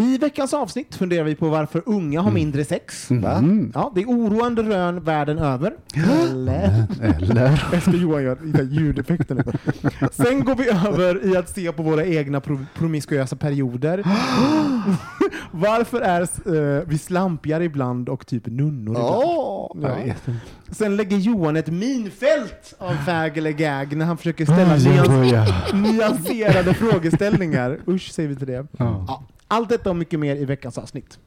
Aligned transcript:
I 0.00 0.18
veckans 0.18 0.54
avsnitt 0.54 0.94
funderar 0.94 1.24
vi 1.24 1.34
på 1.34 1.48
varför 1.48 1.82
unga 1.86 2.20
har 2.20 2.30
mindre 2.30 2.64
sex. 2.64 3.10
Va? 3.10 3.42
Ja, 3.74 3.92
det 3.94 4.00
är 4.02 4.06
oroande 4.06 4.62
rön 4.62 5.04
världen 5.04 5.38
över. 5.38 5.72
Eller? 6.22 6.86
Eller? 7.02 7.68
Efter 7.72 7.92
Johan 7.92 8.22
gör 8.22 8.38
nu. 8.42 8.94
Sen 10.12 10.44
går 10.44 10.54
vi 10.54 10.68
över 10.68 11.26
i 11.26 11.36
att 11.36 11.48
se 11.48 11.72
på 11.72 11.82
våra 11.82 12.04
egna 12.04 12.40
pro 12.40 12.58
promiskuösa 12.74 13.36
perioder. 13.36 13.98
varför 15.50 16.00
är 16.00 16.20
eh, 16.20 16.82
vi 16.86 16.98
slampigare 16.98 17.64
ibland 17.64 18.08
och 18.08 18.26
typ 18.26 18.46
nunnor 18.46 18.94
ibland? 18.94 19.24
Ja. 19.82 20.14
Sen 20.70 20.96
lägger 20.96 21.16
Johan 21.16 21.56
ett 21.56 21.68
minfält 21.68 22.74
av 22.78 22.94
fag 22.94 23.38
eller 23.38 23.50
gag 23.50 23.96
när 23.96 24.06
han 24.06 24.16
försöker 24.16 24.44
ställa 24.44 24.76
nyans 24.76 25.72
nyanserade 25.72 26.74
frågeställningar. 26.74 27.78
Usch 27.88 28.12
säger 28.12 28.28
vi 28.28 28.36
till 28.36 28.46
det. 28.46 28.66
Ja, 28.78 29.22
allt 29.48 29.68
detta 29.68 29.90
och 29.90 29.96
mycket 29.96 30.20
mer 30.20 30.36
i 30.36 30.44
veckans 30.44 30.78
avsnitt. 30.78 31.18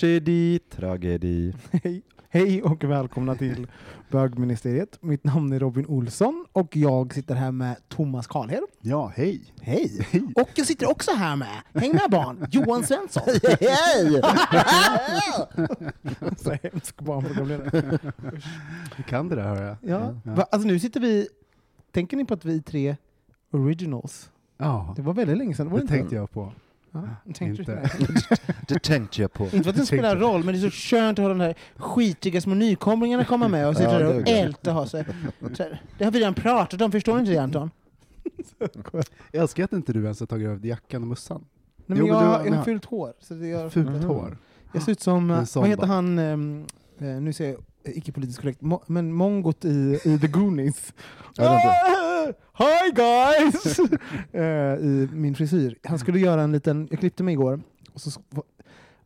Tragedi, 0.00 0.58
tragedi. 0.70 1.54
Hej, 1.72 2.02
hej 2.28 2.62
och 2.62 2.84
välkomna 2.84 3.34
till 3.34 3.66
bögministeriet. 4.10 4.98
Mitt 5.02 5.24
namn 5.24 5.52
är 5.52 5.58
Robin 5.60 5.86
Olsson 5.86 6.46
och 6.52 6.76
jag 6.76 7.14
sitter 7.14 7.34
här 7.34 7.52
med 7.52 7.76
Thomas 7.88 8.26
Karlhed. 8.26 8.62
Ja, 8.80 9.12
hej. 9.16 9.40
Hej! 9.60 10.06
Och 10.36 10.48
jag 10.54 10.66
sitter 10.66 10.90
också 10.90 11.10
här 11.10 11.36
med, 11.36 11.48
häng 11.74 11.92
med 11.92 12.10
barn, 12.10 12.46
Johan 12.50 12.82
Svensson. 12.86 13.22
Hej! 13.60 14.22
Så 16.38 16.56
hemsk 16.62 17.00
barnprogramledare. 17.00 17.98
Du 18.96 19.02
kan 19.02 19.28
det 19.28 19.36
där 19.36 19.42
hör 19.54 19.62
jag. 19.62 19.76
Ja. 19.82 20.14
Va, 20.24 20.42
alltså 20.50 20.68
nu 20.68 20.78
sitter 20.80 21.00
vi, 21.00 21.28
tänker 21.92 22.16
ni 22.16 22.24
på 22.24 22.34
att 22.34 22.44
vi 22.44 22.56
är 22.56 22.60
tre 22.62 22.96
originals? 23.50 24.30
Ja, 24.58 24.92
Det 24.96 25.02
var 25.02 25.14
väldigt 25.14 25.38
länge 25.38 25.54
sedan, 25.54 25.70
var 25.70 25.78
det 25.78 25.78
det 25.78 25.82
inte? 25.82 25.94
tänkte 25.94 26.14
jag 26.16 26.30
på. 26.30 26.52
Ja, 26.92 27.08
tänkte 27.34 27.62
Inte. 27.62 27.90
det? 28.68 28.78
Tänkte 28.78 29.22
jag 29.22 29.32
på. 29.32 29.44
Inte 29.44 29.62
för 29.62 29.70
att 29.70 29.76
det 29.76 29.86
spelar 29.86 30.16
roll, 30.16 30.44
men 30.44 30.54
det 30.54 30.60
är 30.66 30.70
så 30.70 30.76
skönt 30.76 31.18
att 31.18 31.22
ha 31.22 31.28
de 31.28 31.40
här 31.40 31.54
skitiga 31.76 32.40
små 32.40 32.54
nykomlingarna 32.54 33.24
komma 33.24 33.48
med 33.48 33.68
och 33.68 33.76
sitta 33.76 33.92
Ja, 33.92 33.98
där 33.98 34.20
och 34.20 34.28
älta 34.28 34.72
ha 34.72 34.86
sig. 34.86 35.04
Det 35.98 36.04
har 36.04 36.10
vi 36.10 36.18
redan 36.20 36.34
pratat 36.34 36.80
om, 36.82 36.92
förstår 36.92 37.18
inte 37.20 37.30
det 37.32 37.38
Anton? 37.38 37.70
Jag 39.32 39.42
älskar 39.42 39.64
att 39.64 39.72
inte 39.72 39.92
du 39.92 40.02
ens 40.02 40.20
har 40.20 40.26
tagit 40.26 40.48
av 40.48 40.60
dig 40.60 40.70
jackan 40.70 41.02
och 41.02 41.08
mössan. 41.08 41.44
Nej, 41.86 41.98
Jo, 41.98 42.06
men 42.06 42.14
men 42.16 42.24
jag, 42.24 42.40
du- 42.40 42.44
jag 42.46 42.50
har 42.50 42.50
men- 42.50 42.64
fult 42.64 42.84
hår. 42.84 43.12
Så 43.20 43.34
det 43.34 43.46
gör, 43.48 43.68
Fult 43.70 44.04
hår. 44.04 44.38
Jag 44.72 44.82
ser 44.82 44.92
ut 44.92 45.00
som, 45.00 45.30
En 45.30 45.38
eh, 45.38 45.46
vad 45.54 45.68
heter 45.68 45.86
han, 45.86 46.18
eh, 46.18 47.06
nu 47.20 47.32
ser 47.32 47.48
jag 47.48 47.56
icke 47.96 48.12
politiskt 48.12 48.40
korrekt, 48.40 48.62
Mo, 48.62 48.82
men 48.86 49.12
mongot 49.12 49.64
i, 49.64 49.98
i 50.04 50.18
The 50.18 50.26
Goonies. 50.28 50.92
Ah, 51.40 52.26
Hi 52.58 52.90
guys! 52.94 53.78
Eh, 54.32 54.42
I 54.42 55.08
min 55.12 55.34
frisyr. 55.34 55.78
Han 55.84 55.98
skulle 55.98 56.18
göra 56.18 56.42
en 56.42 56.52
liten, 56.52 56.88
jag 56.90 57.00
klippte 57.00 57.22
mig 57.22 57.32
igår, 57.32 57.60
och 57.92 58.00
så, 58.00 58.10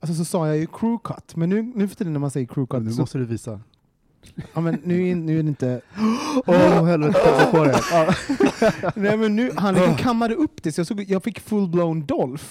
alltså, 0.00 0.14
så 0.16 0.24
sa 0.24 0.46
jag 0.48 0.56
ju 0.58 0.66
crew 0.66 0.98
cut, 1.04 1.36
men 1.36 1.48
nu, 1.48 1.62
nu 1.74 1.88
för 1.88 1.96
tiden 1.96 2.12
när 2.12 2.20
man 2.20 2.30
säger 2.30 2.46
crew 2.46 2.66
cut, 2.70 2.82
Nu 2.82 2.92
så, 2.92 3.00
måste 3.00 3.18
du 3.18 3.24
visa. 3.24 3.60
ja, 4.54 4.60
men 4.60 4.80
nu, 4.84 5.08
är- 5.08 5.14
nu 5.14 5.38
är 5.38 5.42
det 5.42 5.48
inte... 5.48 5.80
Åh 6.46 6.84
helvete, 6.86 7.18
ta 7.38 7.50
på 7.50 7.64
det. 7.64 7.80
Nej, 9.00 9.16
men 9.16 9.36
nu, 9.36 9.50
han 9.56 9.74
liksom 9.74 9.96
kammade 9.96 10.34
upp 10.34 10.62
det, 10.62 10.72
så 10.72 10.80
jag, 10.80 10.86
såg, 10.86 11.04
jag 11.08 11.22
fick 11.22 11.40
full-blown 11.40 12.06
Dolph. 12.06 12.44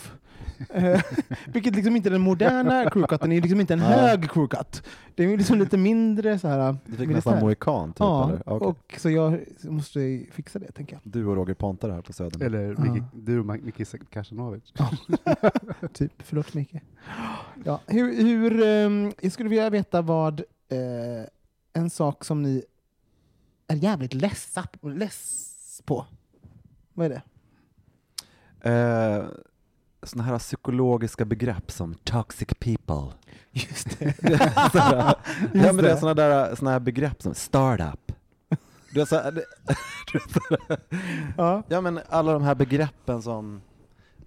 Eh, 0.70 1.02
vilket 1.48 1.76
liksom 1.76 1.96
inte 1.96 2.10
är 2.10 2.12
den 2.12 2.22
moderna 2.22 2.90
crewcutten, 2.90 3.30
det 3.30 3.36
är 3.38 3.42
liksom 3.42 3.60
inte 3.62 3.74
en 3.74 3.80
hög 3.80 4.32
crewcut. 4.32 4.84
Det 5.16 5.24
är 5.24 5.38
liksom 5.38 5.60
lite 5.60 5.78
mindre 5.78 6.40
så 6.40 6.48
här. 6.48 6.76
Du 6.86 6.96
fick 6.98 7.10
nästan 7.10 7.40
mohikan 7.40 7.90
typ 7.90 8.00
Ja, 8.00 8.30
eller? 8.30 8.42
Okej. 8.46 8.68
och 8.68 8.96
så 8.98 9.10
jag 9.10 9.40
måste 9.64 10.26
fixa 10.32 10.60
det 10.60 10.72
tänker 10.72 10.94
jag. 10.96 11.12
Du 11.12 11.26
och 11.26 11.36
Roger 11.36 11.54
Pontare 11.54 11.92
här 11.94 12.02
på 12.02 12.14
Söder. 12.14 12.46
Eller 12.46 12.76
Ja. 12.78 12.80
Micke, 12.94 13.04
du 13.14 13.40
och 13.40 13.46
Micke 13.46 14.10
Kasanovic. 14.10 14.74
Typ, 15.94 16.14
förlåt 16.18 16.54
Micke. 16.54 16.76
Ja, 17.64 17.80
hur, 17.88 18.16
hur, 18.24 18.64
ehm, 18.64 19.12
jag 19.22 19.32
skulle 19.32 19.50
vilja 19.50 19.70
veta 19.70 20.02
vad 20.02 20.40
eh, 20.70 21.26
en 21.74 21.90
sak 21.90 22.26
som 22.26 22.42
ni 22.44 22.64
är 23.68 23.76
jävligt 23.76 24.14
ledsa, 24.14 24.64
less 24.82 25.82
på. 25.86 26.06
Vad 26.94 27.06
är 27.06 27.10
det? 27.10 27.22
Eh, 28.70 29.26
såna 30.04 30.24
här 30.24 30.40
psykologiska 30.40 31.26
begrepp 31.26 31.72
som 31.72 31.94
toxic 31.94 32.48
people. 32.60 33.14
Just 33.52 34.00
det. 34.00 34.14
Sådär. 34.72 35.16
ja, 35.54 35.74
men 35.74 35.78
det 35.78 35.92
är 35.92 35.98
såna 35.98 36.14
där 36.14 36.56
såna 36.56 36.72
här 36.72 36.80
begrepp 36.80 37.22
som 37.22 37.34
startup. 37.34 38.12
Du 38.94 39.06
så 39.06 39.16
här, 39.16 39.24
sådär. 40.34 40.80
Ja. 41.38 41.64
ja, 41.68 41.82
men 41.82 42.00
alla 42.10 42.34
de 42.34 42.44
här 42.44 42.56
begreppen 42.56 43.22
som, 43.22 43.62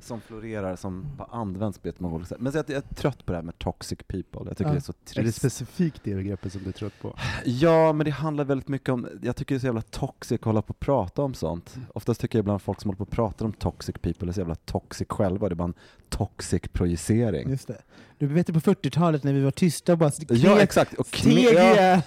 som 0.04 0.20
florerar, 0.20 0.76
som 0.76 1.06
bara 1.16 1.28
används 1.30 1.78
på 1.78 1.88
jättemånga 1.88 2.14
olika 2.14 2.28
sätt. 2.28 2.40
Men 2.40 2.52
jag, 2.52 2.70
är 2.70 2.80
trött 2.80 3.26
på 3.26 3.32
det 3.32 3.38
här 3.38 3.42
med 3.42 3.58
toxic 3.58 3.98
people. 4.06 4.40
Jag 4.46 4.56
tycker 4.56 4.64
Ja. 4.64 4.72
det 4.72 4.78
är 4.78 4.80
så 4.80 4.92
Är 4.92 5.14
det 5.14 5.22
trist. 5.22 5.38
specifikt 5.38 6.00
det 6.04 6.14
begreppet 6.14 6.52
som 6.52 6.62
du 6.62 6.68
är 6.68 6.72
trött 6.72 7.00
på? 7.02 7.16
Ja, 7.44 7.92
men 7.92 8.04
det 8.04 8.10
handlar 8.10 8.44
väldigt 8.44 8.68
mycket 8.68 8.88
om, 8.88 9.08
jag 9.22 9.36
tycker 9.36 9.54
det 9.54 9.56
är 9.56 9.60
så 9.60 9.66
jävla 9.66 9.82
toxic 9.82 10.38
att 10.40 10.44
hålla 10.44 10.62
på 10.62 10.70
och 10.70 10.80
prata 10.80 11.22
om 11.22 11.34
sånt. 11.34 11.76
Oftast 11.94 12.20
tycker 12.20 12.38
jag 12.38 12.42
ibland 12.42 12.62
folk 12.62 12.80
som 12.80 12.88
håller 12.88 12.96
på 12.96 13.02
och 13.04 13.10
pratar 13.10 13.44
om 13.46 13.52
toxic 13.52 13.94
people 14.02 14.28
är 14.28 14.32
så 14.32 14.40
jävla 14.40 14.54
toxic 14.54 15.08
själva, 15.08 15.48
det 15.48 15.52
är 15.52 15.56
bara 15.56 15.64
en 15.64 15.74
toxic 16.08 16.62
projicering. 16.72 17.50
Just 17.50 17.68
det. 17.68 17.82
Du 18.18 18.26
vet 18.26 18.46
på 18.46 18.60
40-talet 18.60 19.24
när 19.24 19.32
vi 19.32 19.40
var 19.40 19.50
tysta 19.50 19.92
och 19.92 19.98
bara 19.98 20.10
Ja, 20.28 20.60
exakt. 20.60 20.94
Och 20.94 21.06
kne- 21.06 21.52
ja. 21.54 22.02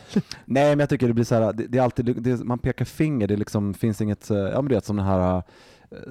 Nej, 0.45 0.69
men 0.69 0.79
jag 0.79 0.89
tycker 0.89 1.07
det 1.07 1.13
blir 1.13 1.25
så 1.25 1.35
här, 1.35 1.53
det, 1.53 1.67
det 1.67 1.77
är 1.77 1.81
alltid, 1.81 2.05
det, 2.21 2.31
är- 2.31 2.37
man 2.37 2.59
pekar 2.59 2.85
finger, 2.85 3.27
det 3.27 3.35
liksom 3.35 3.73
finns 3.73 4.01
inget, 4.01 4.29
eh, 4.29 4.37
ja 4.37 4.61
men 4.61 4.69
du 4.69 4.75
vet 4.75 4.85
som 4.85 4.95
den 4.95 5.05
här 5.05 5.43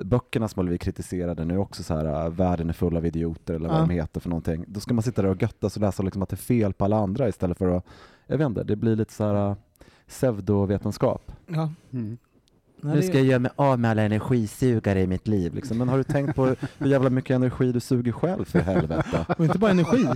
böckerna 0.05 0.49
som 0.49 0.67
vi 0.69 0.78
kritiserade 0.78 1.44
nu 1.44 1.58
också 1.58 1.82
så 1.82 1.94
här, 1.96 2.25
eh, 2.25 2.31
världen 2.31 2.69
är 2.69 2.73
full 2.73 2.96
av 2.96 3.06
idioter 3.06 3.55
eller 3.55 3.69
vad 3.69 3.76
Ja. 3.76 3.81
de 3.81 3.90
heter 3.90 4.20
för 4.20 4.28
någonting. 4.28 4.64
Då 4.69 4.81
ska 4.81 4.94
man 4.94 5.02
sitta 5.02 5.23
där 5.23 5.28
och 5.28 5.43
göttas 5.43 5.76
och 5.76 5.82
läsa 5.82 6.02
liksom 6.02 6.23
att 6.23 6.28
det 6.28 6.34
är 6.34 6.37
fel 6.37 6.73
på 6.73 6.84
alla 6.84 6.96
andra 6.96 7.28
istället 7.28 7.58
för 7.58 7.76
att, 7.76 7.84
jag 8.26 8.38
vet 8.38 8.46
inte, 8.46 8.64
det 8.64 8.76
blir 8.76 8.96
lite 8.96 9.12
så 9.12 9.25
här 9.25 9.50
eh, 9.50 9.56
pseudovetenskap. 10.08 11.32
Ja. 11.46 11.73
Mm. 11.93 12.19
Nu 12.81 12.94
det- 12.94 13.02
ska 13.02 13.17
jag 13.17 13.26
göra 13.26 13.38
mig 13.38 13.50
av 13.56 13.78
med 13.81 13.90
alla 13.90 14.02
energisugare 14.02 15.00
i 15.00 15.06
mitt 15.06 15.28
liv. 15.28 15.55
Liksom. 15.55 15.78
Men 15.78 15.88
har 15.88 15.96
du 15.99 16.05
tänkt 16.05 16.37
på 16.37 16.44
hur 16.78 16.87
jävla 16.87 17.11
mycket 17.11 17.34
energi 17.34 17.73
du 17.73 17.81
suger 17.81 18.12
själv 18.12 18.44
för 18.44 18.58
helvete? 18.58 19.26
Och 19.38 19.44
inte 19.44 19.58
bara 19.58 19.70
energi. 19.70 20.06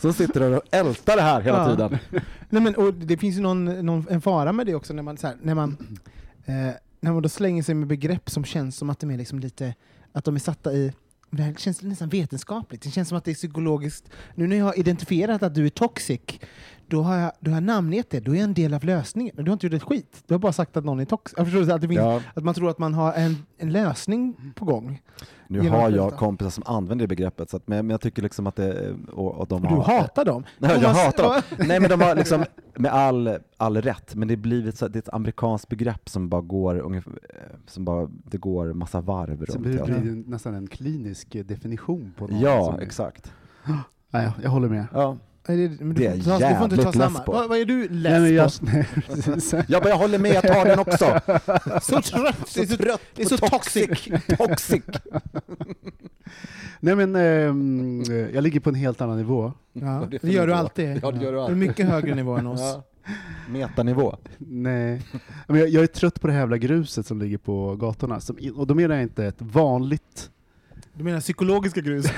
som 0.00 0.12
sitter 0.12 0.40
där 0.40 0.56
och 0.56 0.62
ältar 0.70 1.16
det 1.16 1.22
här 1.22 1.40
hela 1.40 1.58
Ja. 1.58 1.70
tiden. 1.70 1.98
Nej, 2.48 2.62
men, 2.62 2.74
och 2.74 2.94
det 2.94 3.16
finns 3.16 3.36
ju 3.36 3.40
någon, 3.40 3.64
någon, 3.64 4.06
en 4.10 4.20
fara 4.20 4.52
med 4.52 4.66
det 4.66 4.74
också 4.74 4.92
när 4.94 5.02
man, 5.02 5.16
så 5.16 5.26
här, 5.26 5.36
när, 5.42 5.54
man, 5.54 5.76
eh, 6.44 6.54
när 7.00 7.12
man 7.12 7.22
då 7.22 7.28
slänger 7.28 7.62
sig 7.62 7.74
med 7.74 7.88
begrepp 7.88 8.30
som 8.30 8.44
känns 8.44 8.76
som 8.76 8.90
att 8.90 8.98
de 9.00 9.10
är 9.10 9.18
liksom 9.18 9.38
lite 9.38 9.74
att 10.12 10.24
de 10.24 10.34
är 10.34 10.38
satta 10.38 10.72
i 10.72 10.92
det 11.30 11.42
här 11.42 11.54
känns 11.54 11.82
nästan 11.82 12.08
vetenskapligt. 12.08 12.82
Det 12.82 12.90
känns 12.90 13.08
som 13.08 13.18
att 13.18 13.24
det 13.24 13.30
är 13.30 13.34
psykologiskt. 13.34 14.10
Nu 14.34 14.46
när 14.46 14.56
jag 14.56 14.64
har 14.64 14.78
identifierat 14.78 15.42
att 15.42 15.54
du 15.54 15.66
är 15.66 15.70
toxic, 15.70 16.40
då 16.90 17.02
har 17.02 17.16
jag, 17.16 17.32
då 17.40 17.50
har 17.50 17.56
jag 17.56 17.62
namngett 17.62 18.10
det. 18.10 18.20
Då 18.20 18.32
är 18.32 18.36
jag 18.36 18.44
en 18.44 18.54
del 18.54 18.74
av 18.74 18.84
lösningen. 18.84 19.34
Du 19.36 19.42
har 19.42 19.52
inte 19.52 19.66
gjort 19.66 19.74
ett 19.74 19.82
skit. 19.82 20.22
Du 20.26 20.34
har 20.34 20.38
bara 20.38 20.52
sagt 20.52 20.76
att 20.76 20.84
någon 20.84 21.00
är 21.00 21.04
toxic. 21.04 21.34
Jag 21.38 21.46
förstår 21.46 21.74
att, 21.74 21.80
det 21.80 21.88
finns, 21.88 21.98
Ja, 21.98 22.20
att 22.34 22.44
man 22.44 22.54
tror 22.54 22.70
att 22.70 22.78
man 22.78 22.94
har 22.94 23.12
en, 23.12 23.36
en 23.58 23.72
lösning 23.72 24.52
på 24.56 24.64
gång. 24.64 25.02
nu 25.48 25.58
Genom 25.62 25.80
har 25.80 25.90
jag 25.90 26.16
kompisar 26.16 26.50
som 26.50 26.62
använder 26.66 27.04
det 27.04 27.08
begreppet, 27.08 27.50
så 27.50 27.56
att, 27.56 27.68
men, 27.68 27.86
men 27.86 27.90
jag 27.90 28.00
tycker 28.00 28.22
liksom 28.22 28.46
att 28.46 28.56
det... 28.56 28.94
Och, 29.12 29.34
och 29.34 29.46
de 29.48 29.62
Och 29.64 29.68
du 29.70 29.74
har, 29.76 29.98
hatar 30.00 30.24
dem. 30.24 30.44
Nej, 30.58 30.78
jag 30.82 30.88
hatar 30.88 31.22
dem. 31.22 31.42
Nej 31.68 31.80
men 31.80 31.90
de 31.90 32.00
har 32.00 32.14
liksom, 32.14 32.44
med 32.74 32.92
all, 32.92 33.38
all 33.56 33.76
rätt, 33.82 34.14
men 34.14 34.28
det, 34.28 34.34
är 34.34 34.36
blivit 34.36 34.78
så, 34.78 34.88
det 34.88 34.96
är 34.96 35.00
ett 35.02 35.14
amerikanskt 35.14 35.68
begrepp 35.68 36.08
som 36.08 36.28
bara 36.28 36.40
går 36.40 36.94
eh, 36.96 37.02
som 37.66 37.84
bara, 37.84 38.08
det 38.30 38.38
går 38.38 38.72
massa 38.72 39.00
varv 39.00 39.44
Så 39.46 39.52
runt. 39.52 39.62
blir 39.66 39.78
det 39.86 40.00
blir 40.00 40.30
nästan 40.30 40.54
en 40.54 40.66
klinisk 40.66 41.34
eh, 41.34 41.44
definition 41.44 42.12
på 42.18 42.26
något. 42.26 42.40
Ja, 42.42 42.78
exakt. 42.80 43.32
Nej, 44.10 44.30
jag 44.42 44.50
håller 44.50 44.68
med. 44.68 44.86
Ja. 44.92 45.16
Nej, 45.48 45.68
det, 45.68 45.84
men 45.84 45.94
du, 45.94 46.00
Det 46.02 46.06
är 46.06 46.16
får, 46.18 46.38
ta- 46.38 46.48
du 46.48 46.54
får 46.54 46.64
inte 46.64 46.76
ta 46.76 46.82
jävligt 46.82 46.84
less 46.84 46.94
samma. 46.94 47.18
på. 47.20 47.32
Vad, 47.32 47.48
vad 47.48 47.58
är 47.58 47.64
du 47.64 47.88
less 47.88 48.12
Nej, 48.12 48.20
men 48.20 48.34
jag, 48.34 48.52
på? 48.60 48.66
nej. 49.56 49.64
Jag 49.68 49.82
bara, 49.82 49.88
jag 49.88 49.96
håller 49.98 50.18
med, 50.18 50.34
jag 50.34 50.42
tar 50.42 50.64
den 50.64 50.78
också. 50.78 51.20
Så 51.82 52.02
trött! 52.02 52.54
Det 52.54 52.60
är 52.60 52.66
så, 52.66 52.76
trött 52.76 53.00
det 53.14 53.22
är 53.22 53.26
så 53.26 53.36
toxic. 53.38 54.08
Toxic. 54.38 54.82
nej 56.80 56.96
men 56.96 57.16
eh, 57.16 58.34
jag 58.34 58.42
ligger 58.44 58.60
på 58.60 58.68
en 58.68 58.74
helt 58.74 59.00
annan 59.00 59.16
nivå. 59.16 59.52
Ja, 59.72 60.06
det 60.10 60.18
det 60.22 60.32
gör 60.32 60.46
du 60.46 60.54
alltid. 60.54 61.00
Ja, 61.02 61.10
det 61.10 61.24
gör 61.24 61.32
du 61.32 61.40
alltid. 61.40 61.56
mycket 61.56 61.86
högre 61.88 62.14
nivå 62.14 62.36
än 62.36 62.46
oss. 62.46 62.60
Ja. 62.60 62.82
Metanivå. 63.48 64.16
Nej. 64.38 65.02
Men 65.48 65.60
jag, 65.60 65.68
jag 65.68 65.82
är 65.82 65.86
trött 65.86 66.20
på 66.20 66.26
det 66.26 66.32
här 66.32 66.40
jävla 66.40 66.58
gruset 66.58 67.06
som 67.06 67.18
ligger 67.20 67.38
på 67.38 67.76
gatorna. 67.76 68.20
Som, 68.20 68.36
och 68.56 68.66
då 68.66 68.74
menar 68.74 68.94
jag 68.94 69.02
inte 69.02 69.24
ett 69.26 69.42
vanligt... 69.42 70.30
Du 70.94 71.04
menar 71.04 71.20
psykologiska 71.20 71.80
grus? 71.80 72.06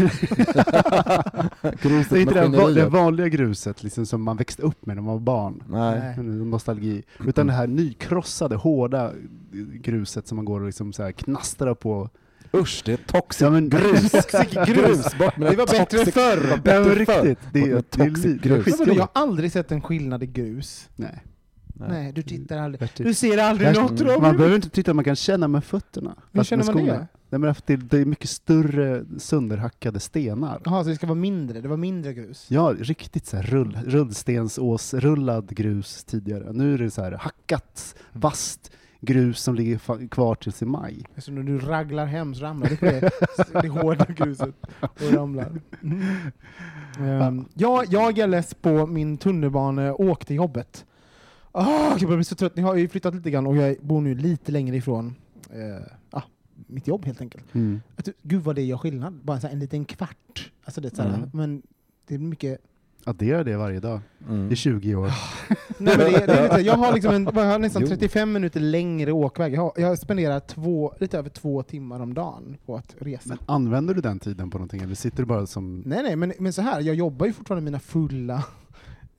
Gruset 1.83 2.11
Det 2.11 2.19
är 2.19 2.21
inte 2.21 2.35
det, 2.41 2.49
va- 2.49 2.69
det 2.71 2.89
vanliga 2.89 3.29
gruset 3.29 3.83
liksom, 3.83 4.07
som 4.07 4.23
man 4.23 4.37
växte 4.37 4.63
upp 4.63 4.87
med 4.87 4.97
när 4.97 5.03
man 5.03 5.13
var 5.15 5.21
barn. 5.21 5.63
Nej. 5.69 6.17
Nostalgi. 6.25 7.03
Utan 7.27 7.47
det 7.47 7.53
här 7.53 7.67
nykrossade, 7.67 8.57
hårda 8.57 9.13
gruset 9.75 10.27
som 10.27 10.37
man 10.37 10.45
går 10.45 10.61
och 10.61 10.67
liksom 10.67 10.93
så 10.93 11.03
här 11.03 11.13
knastrar 11.13 11.75
på. 11.75 12.11
Usch, 12.55 12.83
det 12.85 12.93
är 12.93 12.97
toxic 12.97 13.41
Ja, 13.41 13.51
men- 13.51 13.69
grus. 13.69 14.11
Toxic 14.13 14.55
grus. 14.67 15.19
Bort 15.19 15.37
med 15.37 15.53
Det 15.53 15.57
var 15.57 15.67
bättre 15.67 15.99
toxic- 15.99 16.11
förr. 16.13 16.37
det 16.41 16.47
var 16.47 16.51
Ja, 16.51 16.57
bättre 16.57 16.95
men 16.97 17.07
förr. 17.07 17.23
riktigt. 17.25 17.39
Det, 17.53 17.61
är- 17.61 17.83
det 17.97 18.03
är 18.03 18.39
grus. 18.39 18.65
det 18.65 18.73
är 18.73 18.79
vadå, 18.79 18.93
jag 18.95 19.01
har 19.03 19.23
aldrig 19.23 19.53
sett 19.53 19.73
en 19.73 19.81
skillnad 19.81 20.23
i 20.23 20.27
grus. 20.27 20.89
Nej. 20.97 21.23
Nej, 21.75 22.13
du 22.13 22.23
tittar 22.23 22.59
aldrig. 22.59 22.79
Tvärtom. 22.79 23.07
Du 23.07 23.15
ser 23.15 23.39
aldrig 23.39 23.75
något 23.75 24.01
Robin. 24.01 24.23
Man 24.23 24.37
behöver 24.37 24.57
inte 24.57 24.71
titta, 24.71 24.95
man 24.95 25.05
kan 25.05 25.17
känna 25.17 25.49
med 25.49 25.65
fötterna. 25.65 26.15
Hur 26.33 26.43
känner 26.45 26.65
man 26.65 26.85
det? 26.87 27.07
Nej, 27.33 27.39
men 27.39 27.55
det, 27.67 27.77
det 27.77 27.99
är 27.99 28.05
mycket 28.05 28.31
större 28.31 29.05
sönderhackade 29.19 30.01
stenar. 30.01 30.61
Jaha, 30.65 30.85
så 30.85 30.91
det 30.91 30.97
ska 30.97 31.07
vara 31.07 31.15
mindre? 31.15 31.61
Det 31.61 31.69
var 31.69 31.77
mindre 31.77 32.15
grus? 32.15 32.47
Ja, 32.49 32.75
riktigt 32.79 33.27
så 33.27 33.37
här 33.37 33.43
rull, 33.43 33.79
rullstensåsrullad 33.87 35.57
grus 35.57 36.05
tidigare. 36.05 36.53
Nu 36.53 36.75
är 36.75 36.79
det 36.79 36.91
så 36.91 37.03
här 37.03 37.13
hackat, 37.13 37.95
vasst 38.13 38.73
grus 39.01 39.41
som 39.41 39.55
ligger 39.55 40.09
kvar 40.09 40.35
tills 40.35 40.63
i 40.63 40.65
maj. 40.65 41.05
Alltså 41.15 41.33
när 41.33 41.43
du 41.43 41.59
raglar 41.59 42.07
hem 42.07 42.35
så 42.35 42.45
ramlar 42.45 42.69
du 42.69 42.77
på 42.77 42.85
det, 42.85 43.11
det 43.63 43.69
hårda 43.69 44.05
gruset 44.05 44.55
och 44.81 45.13
ramlar. 45.13 45.61
Mm. 45.83 47.23
Um, 47.23 47.49
jag, 47.55 47.85
jag 47.89 48.19
är 48.19 48.27
less 48.27 48.55
på 48.55 48.87
min 48.87 49.17
tunnelbaneåk 49.19 50.25
till 50.25 50.37
jobbet. 50.37 50.85
Ah, 51.53 51.91
jag 51.91 52.01
börjar 52.01 52.17
bli 52.17 52.25
så 52.25 52.35
trött. 52.35 52.53
Jag 52.55 52.65
har 52.65 52.75
ju 52.75 52.89
flyttat 52.89 53.15
lite 53.15 53.31
grann 53.31 53.47
och 53.47 53.57
jag 53.57 53.77
bor 53.81 54.01
nu 54.01 54.15
lite 54.15 54.53
längre 54.53 54.77
ifrån 54.77 55.15
eh, 55.51 55.83
ah, 56.11 56.23
mitt 56.67 56.87
jobb 56.87 57.05
helt 57.05 57.21
enkelt. 57.21 57.45
Att, 57.97 58.09
gud 58.23 58.43
vad 58.43 58.55
det 58.57 58.63
gör 58.63 58.77
skillnad. 58.79 59.15
Bara 59.25 59.41
så 59.41 59.47
här, 59.47 59.55
en 59.55 59.61
liten 59.61 59.85
kvart. 59.85 60.51
Alltså 60.65 60.81
det 60.81 60.89
är 60.93 60.97
så 60.97 61.03
här, 61.03 61.15
Mm. 61.15 61.31
men 61.33 61.63
det 62.07 62.15
är 62.15 62.19
mycket... 62.19 62.59
Addera 63.05 63.45
det 63.45 63.57
varje 63.57 63.81
dag 63.81 64.01
Mm. 64.29 64.53
i 64.53 64.57
20 64.57 64.95
år. 64.95 65.07
Nej, 65.79 65.97
men 65.97 65.99
det, 65.99 66.05
är- 66.17 66.27
det 66.57 66.61
jag 66.63 66.75
har, 66.77 66.93
liksom 66.95 67.15
en, 67.15 67.25
jag 67.25 67.33
har 67.45 67.59
nästan 67.59 67.83
Jo. 67.83 67.89
35 67.89 68.33
minuter 68.33 68.61
längre 68.61 69.13
åkväg. 69.13 69.55
Jag, 69.55 69.61
har, 69.61 69.73
jag 69.77 69.99
spenderar 69.99 70.41
två, 70.41 70.93
lite 71.01 71.19
över 71.19 71.29
två 71.31 71.63
timmar 71.63 72.01
om 72.01 72.15
dagen 72.15 72.57
på 72.67 72.77
att 72.77 72.95
resa. 72.99 73.29
Men 73.29 73.39
använder 73.47 73.95
du 73.95 74.01
den 74.01 74.19
tiden 74.19 74.51
på 74.51 74.59
någonting 74.59 74.83
eller 74.83 74.95
sitter 74.95 75.17
du 75.19 75.25
bara 75.25 75.47
som... 75.47 75.83
Nej, 75.87 76.03
nej, 76.03 76.17
men, 76.17 76.33
men 76.39 76.53
så 76.53 76.63
här, 76.63 76.81
jag 76.81 76.95
jobbar 76.95 77.27
ju 77.27 77.33
fortfarande 77.33 77.65
mina 77.65 77.79
fulla 77.81 78.45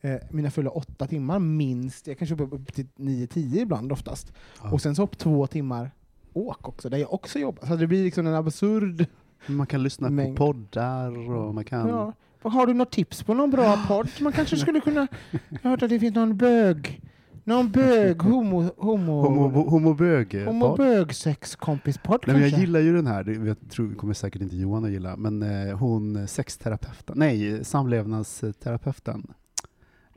eh, 0.02 0.16
mina 0.32 0.52
fulla 0.52 0.70
åtta 0.70 1.08
timmar 1.08 1.40
minst. 1.40 2.08
Jag 2.08 2.18
kanske 2.18 2.36
jobbar 2.36 2.58
upp 2.58 2.74
till 2.74 2.88
9-10 2.98 3.58
ibland 3.62 3.92
oftast. 3.92 4.34
Ja. 4.64 4.72
Och 4.72 4.82
sen 4.82 4.96
så 4.96 5.04
upp 5.04 5.18
två 5.18 5.48
timmar 5.48 5.92
åk 6.34 6.68
också, 6.68 6.90
där 6.90 6.98
jag 6.98 7.14
också 7.14 7.40
jobbar. 7.40 7.68
Så 7.68 7.76
det 7.76 7.88
blir 7.88 8.04
liksom 8.04 8.28
en 8.28 8.36
absurd... 8.36 9.06
Man 9.46 9.68
kan 9.68 9.84
lyssna 9.84 10.10
Mängd. 10.10 10.38
på 10.38 10.46
poddar 10.46 11.30
och 11.30 11.56
man 11.56 11.66
kan... 11.66 11.90
Ja. 11.90 12.14
Har 12.42 12.68
du 12.68 12.74
något 12.74 12.92
tips 12.92 13.24
på 13.24 13.34
någon 13.34 13.52
bra 13.52 13.86
podd? 13.88 14.10
Man 14.22 14.32
kanske 14.34 14.58
skulle 14.58 14.80
kunna... 14.80 15.08
Jag 15.50 15.60
har 15.64 15.70
hört 15.70 15.84
att 15.84 15.90
det 15.90 16.00
finns 16.00 16.16
någon 16.16 16.38
bög... 16.38 17.02
Någon 17.44 17.72
bög 17.72 18.22
homo... 18.22 18.70
Homo... 18.78 19.22
Homo, 19.22 19.70
homobög 19.70 20.46
homo 20.46 20.76
bög-sexkompispodd 20.76 22.20
Nej, 22.28 22.36
men 22.36 22.42
kanske? 22.42 22.58
jag 22.58 22.60
gillar 22.60 22.80
ju 22.80 22.96
den 22.96 23.08
här, 23.08 23.46
jag 23.48 23.70
tror, 23.70 23.96
kommer 23.96 24.14
säkert 24.14 24.42
inte 24.42 24.56
Johan 24.56 24.86
att 24.86 24.92
gilla, 24.92 25.16
men 25.16 25.44
eh, 25.44 25.78
hon 25.78 26.28
sexterapeuten, 26.28 27.16
nej, 27.18 27.66
samlevnadsterapeuten, 27.66 29.34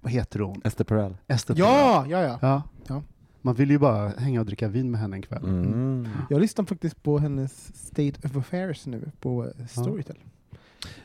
vad 0.01 0.13
heter 0.13 0.41
hon? 0.41 0.61
Esther 0.65 0.85
Perel. 0.85 1.17
Esther 1.27 1.55
Ja, 1.59 2.07
ja, 2.09 2.23
ja. 2.23 2.39
ja. 2.43 2.63
Ja. 2.89 3.03
Man 3.47 3.55
vill 3.55 3.71
ju 3.71 3.79
bara 3.79 4.09
hänga 4.09 4.41
och 4.41 4.47
dricka 4.47 4.69
vin 4.69 4.91
med 4.91 5.01
henne 5.01 5.17
en 5.17 5.23
kväll. 5.23 5.45
Mm. 5.45 6.09
Jag 6.31 6.41
lyssnar 6.41 6.65
faktiskt 6.65 7.03
på 7.03 7.19
hennes 7.19 7.77
State 7.87 8.13
of 8.29 8.37
Affairs 8.37 8.87
nu 8.87 9.11
på 9.21 9.45
eh, 9.59 9.67
Storytel. 9.67 10.17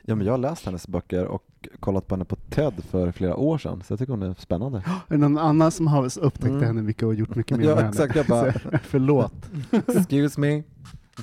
Ja, 0.02 0.16
men 0.16 0.26
jag 0.26 0.34
har 0.34 0.38
läst 0.38 0.66
hennes 0.66 0.88
böcker 0.88 1.26
och 1.26 1.68
kollat 1.80 2.08
på 2.08 2.16
henne 2.16 2.26
på 2.26 2.36
TED 2.36 2.74
för 2.90 3.12
flera 3.12 3.36
år 3.36 3.58
sedan, 3.58 3.84
så 3.88 3.92
jag 3.94 4.00
tycker 4.00 4.14
hon 4.14 4.22
är 4.24 4.34
spännande. 4.34 4.78
Är 5.08 5.12
det 5.14 5.18
någon 5.18 5.38
annan 5.38 5.72
som 5.72 5.88
har 5.88 6.04
upptäckt 6.20 6.46
Mm. 6.52 6.64
henne 6.64 6.82
mycket 6.82 7.04
och 7.04 7.14
gjort 7.16 7.36
mycket 7.36 7.58
mer 7.58 7.66
Ja, 7.66 7.76
med 7.76 7.90
exakt. 7.90 8.16
henne? 8.16 8.26
Jag 8.30 8.54
bara- 8.64 8.80
Förlåt. 8.84 9.34
Excuse 9.88 10.40
me. 10.40 10.64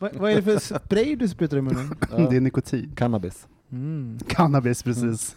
Vad, 0.01 0.15
vad 0.17 0.31
är 0.31 0.37
det 0.37 0.43
för 0.43 0.59
spray 0.79 1.17
du 1.17 1.29
sprutar 1.29 1.57
i 1.57 1.63
munnen? 1.63 1.95
Det 2.31 2.37
är 2.37 2.41
nikotin. 2.41 2.93
Cannabis. 2.97 3.47
Mm. 3.73 4.19
Cannabis, 4.29 4.83
precis. 4.83 5.37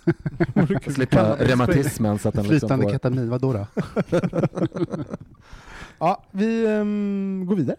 Slippa 0.87 1.35
reumatismen 1.39 2.19
så 2.19 2.29
att 2.29 2.35
den 2.35 2.43
liksom 2.43 2.59
Flytande 2.59 2.83
får... 2.85 2.91
ketamin, 2.91 3.29
vadå 3.29 3.53
då? 3.53 3.67
Ja, 5.99 6.23
vi 6.31 6.67
ehm, 6.67 7.45
går 7.47 7.55
vidare. 7.55 7.75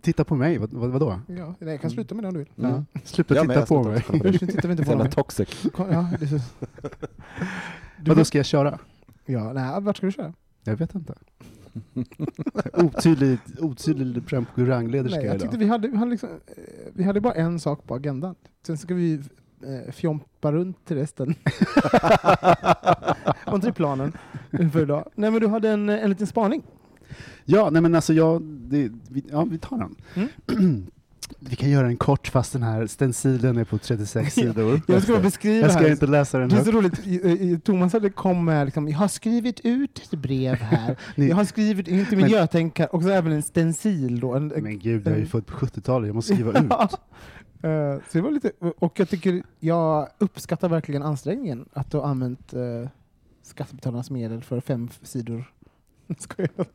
Titta 0.00 0.24
på 0.24 0.36
mig, 0.36 0.58
vad, 0.58 0.72
vad, 0.72 0.90
vadå? 0.90 1.20
Ja, 1.26 1.54
nej, 1.58 1.70
jag 1.70 1.80
kan 1.80 1.90
sluta 1.90 2.14
med 2.14 2.24
det 2.24 2.28
om 2.28 2.34
du 2.34 2.38
vill. 2.38 2.64
Mm. 2.66 2.86
Sluta 3.04 3.34
Ja, 3.34 3.42
titta 3.42 3.66
på 3.66 3.82
mig. 3.82 4.04
nu 4.12 4.32
tittar 4.32 4.68
vi 4.68 4.72
inte 4.72 4.84
på 4.84 4.90
jävla 4.90 5.10
toxic. 5.10 5.64
Ja, 5.78 6.08
det 6.18 6.24
är 6.24 6.38
så. 6.38 6.40
Du, 7.98 8.10
Vadå, 8.10 8.24
ska 8.24 8.38
jag 8.38 8.46
köra? 8.46 8.78
ja, 9.24 9.52
nej, 9.52 9.80
vart 9.80 9.96
ska 9.96 10.06
du 10.06 10.12
köra? 10.12 10.32
Jag 10.64 10.76
vet 10.76 10.94
inte. 10.94 11.14
Otydlig, 12.72 13.38
otydlig 13.60 14.26
programledarska 14.54 15.18
Nej, 15.18 15.26
jag 15.26 15.40
tyckte 15.40 15.56
idag. 15.56 15.58
vi 15.58 15.66
hade, 15.66 15.88
vi, 15.88 15.96
hade 15.96 16.10
liksom, 16.10 16.28
eh, 16.30 16.54
vi 16.94 17.04
hade 17.04 17.20
bara 17.20 17.34
en 17.34 17.60
sak 17.60 17.86
på 17.86 17.94
agendan. 17.94 18.34
Sen 18.66 18.78
ska 18.78 18.94
vi 18.94 19.20
eh, 19.62 19.92
fjompa 19.92 20.52
runt 20.52 20.84
till 20.84 20.96
resten. 20.96 21.26
Inte 23.54 23.66
det 23.66 23.72
planen 23.72 24.12
för 24.72 24.82
idag? 24.82 25.08
Nej, 25.14 25.30
men 25.30 25.40
du 25.40 25.46
hade 25.48 25.70
en, 25.70 25.88
en 25.88 26.10
liten 26.10 26.26
spaning. 26.26 26.62
Ja, 27.44 27.70
nej 27.70 27.82
men 27.82 27.94
alltså 27.94 28.12
jag, 28.12 28.42
det, 28.42 28.92
vi, 29.10 29.24
ja, 29.30 29.44
vi 29.44 29.58
tar 29.58 29.78
den. 29.78 29.96
Mm. 30.14 30.86
vi 31.38 31.56
kan 31.56 31.70
göra 31.70 31.86
den 31.86 31.96
kort 31.96 32.28
fast 32.28 32.52
den 32.52 32.62
här 32.62 32.86
stencilen 32.86 33.56
är 33.56 33.64
på 33.64 33.78
36 33.78 34.34
sidor. 34.34 34.80
Jag 34.86 35.02
ska 35.02 35.18
beskriva 35.18 35.60
Jag 35.66 35.72
ska 35.72 35.80
här. 35.82 35.90
inte 35.90 36.06
läsa 36.06 36.38
den 36.38 36.48
Det 36.48 36.56
är 36.56 36.64
så 36.64 36.70
roligt, 36.70 37.64
Thomas 37.64 37.92
hade 37.92 38.10
kom 38.10 38.44
med 38.44 38.64
liksom, 38.66 38.88
jag 38.88 38.98
har 38.98 39.08
skrivit 39.08 39.60
ut 39.60 39.98
ett 40.12 40.18
brev 40.18 40.54
här, 40.54 40.96
Ni- 41.16 41.28
jag 41.28 41.36
har 41.36 41.44
skrivit, 41.44 41.88
inte 41.88 42.16
miljötänk 42.16 42.78
här, 42.78 42.94
och 42.94 43.02
så 43.02 43.08
även 43.08 43.32
en 43.32 43.42
stencil 43.42 44.20
då. 44.20 44.34
En, 44.34 44.48
Men 44.48 44.78
gud, 44.78 45.06
jag 45.06 45.14
är 45.14 45.18
ju 45.18 45.26
född 45.26 45.46
på 45.46 45.52
70-talet, 45.66 46.06
jag 46.08 46.14
måste 46.14 46.34
skriva 46.34 46.50
ut. 46.60 46.72
Eh, 46.72 46.90
så 48.10 48.18
det 48.18 48.20
var 48.20 48.30
lite, 48.30 48.52
och 48.78 49.00
jag 49.00 49.08
tycker, 49.08 49.42
jag 49.60 50.08
uppskattar 50.18 50.68
verkligen 50.68 51.02
ansträngningen 51.02 51.68
att 51.72 51.90
du 51.90 51.96
har 51.96 52.04
använt 52.04 52.54
uh, 52.54 52.88
skattebetalarnas 53.42 54.10
medel 54.10 54.42
för 54.42 54.60
fem 54.60 54.88
sidor. 55.02 55.44
Skojar 56.18 56.50
jag? 56.56 56.66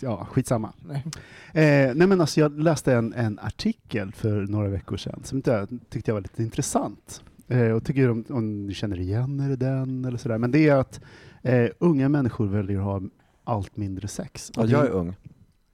Ja, 0.00 0.26
skitsamma. 0.30 0.72
Nej. 0.86 1.04
Eh, 1.52 1.94
nej 1.94 2.06
men 2.06 2.20
alltså 2.20 2.40
jag 2.40 2.58
läste 2.58 2.94
en, 2.94 3.12
en 3.12 3.38
artikel 3.38 4.12
för 4.12 4.46
några 4.46 4.68
veckor 4.68 4.96
sedan 4.96 5.20
som 5.24 5.38
inte 5.38 5.50
jag 5.50 5.68
tyckte 5.88 6.10
jag 6.10 6.14
var 6.14 6.20
lite 6.20 6.42
intressant. 6.42 7.22
Eh, 7.48 7.70
och 7.70 7.84
tycker 7.84 8.10
om, 8.10 8.24
om 8.28 8.66
ni 8.66 8.74
känner 8.74 9.00
igen 9.00 9.40
er 9.40 9.50
i 9.50 9.56
den 9.56 10.04
eller 10.04 10.18
sådär. 10.18 10.38
Men 10.38 10.50
det 10.50 10.68
är 10.68 10.74
att 10.76 11.00
eh, 11.42 11.68
unga 11.78 12.08
människor 12.08 12.46
väljer 12.46 12.78
att 12.78 12.84
ha 12.84 13.02
allt 13.44 13.76
mindre 13.76 14.08
sex. 14.08 14.52
Ja, 14.56 14.66
jag 14.66 14.86
är 14.86 14.90
ung. 14.90 15.16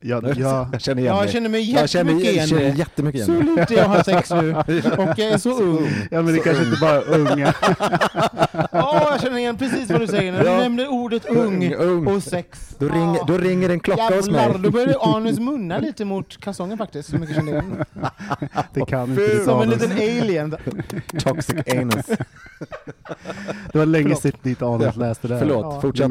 Ja, 0.09 0.21
ja, 0.37 0.69
Jag 0.73 0.81
känner 0.81 1.03
igen 1.03 1.15
Ja, 1.15 1.21
mig. 1.21 1.25
jag 1.25 1.33
känner 1.33 1.49
mig 1.49 1.73
jag 1.73 1.89
känner, 1.91 2.11
jättemycket 2.13 2.27
jag 2.27 2.35
igen 2.35 2.49
känner 2.49 2.63
i 2.63 2.71
det. 2.71 2.79
jättemycket 2.79 3.25
Så 3.25 3.33
igen 3.33 3.45
mig. 3.47 3.57
lite 3.61 3.75
jag 3.75 3.85
har 3.89 4.03
sex 4.03 4.31
nu. 4.31 4.55
Och 5.03 5.19
jag 5.19 5.29
är 5.33 5.39
så 5.39 5.51
ung. 5.63 5.89
ja, 6.11 6.23
men 6.23 6.35
det 6.35 6.41
kanske 6.41 6.65
inte 6.65 6.77
bara 6.81 6.97
är 6.97 7.19
unga. 7.19 7.55
Ja, 8.73 9.09
jag 9.11 9.21
känner 9.21 9.39
igen 9.39 9.57
precis 9.57 9.91
vad 9.91 10.01
du 10.01 10.07
säger 10.07 10.33
när 10.33 10.41
du 10.41 10.47
Ja. 10.47 10.59
nämner 10.59 10.89
ordet 10.89 11.27
ung 11.27 11.75
ung. 11.75 12.07
och 12.07 12.23
sex. 12.23 12.75
Då, 12.79 12.89
ringer, 12.89 13.27
då 13.27 13.39
ringer 13.39 13.69
en 13.69 13.81
klocka 13.81 14.03
hos 14.03 14.27
Jävlar, 14.27 14.49
mig. 14.49 14.59
då 14.63 14.71
började 14.71 14.99
Anus 15.01 15.39
munna 15.39 15.79
lite 15.79 16.05
mot 16.05 16.41
kalsongen 16.41 16.79
faktiskt. 16.79 17.11
Så 17.11 17.17
mycket 17.19 17.37
kände 17.37 17.53
jag 17.53 17.65
igen. 17.65 17.85
Det 18.75 18.87
kan 18.87 19.11
inte 19.11 19.45
Som 19.45 19.63
en 19.63 19.71
liten 19.71 19.93
alien. 19.93 20.57
Toxic 21.19 21.57
anus. 21.77 22.07
Det 23.73 23.79
var 23.79 23.87
länge 23.87 24.17
sedan 24.17 24.33
ditt 24.43 24.63
anus 24.63 24.97
läste 24.97 25.29
det. 25.29 25.39
Förlåt, 25.39 25.65
Ja. 25.75 25.81
Fortsätt. 25.81 26.11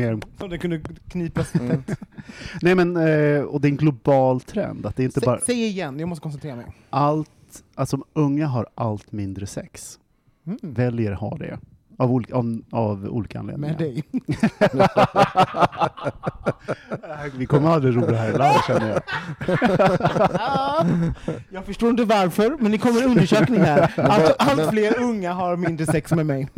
det 0.49 0.57
kunde 0.57 0.79
knipas 1.11 1.55
Mm. 1.55 1.83
Nej 2.61 2.75
men, 2.75 2.97
eh, 2.97 3.41
och 3.43 3.65
en 3.65 3.77
global 3.85 4.41
trend, 4.41 4.85
att 4.85 4.95
det 4.95 5.03
inte 5.03 5.19
bara 5.19 5.37
Sä- 5.37 5.45
Säg 5.45 5.65
igen, 5.67 5.99
jag 5.99 6.09
måste 6.09 6.21
koncentrera 6.23 6.55
mig. 6.55 6.65
allt, 6.89 7.63
alltså 7.75 7.97
unga 8.13 8.47
har 8.47 8.67
allt 8.75 9.11
mindre 9.11 9.47
sex. 9.47 9.99
Mm. 10.47 10.57
Väljer 10.61 11.11
ha 11.11 11.37
det. 11.37 11.59
Av, 11.97 12.11
ol- 12.11 12.33
av, 12.33 12.61
av 12.71 13.05
olika 13.05 13.39
anledningar. 13.39 13.69
Med 13.69 13.77
dig. 13.79 14.03
Vi 17.37 17.45
kommer 17.45 17.69
ha 17.69 17.79
det 17.79 17.91
roligt 17.91 18.17
här 18.17 18.29
idag 18.29 18.63
känner 18.67 18.89
jag. 18.89 19.01
Jag 21.49 21.65
förstår 21.65 21.89
inte 21.89 22.03
varför, 22.05 22.57
men 22.59 22.71
det 22.71 22.77
kommer 22.77 23.01
en 23.01 23.09
undersökning 23.09 23.59
här. 23.61 23.93
Att 23.99 24.35
allt 24.49 24.69
fler 24.69 24.99
unga 24.99 25.33
har 25.33 25.55
mindre 25.55 25.85
sex 25.85 26.11
med 26.11 26.25
mig. 26.25 26.47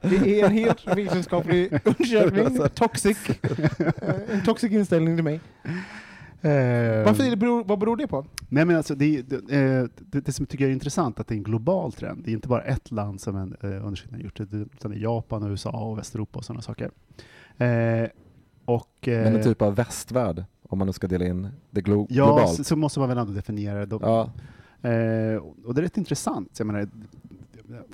Det 0.00 0.40
är 0.40 0.44
en 0.44 0.52
helt 0.52 0.86
vetenskaplig 0.96 1.80
undersökning. 1.84 2.58
Toxic. 2.74 3.18
Eh, 3.28 4.14
En 4.32 4.42
toxic 4.44 4.72
inställning 4.72 5.16
till 5.16 5.24
mig. 5.24 5.40
Eh, 6.40 7.04
Varför 7.04 7.24
är 7.24 7.30
det 7.30 7.36
beror, 7.36 7.64
vad 7.64 7.78
beror 7.78 7.96
det 7.96 8.06
på? 8.06 8.24
Nej 8.48 8.64
men 8.64 8.76
alltså, 8.76 8.94
det, 8.94 9.22
det, 9.22 9.36
eh, 9.36 9.84
det, 9.98 10.20
det 10.20 10.32
som 10.32 10.42
jag 10.42 10.48
tycker 10.48 10.66
är 10.66 10.70
intressant, 10.70 11.20
att 11.20 11.26
det 11.28 11.34
är 11.34 11.36
en 11.36 11.42
global 11.42 11.92
trend. 11.92 12.22
Det 12.24 12.30
är 12.30 12.32
inte 12.32 12.48
bara 12.48 12.62
ett 12.62 12.90
land 12.90 13.20
som 13.20 13.36
en 13.36 13.56
eh, 13.60 13.70
undersökning 13.86 14.20
har 14.20 14.24
gjort, 14.24 14.36
det, 14.50 14.56
utan 14.56 14.90
det 14.90 14.96
är 14.96 15.00
Japan, 15.00 15.50
USA 15.50 15.70
och 15.70 15.98
Västeuropa 15.98 16.38
och 16.38 16.44
sådana 16.44 16.62
saker. 16.62 16.90
Eh, 17.58 18.08
och, 18.64 19.08
eh, 19.08 19.22
Men 19.24 19.36
en 19.36 19.42
typ 19.42 19.62
av 19.62 19.74
västvärld, 19.74 20.44
om 20.68 20.78
man 20.78 20.86
nu 20.86 20.92
ska 20.92 21.06
dela 21.06 21.24
in 21.26 21.48
det 21.70 21.80
glo- 21.80 22.06
Ja, 22.10 22.24
globalt. 22.26 22.54
så, 22.56 22.64
så 22.64 22.76
måste 22.76 23.00
man 23.00 23.08
väl 23.08 23.18
ändå 23.18 23.32
definiera 23.32 23.86
det. 23.86 23.98
Ja, 24.02 24.30
Eh, 24.82 25.36
och 25.64 25.74
det 25.74 25.80
är 25.80 25.82
rätt 25.82 25.96
intressant. 25.96 26.58
Jag 26.58 26.66
menar, 26.66 26.88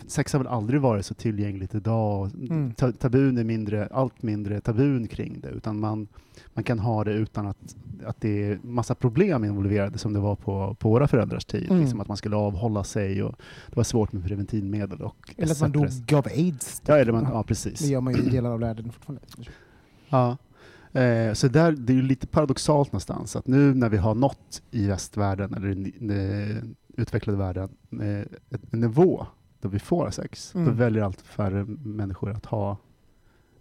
sex 0.07 0.33
har 0.33 0.40
väl 0.40 0.49
aldrig 0.49 0.81
varit 0.81 1.07
så 1.07 1.14
tillgängligt 1.14 1.75
idag. 1.75 2.31
Mm. 2.35 2.75
Ta, 2.75 2.93
tabun 2.93 3.38
är 3.38 3.45
mindre, 3.45 3.87
allt 3.87 4.23
mindre 4.23 4.61
tabun 4.61 5.07
kring 5.07 5.40
det, 5.40 5.49
utan 5.49 5.81
man, 5.81 6.09
man 6.54 6.64
kan 6.64 6.78
ha 6.78 7.04
det 7.04 7.12
utan 7.12 7.47
att, 7.47 7.76
att 8.04 8.21
det 8.21 8.45
är 8.45 8.59
massa 8.62 8.95
problem 8.95 9.45
involverade 9.45 9.99
som 9.99 10.12
det 10.12 10.21
var 10.21 10.37
på, 10.37 10.76
på 10.81 10.88
våra 10.88 11.09
föräldrars 11.09 11.45
tid. 11.45 11.71
Mm. 11.71 11.81
Liksom 11.83 12.00
att 12.00 12.09
man 12.09 12.16
skulle 12.16 12.37
avhålla 12.37 12.85
sig 12.85 13.23
och 13.23 13.35
det 13.69 13.76
var 13.76 13.85
svårt 13.85 14.12
med 14.12 14.25
preventivmedel 14.25 15.02
och 15.02 15.35
Eller 15.37 15.52
att 15.52 15.61
man 15.61 15.73
dog 15.73 16.14
av 16.14 16.26
aids. 16.26 16.83
Ja, 16.87 16.99
eller 16.99 17.12
man, 17.12 17.28
ja, 17.33 17.43
precis. 17.43 17.81
Det 17.81 17.88
gör 17.88 18.00
man 18.00 18.14
ju 18.14 18.23
i 18.23 18.31
delar 18.31 18.50
av 18.50 18.61
världen 18.61 18.93
fortfarande. 18.93 19.23
Ja. 20.09 20.37
Eh, 21.00 21.33
så 21.33 21.49
där, 21.49 21.73
det 21.73 21.93
är 21.93 22.02
lite 22.02 22.26
paradoxalt 22.26 22.93
någonstans 22.93 23.37
att 23.37 23.47
nu 23.47 23.75
när 23.75 23.88
vi 23.88 23.97
har 23.97 24.14
nått 24.14 24.62
i 24.71 24.87
västvärlden, 24.87 25.54
eller 25.54 25.69
i 25.69 25.95
den 25.99 26.11
eh, 26.11 26.57
utvecklade 26.97 27.38
världen, 27.38 27.69
eh, 27.93 28.59
en 28.71 28.81
nivå 28.81 29.26
där 29.64 29.71
vi 29.71 29.78
får 29.78 30.11
sex, 30.11 30.50
då 30.52 30.59
Mm. 30.59 30.76
väljer 30.76 31.02
allt 31.04 31.21
färre 31.21 31.64
människor 31.85 32.30
att 32.30 32.47
ha 32.47 32.76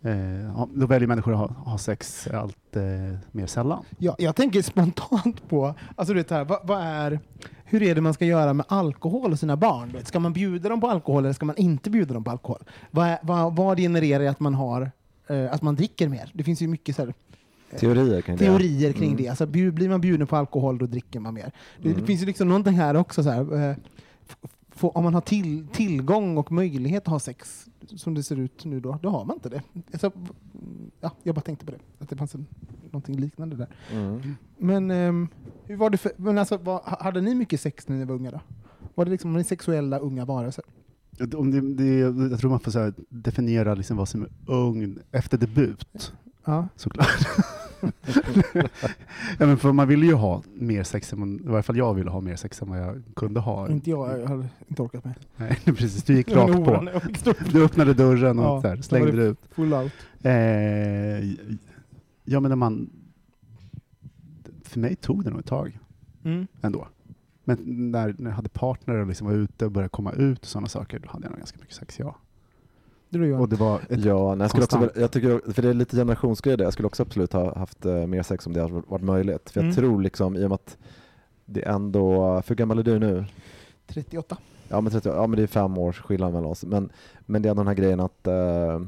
eh, 0.01 0.65
då 0.73 0.85
väljer 0.85 1.07
människor 1.07 1.33
att 1.33 1.39
ha, 1.39 1.47
ha 1.71 1.77
sex 1.77 2.27
allt 2.27 2.75
eh, 2.75 2.83
mer 3.31 3.45
sällan. 3.47 3.83
Ja, 3.97 4.15
jag 4.19 4.35
tänker 4.35 4.61
spontant 4.61 5.49
på, 5.49 5.73
alltså 5.95 6.13
du 6.13 6.19
vet 6.19 6.29
här, 6.29 6.43
vad, 6.45 6.67
vad 6.67 6.81
är, 6.81 7.19
hur 7.65 7.83
är 7.83 7.95
det 7.95 8.01
man 8.01 8.13
ska 8.13 8.25
göra 8.25 8.53
med 8.53 8.65
alkohol 8.69 9.31
och 9.31 9.39
sina 9.39 9.57
barn? 9.57 9.91
Vet, 9.93 10.07
Ska 10.07 10.19
man 10.19 10.33
bjuda 10.33 10.69
dem 10.69 10.81
på 10.81 10.87
alkohol 10.87 11.23
eller 11.25 11.33
ska 11.33 11.45
man 11.45 11.57
inte 11.57 11.89
bjuda 11.89 12.13
dem 12.13 12.23
på 12.23 12.31
alkohol? 12.31 12.63
Vad, 12.91 13.07
är, 13.07 13.17
vad, 13.23 13.55
vad 13.55 13.77
genererar 13.77 14.25
att 14.25 14.39
man 14.39 14.53
har, 14.53 14.91
eh, 15.27 15.51
att 15.53 15.61
man 15.61 15.75
dricker 15.75 16.09
mer? 16.09 16.31
Det 16.33 16.43
finns 16.43 16.61
ju 16.61 16.67
mycket 16.67 16.95
så 16.95 17.05
här, 17.05 17.13
teorier 17.79 18.21
kring 18.21 18.37
det. 18.37 18.45
teorier 18.45 18.91
kring 18.93 19.09
Mm. 19.11 19.17
det. 19.23 19.29
Alltså, 19.29 19.45
blir 19.45 19.89
man 19.89 20.01
bjuden 20.01 20.27
på 20.27 20.35
alkohol 20.35 20.77
då 20.77 20.85
dricker 20.85 21.19
man 21.19 21.33
mer. 21.33 21.51
Det, 21.77 21.83
det 21.89 21.93
Mm. 21.93 22.05
finns 22.05 22.21
ju 22.21 22.25
liksom 22.25 22.47
någonting 22.47 22.73
här 22.73 22.95
också. 22.95 23.23
Så 23.23 23.29
här, 23.29 23.69
eh, 23.69 23.75
få, 24.75 24.89
om 24.89 25.03
man 25.03 25.13
har 25.13 25.21
till, 25.21 25.67
tillgång 25.67 26.37
och 26.37 26.51
möjlighet 26.51 27.03
att 27.03 27.07
ha 27.11 27.19
sex 27.19 27.65
som 27.95 28.13
det 28.13 28.23
ser 28.23 28.35
ut 28.39 28.65
nu 28.65 28.79
då, 28.79 28.99
då 29.01 29.09
har 29.09 29.25
man 29.25 29.35
inte 29.35 29.49
det. 29.49 29.61
Alltså, 29.91 30.11
ja, 30.99 31.11
jag 31.23 31.35
bara 31.35 31.41
tänkte 31.41 31.65
på 31.65 31.71
det, 31.71 31.77
att 31.99 32.09
det 32.09 32.15
fanns 32.15 32.35
en, 32.35 32.45
någonting 32.83 33.15
liknande 33.19 33.55
där. 33.55 33.67
Mm. 33.91 34.35
Men 34.57 34.91
ehm, 34.91 35.27
hur 35.63 35.75
var 35.77 35.89
det 35.89 35.97
för, 35.97 36.11
men 36.17 36.37
alltså, 36.37 36.57
vad, 36.57 36.81
hade 36.83 37.21
ni 37.21 37.35
mycket 37.35 37.61
sex 37.61 37.87
när 37.87 37.97
ni 37.97 38.05
var 38.05 38.15
unga 38.15 38.31
då? 38.31 38.39
Var 38.95 39.05
det 39.05 39.11
liksom 39.11 39.33
var 39.33 39.37
ni 39.37 39.43
sexuella 39.43 39.99
unga 39.99 40.25
varelser? 40.25 40.63
Om 41.35 41.51
det, 41.51 41.61
det, 41.61 41.97
jag 42.31 42.39
tror 42.39 42.49
man 42.49 42.59
får 42.59 42.71
så 42.71 42.79
här, 42.79 42.93
definiera 43.09 43.73
liksom 43.73 43.97
vad 43.97 44.09
som 44.09 44.21
är 44.21 44.29
ung 44.45 44.97
efter 45.11 45.37
debut, 45.37 46.13
Ja. 46.45 46.67
såklart. 46.75 47.27
ja, 49.39 49.45
men 49.45 49.57
för 49.57 49.71
man 49.71 49.87
vill 49.87 50.03
ju 50.03 50.13
ha 50.13 50.43
mer 50.53 50.83
sex, 50.83 51.13
än 51.13 51.39
i 51.39 51.47
varje 51.47 51.63
fall 51.63 51.77
jag 51.77 51.93
ville 51.93 52.09
ha 52.09 52.21
mer 52.21 52.35
sex 52.35 52.61
än 52.61 52.69
vad 52.69 52.79
jag 52.79 53.03
kunde 53.15 53.39
ha. 53.39 53.69
Inte 53.69 53.89
jag, 53.89 54.21
jag 54.21 54.27
hade 54.27 54.47
inte 54.67 54.81
orkat 54.81 55.05
med. 55.05 55.13
Nej, 55.37 55.59
precis. 55.65 56.03
Du 56.03 56.13
gick 56.15 56.31
rakt 56.31 56.53
på. 56.53 56.87
Du 57.51 57.65
öppnade 57.65 57.93
dörren 57.93 58.39
och 58.39 58.45
Ja, 58.45 58.61
så 58.61 58.67
här, 58.67 58.77
slängde 58.77 59.11
det 59.11 59.23
ut. 59.23 59.39
Full 59.51 59.73
out. 59.73 59.91
Eh, 60.21 60.31
ja, 62.25 62.39
men 62.39 62.43
när 62.43 62.55
man... 62.55 62.89
För 64.63 64.79
mig 64.79 64.95
tog 64.95 65.23
det 65.23 65.29
nog 65.29 65.39
ett 65.39 65.45
tag 65.45 65.79
Mm. 66.25 66.47
ändå. 66.61 66.87
Men 67.43 67.57
när, 67.91 68.15
när 68.17 68.29
jag 68.29 68.35
hade 68.35 68.49
partner 68.49 68.95
och 68.95 69.07
liksom 69.07 69.27
var 69.27 69.33
ute 69.33 69.65
och 69.65 69.71
började 69.71 69.89
komma 69.89 70.11
ut 70.11 70.39
och 70.39 70.45
sådana 70.45 70.67
saker, 70.67 70.99
då 70.99 71.09
hade 71.09 71.25
jag 71.25 71.31
nog 71.31 71.39
ganska 71.39 71.57
mycket 71.59 71.75
sex, 71.75 71.99
ja. 71.99 72.15
Du 73.13 73.19
då 73.19 73.25
Johan? 73.25 73.41
Och 73.41 73.49
det 73.49 73.55
var 73.55 73.79
ett, 73.89 74.05
Ja, 74.05 74.35
nej, 74.35 74.43
jag, 74.43 74.49
skulle 74.49 74.63
också, 74.85 74.99
jag 74.99 75.11
tycker, 75.11 75.51
för 75.53 75.61
det 75.61 75.69
är 75.69 75.73
lite 75.73 75.95
generationsgrej 75.97 76.57
där. 76.57 76.63
Jag 76.63 76.73
skulle 76.73 76.87
också 76.87 77.03
absolut 77.03 77.33
ha 77.33 77.57
haft 77.59 77.85
eh, 77.85 78.05
mer 78.07 78.23
sex 78.23 78.47
om 78.47 78.53
det 78.53 78.61
hade 78.61 78.73
varit 78.87 79.03
möjligt. 79.03 79.49
För 79.49 79.59
jag 79.59 79.63
Mm. 79.65 79.75
tror 79.75 80.01
liksom, 80.01 80.35
i 80.35 80.45
och 80.45 80.49
med 80.49 80.55
att 80.55 80.77
det 81.45 81.61
ändå, 81.61 82.41
för 82.41 82.49
hur 82.49 82.55
gammal 82.55 82.79
är 82.79 82.83
du 82.83 82.99
nu? 82.99 83.25
38. 83.87 84.37
Ja 84.69 84.81
men, 84.81 84.91
30, 84.91 85.09
ja 85.09 85.27
men 85.27 85.37
det 85.37 85.43
är 85.43 85.47
fem 85.47 85.77
års 85.77 86.01
skillnad 86.01 86.33
mellan 86.33 86.49
oss. 86.49 86.63
Men, 86.65 86.89
men 87.25 87.41
det 87.41 87.49
är 87.49 87.55
den 87.55 87.67
här 87.67 87.73
grejen 87.73 87.99
att 87.99 88.27
eh, 88.27 88.81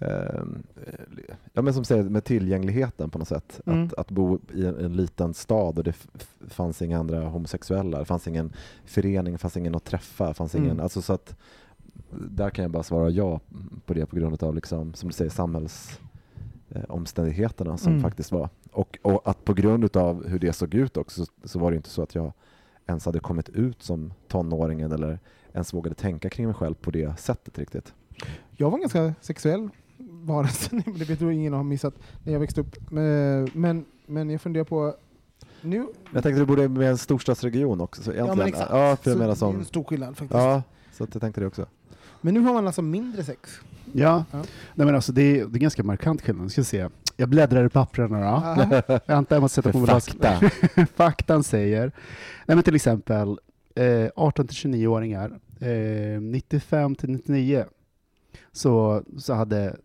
eh, 0.00 0.42
Ja 1.52 1.62
men 1.62 1.74
som 1.74 1.84
säger 1.84 2.02
med 2.02 2.24
tillgängligheten 2.24 3.10
på 3.10 3.18
något 3.18 3.28
sätt. 3.28 3.60
Mm. 3.66 3.84
Att, 3.84 3.94
att 3.94 4.10
bo 4.10 4.38
i 4.54 4.66
en, 4.66 4.76
en 4.84 4.92
liten 4.96 5.34
stad 5.34 5.78
och 5.78 5.84
det 5.84 5.94
fanns 6.48 6.82
inga 6.82 6.98
andra 6.98 7.20
homosexuella, 7.28 7.98
det 7.98 8.04
fanns 8.04 8.28
ingen 8.28 8.52
förening, 8.84 9.32
det 9.32 9.38
fanns 9.38 9.56
ingen 9.56 9.74
att 9.74 9.84
träffa, 9.84 10.28
det 10.28 10.34
fanns 10.34 10.54
ingen, 10.54 10.70
Mm. 10.70 10.82
alltså 10.82 11.02
så 11.02 11.12
att 11.12 11.36
där 12.10 12.50
kan 12.50 12.62
jag 12.62 12.70
bara 12.72 12.82
svara 12.82 13.10
ja 13.10 13.40
på 13.86 13.94
det 13.94 14.06
på 14.06 14.16
grund 14.16 14.42
av 14.42 14.54
liksom, 14.54 14.94
som 14.94 15.08
du 15.08 15.12
säger, 15.12 15.30
samhälls 15.30 16.00
eh, 16.68 16.82
omständigheterna 16.88 17.76
som 17.76 17.92
Mm. 17.92 18.02
faktiskt 18.02 18.32
var. 18.32 18.48
Och, 18.72 18.98
och 19.02 19.20
att 19.24 19.44
på 19.44 19.54
grund 19.54 19.96
av 19.96 20.26
hur 20.28 20.38
det 20.38 20.52
såg 20.52 20.74
ut 20.74 20.96
också 20.96 21.24
så, 21.24 21.32
så 21.44 21.58
var 21.58 21.70
det 21.70 21.76
inte 21.76 21.88
så 21.90 22.02
att 22.02 22.14
jag 22.14 22.32
ens 22.86 23.04
hade 23.06 23.20
kommit 23.20 23.48
ut 23.48 23.82
som 23.82 24.12
tonåringen 24.28 24.92
eller 24.92 25.18
ens 25.52 25.74
vågade 25.74 25.94
tänka 25.94 26.30
kring 26.30 26.46
mig 26.46 26.54
själv 26.54 26.74
på 26.74 26.90
det 26.90 27.20
sättet 27.20 27.58
riktigt. 27.58 27.94
Jag 28.50 28.70
var 28.70 28.78
en 28.78 28.80
ganska 28.80 29.14
sexuell 29.20 29.68
varelse, 29.98 30.70
det 30.98 31.04
vet 31.04 31.18
du 31.18 31.34
ingen 31.34 31.52
har 31.52 31.62
missat 31.62 31.94
när 32.24 32.32
jag 32.32 32.40
växte 32.40 32.60
upp. 32.60 32.90
Men, 32.90 33.48
men, 33.52 33.84
men 34.06 34.30
jag 34.30 34.40
funderar 34.40 34.64
på 34.64 34.94
nu... 35.60 35.86
Jag 36.14 36.22
tänkte 36.22 36.40
du 36.40 36.46
borde 36.46 36.68
med 36.68 36.90
en 36.90 36.98
storstadsregion 36.98 37.80
också. 37.80 38.02
Så 38.02 38.12
egentligen, 38.12 38.38
Ja 38.38 38.44
men 38.44 38.46
exakt. 38.48 38.70
Ja, 38.70 38.96
för 38.96 39.10
jag 39.10 39.14
Så 39.14 39.18
menar 39.18 39.26
Det 39.26 39.32
är 39.32 39.34
som, 39.34 39.56
en 39.56 39.64
stor 39.64 39.84
skillnad 39.84 40.16
faktiskt. 40.16 40.34
ja, 40.34 40.62
så 40.92 41.06
jag 41.12 41.20
tänkte 41.20 41.40
det 41.40 41.46
också. 41.46 41.66
Men 42.26 42.34
nu 42.34 42.40
har 42.40 42.54
man 42.54 42.66
alltså 42.66 42.82
mindre 42.82 43.24
sex. 43.24 43.60
ja. 43.92 44.24
Ja. 44.30 44.38
Nej, 44.74 44.86
men 44.86 44.94
alltså, 44.94 45.12
det, 45.12 45.22
är, 45.22 45.46
det 45.46 45.58
är 45.58 45.60
ganska 45.60 45.82
markant 45.82 46.22
skillnad. 46.22 46.52
Ska 46.52 46.64
se. 46.64 46.88
Jag 47.16 47.28
bläddrar 47.28 47.66
i 47.66 47.68
papperna 47.68 48.20
då. 48.20 49.00
Vänta, 49.06 49.34
jag 49.34 49.42
måste 49.42 49.54
sätta 49.54 49.72
på 49.72 49.78
mig 49.78 49.86
fakta. 49.86 50.40
Faktan 50.96 51.42
säger, 51.42 51.92
nej 52.46 52.54
men 52.56 52.62
till 52.62 52.74
exempel 52.74 53.38
eh, 53.74 54.08
18 54.16 54.46
till 54.46 54.56
29-åringar, 54.56 55.38
eh, 55.60 56.20
95 56.20 56.94
till 56.94 57.10
99, 57.10 57.64
så, 58.52 59.02
så 59.18 59.34
hade 59.34 59.76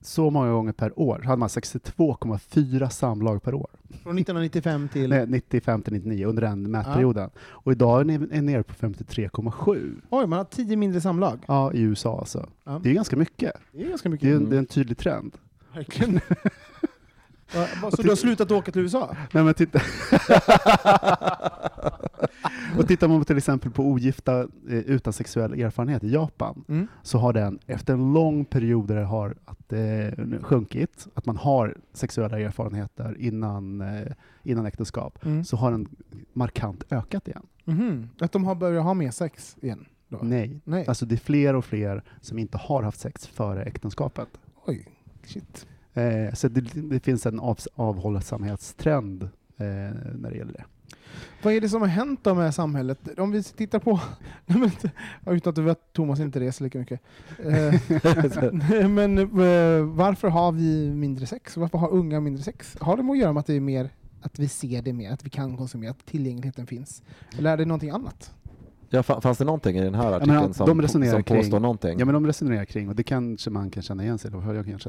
så 0.00 0.30
många 0.30 0.50
gånger 0.52 0.72
per 0.72 0.98
år, 1.00 1.22
hade 1.24 1.36
man 1.36 1.48
62,4 1.48 2.88
samlag 2.88 3.42
per 3.42 3.54
år. 3.54 3.70
Från 4.02 4.18
1995 4.18 4.88
till... 4.92 5.08
Nej, 5.10 5.26
95 5.26 5.82
till 5.82 5.92
99, 5.92 6.26
under 6.26 6.42
den 6.42 6.70
mätperioden. 6.70 7.30
Och 7.40 7.72
idag 7.72 8.00
är 8.00 8.04
ni 8.04 8.14
är 8.14 8.42
nere 8.42 8.62
på 8.62 8.74
53,7. 8.74 9.94
Oj, 10.10 10.26
man 10.26 10.36
har 10.36 10.44
tio 10.44 10.76
mindre 10.76 11.00
samlag. 11.00 11.38
Ja, 11.48 11.72
i 11.72 11.80
USA 11.80 12.18
alltså. 12.18 12.48
Ja. 12.64 12.80
Det 12.82 12.90
är 12.90 12.94
ganska 12.94 13.16
mycket. 13.16 13.52
Det 13.72 13.84
är 13.84 13.88
ganska 13.88 14.08
Det 14.08 14.12
mycket. 14.12 14.28
är, 14.28 14.34
en- 14.36 14.50
det 14.50 14.56
är 14.56 14.58
en 14.58 14.66
tydlig 14.66 14.98
trend. 14.98 15.32
Verkligen. 15.74 16.20
Så 17.96 18.02
du 18.02 18.08
har 18.08 18.16
slutat 18.16 18.50
åka 18.50 18.72
till 18.72 18.82
USA? 18.82 19.16
Nej, 19.32 19.44
men 19.44 19.54
titta. 19.54 19.78
och 22.78 22.88
tittar 22.88 23.08
man 23.08 23.24
till 23.24 23.36
exempel 23.36 23.70
på 23.70 23.82
ogifta 23.84 24.40
eh, 24.40 24.46
utan 24.78 25.12
sexuell 25.12 25.52
erfarenhet 25.60 26.04
i 26.04 26.10
Japan, 26.12 26.64
Mm. 26.68 26.86
så 27.02 27.18
har 27.18 27.32
den 27.32 27.58
efter 27.66 27.92
en 27.92 28.12
lång 28.12 28.44
period 28.44 28.88
där 28.88 28.96
det 28.96 29.04
har 29.04 29.34
att, 29.44 29.72
eh, 29.72 30.40
sjunkit, 30.42 31.06
att 31.14 31.26
man 31.26 31.36
har 31.36 31.76
sexuella 31.92 32.38
erfarenheter 32.40 33.16
innan, 33.18 33.80
eh, 33.80 34.06
innan 34.42 34.66
äktenskap, 34.66 35.18
Mm. 35.24 35.44
så 35.44 35.56
har 35.56 35.70
den 35.70 35.88
markant 36.32 36.84
ökat 36.90 37.28
igen. 37.28 37.46
Mhm. 37.64 38.08
Att 38.20 38.32
de 38.32 38.44
har 38.44 38.54
börjat 38.54 38.84
ha 38.84 38.94
mer 38.94 39.10
sex 39.10 39.56
igen? 39.60 39.84
Då? 40.08 40.18
Nej. 40.22 40.60
Nej. 40.64 40.84
Alltså 40.88 41.06
det 41.06 41.14
är 41.14 41.16
fler 41.16 41.54
och 41.54 41.64
fler 41.64 42.02
som 42.20 42.38
inte 42.38 42.58
har 42.58 42.82
haft 42.82 43.00
sex 43.00 43.26
före 43.26 43.62
äktenskapet. 43.62 44.28
Oj, 44.66 44.86
shit. 45.24 45.66
Eh, 45.98 46.34
så 46.34 46.48
det, 46.48 46.60
det 46.74 47.00
finns 47.00 47.26
en 47.26 47.40
av, 47.40 47.58
avhållsamhetstrend 47.74 49.22
eh, 49.22 49.66
när 50.14 50.30
det 50.30 50.36
gäller 50.36 50.52
det. 50.52 50.64
Vad 51.42 51.52
är 51.54 51.60
det 51.60 51.68
som 51.68 51.80
har 51.80 51.88
hänt 51.88 52.20
då 52.22 52.34
med 52.34 52.54
samhället? 52.54 53.18
Om 53.18 53.30
vi 53.30 53.42
tittar 53.42 53.78
på, 53.78 54.00
ja, 55.24 55.32
utan 55.32 55.50
att 55.50 55.56
du 55.56 55.62
vet 55.62 55.92
Thomas 55.92 56.20
inte 56.20 56.40
reser 56.40 56.64
lika 56.64 56.78
mycket. 56.78 57.00
Eh, 57.38 58.88
men 58.88 59.18
eh, 59.18 59.24
varför 59.84 60.28
har 60.28 60.52
vi 60.52 60.90
mindre 60.94 61.26
sex? 61.26 61.56
Varför 61.56 61.78
har 61.78 61.90
unga 61.90 62.20
mindre 62.20 62.42
sex? 62.42 62.76
Har 62.80 62.96
det 62.96 63.02
med 63.02 63.12
att 63.12 63.18
göra 63.18 63.32
med 63.32 63.40
att 63.40 63.46
det 63.46 63.54
är 63.54 63.60
mer 63.60 63.90
att 64.22 64.38
vi 64.38 64.48
ser 64.48 64.82
det 64.82 64.92
mer, 64.92 65.12
att 65.12 65.24
vi 65.26 65.30
kan 65.30 65.56
konsumera, 65.56 65.90
att 65.90 66.06
tillgängligheten 66.06 66.66
finns? 66.66 67.02
Eller 67.38 67.52
är 67.52 67.56
det 67.56 67.64
någonting 67.64 67.90
annat? 67.90 68.34
Ja, 68.90 69.00
fa- 69.02 69.20
fanns 69.20 69.38
det 69.38 69.44
någonting 69.44 69.76
i 69.76 69.80
den 69.80 69.94
här 69.94 70.12
artikeln 70.12 70.36
att 70.38 70.56
som, 70.56 70.66
de 70.66 70.82
resonerar 70.82 71.12
som 71.12 71.22
kring- 71.22 71.38
påstår 71.38 71.60
någonting? 71.60 71.98
Ja, 71.98 72.04
men 72.04 72.12
de 72.14 72.26
resonerar 72.26 72.64
kring, 72.64 72.88
och 72.88 72.96
det 72.96 73.02
kanske 73.02 73.50
man 73.50 73.70
kan 73.70 73.82
känna 73.82 74.02
igen 74.04 74.18
sig 74.18 74.30
i, 74.30 74.34
jag 74.34 74.80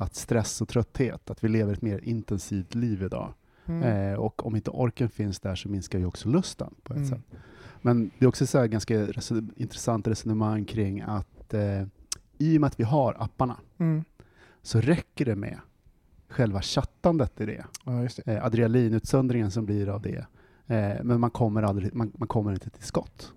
att 0.00 0.14
stress 0.14 0.60
och 0.60 0.68
trötthet, 0.68 1.30
att 1.30 1.44
vi 1.44 1.48
lever 1.48 1.72
ett 1.72 1.82
mer 1.82 1.98
intensivt 2.04 2.74
liv 2.74 3.02
idag. 3.02 3.34
Mm. 3.66 3.82
Eh, 4.12 4.18
och 4.18 4.46
om 4.46 4.56
inte 4.56 4.70
orken 4.70 5.08
finns 5.08 5.40
där 5.40 5.54
så 5.54 5.68
minskar 5.68 5.98
ju 5.98 6.06
också 6.06 6.28
lusten 6.28 6.74
på 6.82 6.92
ett 6.92 6.96
Mm. 6.96 7.08
sätt. 7.08 7.20
Men 7.82 8.10
det 8.18 8.24
är 8.24 8.28
också 8.28 8.46
så 8.46 8.58
här 8.58 8.66
ganska 8.66 8.94
reson- 9.06 9.52
intressant 9.56 10.06
resonemang 10.08 10.64
kring 10.64 11.00
att 11.00 11.54
eh, 11.54 11.82
i 12.38 12.56
och 12.56 12.60
med 12.60 12.68
att 12.68 12.80
vi 12.80 12.84
har 12.84 13.16
apparna 13.18 13.56
Mm. 13.78 14.04
så 14.62 14.80
räcker 14.80 15.24
det 15.24 15.34
med 15.36 15.58
själva 16.28 16.62
chattandet 16.62 17.40
i 17.40 17.46
det. 17.46 17.64
Ja, 17.84 17.92
det. 17.92 18.26
Eh, 18.32 18.44
adrenalinutsöndringen 18.44 19.50
som 19.50 19.66
blir 19.66 19.88
av 19.88 20.02
det. 20.02 20.26
Eh, 20.68 21.02
men 21.02 21.20
man 21.20 21.30
kommer, 21.30 21.62
aldrig, 21.62 21.94
man, 21.94 22.12
man 22.16 22.28
kommer 22.28 22.52
inte 22.52 22.70
till 22.70 22.82
skott. 22.82 23.32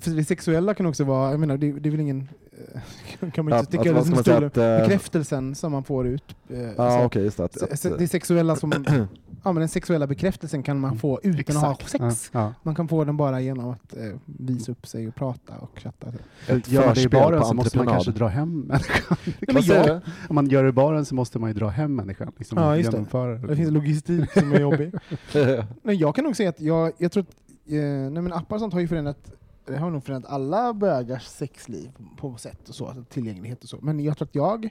För 0.00 0.10
det 0.10 0.24
sexuella 0.24 0.74
kan 0.74 0.86
också 0.86 1.04
vara, 1.04 1.30
jag 1.30 1.40
menar, 1.40 1.56
det, 1.56 1.72
det 1.72 1.88
är 1.88 1.90
väl 1.90 2.00
ingen, 2.00 2.28
eh, 2.74 3.30
kan 3.32 3.44
man 3.44 3.52
Ja, 3.52 3.58
inte 3.58 3.66
sticka 3.70 3.80
att- 3.80 3.86
under 3.86 3.92
vad 3.94 4.02
ska 4.06 4.08
sin 4.08 4.14
man 4.14 4.24
säga 4.24 4.36
stol. 4.36 4.44
att, 4.46 4.80
eh, 4.80 4.86
Bekräftelsen 4.86 5.54
som 5.54 5.72
man 5.72 5.84
får 5.84 6.06
ut. 6.06 6.36
eh, 6.48 6.60
Ja, 6.60 6.82
alltså, 6.82 7.06
okej, 7.06 7.22
just 7.24 7.36
det. 7.36 7.44
Att, 7.44 7.58
se- 7.58 7.66
att, 7.72 7.80
se- 7.80 7.96
det 7.98 8.08
sexuella 8.08 8.56
som, 8.56 8.72
ja, 9.46 9.52
men 9.52 9.60
den 9.60 9.68
sexuella 9.68 10.06
bekräftelsen 10.06 10.62
kan 10.62 10.80
man 10.80 10.98
få 10.98 11.20
utan 11.22 11.56
att 11.56 11.62
ha 11.62 11.76
sex. 11.86 12.30
Ja, 12.32 12.40
ja. 12.40 12.54
Man 12.62 12.74
kan 12.74 12.88
få 12.88 13.04
den 13.04 13.16
bara 13.16 13.40
genom 13.40 13.70
att 13.70 13.96
eh, 13.96 14.02
visa 14.24 14.72
upp 14.72 14.86
sig 14.86 15.08
och 15.08 15.14
prata 15.14 15.58
och 15.58 15.78
chatta. 15.78 16.12
ett 16.46 16.68
Gör 16.68 16.94
det 16.94 17.02
i 17.02 17.08
baren 17.08 17.44
så 17.44 17.54
måste 17.54 17.78
man 17.78 17.86
kanske 17.86 18.10
dra 18.10 18.26
hem 18.26 18.60
människan. 18.60 19.16
säger 19.62 19.88
jag-? 19.88 20.00
Om 20.28 20.34
man 20.34 20.48
gör 20.48 20.62
det 20.62 20.68
i 20.68 20.72
baren 20.72 21.04
så 21.04 21.14
måste 21.14 21.38
man 21.38 21.50
ju 21.50 21.54
dra 21.54 21.68
hem 21.68 21.96
människan. 21.96 22.32
Liksom, 22.36 22.58
Ja, 22.58 22.76
just 22.76 22.92
det. 22.92 23.46
Det 23.48 23.56
finns 23.56 23.70
logistik 23.70 24.30
som 24.32 24.52
är 24.52 24.60
jobbig. 24.60 24.92
Nej, 25.82 25.96
jag 25.96 26.14
kan 26.14 26.24
nog 26.24 26.36
säga 26.36 26.48
att 26.48 26.60
jag, 26.60 26.92
jag 26.98 27.12
tror 27.12 27.22
att 27.22 27.36
eh, 27.72 27.80
nej, 27.80 28.22
men 28.22 28.32
appar 28.32 28.56
och 28.56 28.60
sånt 28.60 28.72
har 28.72 28.80
ju 28.80 28.88
förändrat 28.88 29.32
det 29.66 29.76
har 29.76 29.90
nog 29.90 30.04
förändrat 30.04 30.32
alla 30.32 30.74
bögars 30.74 31.24
sexliv 31.26 31.90
på, 31.96 32.30
på 32.32 32.38
sätt 32.38 32.68
och 32.68 32.74
så, 32.74 32.86
alltså 32.86 33.04
tillgänglighet 33.04 33.62
och 33.62 33.68
så. 33.68 33.78
Men 33.82 34.00
jag 34.00 34.16
tror 34.18 34.28
att 34.28 34.34
jag 34.34 34.68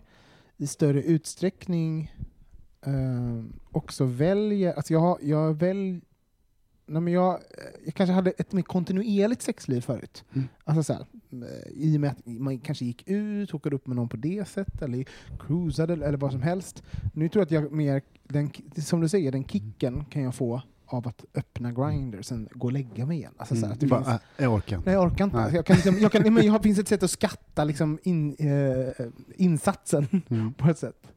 i 0.57 0.67
större 0.67 1.01
utsträckning 1.01 2.15
eh, 2.85 3.43
också 3.71 4.05
väljer, 4.05 4.73
alltså 4.73 4.93
jag, 4.93 5.17
jag 5.21 5.53
välj, 5.53 6.01
nej 6.85 7.01
men 7.01 7.13
jag, 7.13 7.39
jag 7.85 7.93
kanske 7.93 8.13
hade 8.13 8.31
ett 8.31 8.53
mer 8.53 8.61
kontinuerligt 8.63 9.41
sexliv 9.41 9.81
förut. 9.81 10.23
Mm. 10.33 10.47
Alltså 10.63 10.83
så 10.83 10.93
här, 10.93 11.05
eh, 11.31 11.71
I 11.73 11.97
och 11.97 12.01
med 12.01 12.11
att 12.11 12.25
man 12.25 12.59
kanske 12.59 12.85
gick 12.85 13.07
ut, 13.07 13.51
hookade 13.51 13.75
upp 13.75 13.87
med 13.87 13.95
någon 13.95 14.09
på 14.09 14.17
det 14.17 14.47
sättet, 14.47 14.81
eller 14.81 15.05
cruisade 15.39 15.93
eller 15.93 16.17
vad 16.17 16.31
som 16.31 16.41
helst. 16.41 16.83
Nu 17.13 17.29
tror 17.29 17.41
jag 17.41 17.45
att 17.45 17.63
jag 17.63 17.71
mer, 17.71 18.01
den, 18.23 18.49
som 18.77 19.01
du 19.01 19.09
säger, 19.09 19.31
den 19.31 19.45
kicken 19.45 20.05
kan 20.05 20.21
jag 20.21 20.35
få 20.35 20.61
av 20.87 21.07
att 21.07 21.25
öppna 21.35 21.71
Grindr, 21.71 22.21
sen 22.21 22.47
gå 22.53 22.67
och 22.67 22.73
lägga 22.73 23.05
mig 23.05 23.17
igen. 23.17 23.31
Alltså, 23.37 23.55
så 23.55 23.65
här, 23.65 23.73
att 23.73 23.79
det 23.79 23.85
Mm. 23.85 23.97
finns, 23.97 24.07
Bara, 24.07 24.15
äh, 24.15 24.43
jag 24.43 24.53
orkar 24.53 24.75
inte. 24.77 24.89
Nej, 24.89 24.95
jag 24.99 25.05
orkar 25.11 25.23
inte. 25.25 25.37
Nej. 25.37 25.55
Jag 25.55 25.65
kan 25.65 25.75
liksom, 25.75 25.95
jag 25.99 26.11
kan, 26.11 26.33
men 26.33 26.45
jag 26.45 26.63
finns 26.63 26.79
ett 26.79 26.87
sätt 26.87 27.03
att 27.03 27.11
skatta 27.11 27.63
liksom 27.63 27.99
in, 28.03 28.35
eh, 28.39 29.05
insatsen 29.35 30.07
Mm. 30.29 30.53
på 30.57 30.69
ett 30.69 30.77
sätt. 30.79 31.11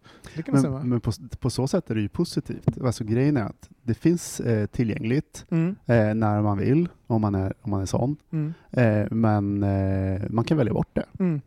Men, 0.46 0.88
men 0.88 1.00
på, 1.00 1.12
på 1.40 1.50
så 1.50 1.68
sätt 1.68 1.90
är 1.90 1.94
det 1.94 2.00
ju 2.00 2.08
positivt. 2.08 2.78
Alltså, 2.84 3.04
grejen 3.04 3.36
är 3.36 3.42
att 3.44 3.68
det 3.82 3.94
finns 3.94 4.40
eh, 4.40 4.66
tillgängligt 4.66 5.46
Mm, 5.50 5.76
eh, 5.86 6.14
när 6.14 6.42
man 6.42 6.58
vill, 6.58 6.88
om 7.06 7.20
man 7.20 7.34
är, 7.34 7.54
om 7.62 7.70
man 7.70 7.80
är 7.82 7.86
sån. 7.86 8.16
mm, 8.30 8.54
Eh, 8.70 9.06
men 9.10 9.62
eh, 9.62 10.22
man 10.30 10.44
kan 10.44 10.56
välja 10.56 10.72
bort 10.72 10.88
det. 10.92 11.04
mm. 11.18 11.40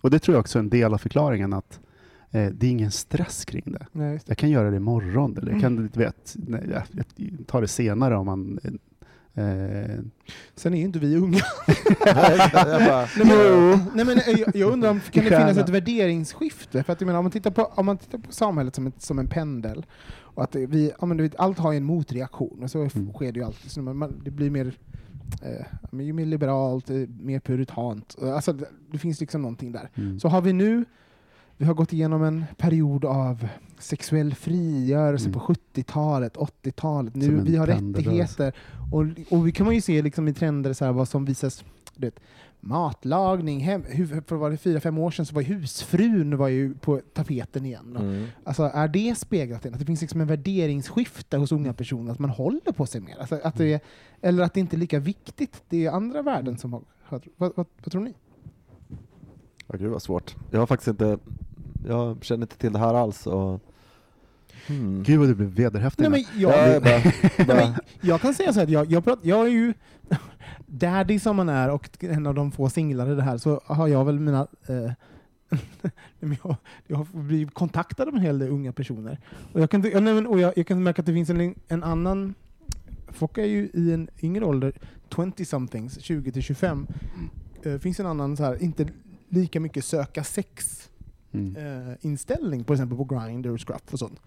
Och 0.00 0.10
det 0.10 0.18
tror 0.18 0.34
jag 0.34 0.40
också 0.40 0.58
är 0.58 0.60
en 0.62 0.68
del 0.70 0.94
av 0.94 0.98
förklaringen 0.98 1.52
att 1.52 1.80
det 2.40 2.66
är 2.66 2.70
ingen 2.70 2.90
stress 2.90 3.44
kring 3.44 3.64
det. 3.72 3.86
Nej. 3.92 4.20
Jag 4.26 4.38
kan 4.38 4.50
göra 4.50 4.70
det 4.70 4.76
imorgon, 4.76 5.30
eller 5.38 5.52
jag 5.52 5.62
Mm. 5.62 5.62
kan 5.62 5.76
du 5.92 5.98
vet, 6.00 6.36
nej, 6.48 6.62
jag, 6.72 6.82
jag 7.16 7.46
tar 7.46 7.60
det 7.60 7.68
senare 7.68 8.16
om 8.16 8.26
man... 8.26 8.58
Eh, 9.34 9.98
Sen 10.54 10.74
är 10.74 10.78
ju 10.78 10.84
inte 10.84 10.98
vi 10.98 11.16
unga. 11.16 11.38
jag 12.06 12.84
bara, 12.86 13.08
Nej, 13.16 13.26
men, 13.26 13.78
nej, 13.94 14.04
men, 14.04 14.18
eh, 14.18 14.40
jag, 14.40 14.56
jag 14.56 14.72
undrar, 14.72 14.90
om, 14.90 15.00
kan 15.10 15.24
det 15.24 15.30
finnas 15.30 15.56
ett 15.58 15.68
värderingsskifte? 15.68 16.82
För 16.82 16.92
att, 16.92 17.00
jag 17.00 17.06
menar, 17.06 17.18
om, 17.18 17.24
man 17.24 17.32
tittar 17.32 17.50
på, 17.50 17.62
om 17.64 17.86
man 17.86 17.98
tittar 17.98 18.18
på 18.18 18.32
samhället 18.32 18.74
som, 18.74 18.86
ett, 18.86 19.02
som 19.02 19.18
en 19.18 19.26
pendel, 19.28 19.86
och 20.18 20.42
att 20.44 20.54
vi, 20.54 20.92
ja, 21.00 21.06
men, 21.06 21.16
du 21.16 21.22
vet, 21.22 21.36
allt 21.36 21.58
har 21.58 21.72
ju 21.72 21.76
en 21.76 21.84
motreaktion, 21.84 22.62
och 22.62 22.70
så 22.70 22.78
Mm. 22.78 23.12
sker 23.12 23.32
det 23.32 23.38
ju 23.40 23.46
alltid. 23.46 23.70
Så 23.70 23.82
man, 23.82 23.96
man, 23.96 24.20
det 24.24 24.30
blir 24.30 24.50
mer, 24.50 24.72
eh, 25.42 26.00
ju 26.04 26.12
mer 26.12 26.26
liberalt, 26.26 26.90
eh, 26.90 26.96
mer 27.20 27.40
puritant. 27.40 28.16
Alltså, 28.22 28.52
det, 28.52 28.66
det 28.92 28.98
finns 28.98 29.20
liksom 29.20 29.42
någonting 29.42 29.72
där. 29.72 29.90
mm. 29.94 30.20
Så 30.20 30.28
har 30.28 30.40
vi 30.42 30.52
nu, 30.52 30.84
vi 31.56 31.64
har 31.64 31.74
gått 31.74 31.92
igenom 31.92 32.22
en 32.22 32.44
period 32.56 33.04
av 33.04 33.48
sexuell 33.78 34.34
frigörelse 34.34 35.28
Mm. 35.28 35.40
på 35.40 35.54
70-talet, 35.54 36.36
80-talet. 36.36 37.12
Som 37.12 37.20
Nu, 37.22 37.40
vi 37.42 37.56
har 37.56 37.66
rättigheter. 37.66 38.52
Och, 38.92 39.04
och 39.30 39.46
vi 39.46 39.52
kan 39.52 39.66
man 39.66 39.74
ju 39.74 39.80
se 39.80 40.02
liksom 40.02 40.28
i 40.28 40.32
trender 40.34 40.72
så 40.72 40.84
här, 40.84 40.92
vad 40.92 41.08
som 41.08 41.24
visas. 41.24 41.64
Du 41.94 42.06
vet, 42.06 42.20
matlagning, 42.60 43.60
hem, 43.60 43.82
för 44.26 44.36
var 44.36 44.50
det 44.50 44.56
fyra, 44.56 44.80
fem 44.80 44.98
år 44.98 45.10
sedan 45.10 45.26
så 45.26 45.34
var 45.34 45.42
ju 45.42 45.54
husfrun 45.54 46.36
var 46.36 46.48
ju 46.48 46.74
på 46.74 47.00
tapeten 47.14 47.66
igen. 47.66 47.96
mm. 48.00 48.26
Alltså, 48.44 48.62
är 48.62 48.88
det 48.88 49.18
speglat 49.18 49.66
i 49.66 49.68
att 49.68 49.78
det 49.78 49.84
finns 49.84 50.00
liksom 50.00 50.20
en 50.20 50.26
värderingsskifte 50.26 51.36
hos 51.36 51.52
unga 51.52 51.72
personer, 51.72 52.12
att 52.12 52.18
man 52.18 52.30
håller 52.30 52.72
på 52.72 52.86
sig 52.86 53.00
mer? 53.00 53.16
Alltså, 53.20 53.40
att 53.44 53.56
det 53.56 53.72
är, 53.72 53.80
eller 54.20 54.42
att 54.42 54.54
det 54.54 54.60
inte 54.60 54.76
är 54.76 54.78
lika 54.78 54.98
viktigt, 54.98 55.62
det 55.68 55.86
är 55.86 55.90
andra 55.90 56.22
värden 56.22 56.58
som 56.58 56.72
har... 56.72 56.82
har 57.02 57.20
vad, 57.36 57.52
vad, 57.56 57.66
vad 57.82 57.92
tror 57.92 58.02
ni? 58.02 58.14
Ja, 59.66 59.76
gud 59.78 59.90
vad 59.90 60.02
svårt. 60.02 60.36
Jag 60.50 60.58
har 60.58 60.66
faktiskt 60.66 60.88
inte, 60.88 61.18
jag 61.86 62.24
känner 62.24 62.42
inte 62.42 62.56
till 62.56 62.72
det 62.72 62.78
här 62.78 62.94
alls. 62.94 63.26
Och, 63.26 63.60
hmm. 64.66 65.02
Gud 65.02 65.18
vad 65.18 65.28
du 65.28 65.34
blev 65.34 65.48
vederhäftig. 65.48 66.10
Nej, 66.10 66.10
nu. 66.10 66.26
men 66.32 66.42
jag, 66.42 66.52
Ja, 66.52 66.72
jag, 66.72 66.82
bara, 66.82 66.98
Nej, 67.38 67.46
bara, 67.46 67.56
men 67.70 67.74
jag 68.00 68.20
kan 68.20 68.34
säga 68.34 68.52
så 68.52 68.58
här, 68.58 68.64
att 68.66 68.72
jag, 68.72 68.90
jag, 68.90 69.04
prat, 69.04 69.18
jag 69.22 69.46
är 69.46 69.50
ju 69.50 69.74
daddy 70.66 71.18
som 71.18 71.36
man 71.36 71.48
är 71.48 71.70
och 71.70 72.04
en 72.04 72.26
av 72.26 72.34
de 72.34 72.52
få 72.52 72.70
singlar 72.70 73.12
i 73.12 73.14
det 73.14 73.22
här, 73.22 73.38
så 73.38 73.60
har 73.64 73.88
jag 73.88 74.04
väl 74.04 74.18
mina... 74.18 74.46
Eh, 74.68 74.92
jag, 76.42 76.56
jag 76.86 76.96
har 76.96 77.06
blivit 77.12 77.54
kontaktad 77.54 78.08
av 78.08 78.14
en 78.14 78.20
hel 78.20 78.38
del 78.38 78.48
unga 78.48 78.72
personer. 78.72 79.18
Och 79.52 79.60
jag 79.60 79.70
kan, 79.70 79.78
inte- 79.78 79.96
ja, 79.96 80.00
nej, 80.00 80.14
men, 80.14 80.26
och 80.26 80.40
jag, 80.40 80.52
jag 80.56 80.66
kan 80.66 80.82
märka 80.82 81.02
att 81.02 81.06
det 81.06 81.12
finns 81.12 81.30
en, 81.30 81.54
en 81.68 81.82
annan... 81.82 82.34
Folk 83.08 83.38
är 83.38 83.44
ju 83.44 83.70
i 83.74 83.92
en 83.92 84.08
yngre 84.22 84.44
ålder, 84.44 84.72
20-somethings, 85.10 86.00
20 86.00 86.32
till 86.32 86.42
25. 86.42 86.86
Eh, 87.62 87.78
finns 87.78 88.00
en 88.00 88.06
annan, 88.06 88.36
så 88.36 88.42
här, 88.44 88.62
inte 88.62 88.86
lika 89.28 89.60
mycket 89.60 89.84
söka 89.84 90.24
sex 90.24 90.88
Mm. 91.32 91.56
eh, 91.88 91.94
inställning, 92.00 92.64
på 92.64 92.72
exempel 92.72 92.98
på 92.98 93.04
Grindr 93.04 93.48
och 93.50 93.60
Scruff 93.68 93.92
och 93.92 93.98
sånt. 93.98 94.20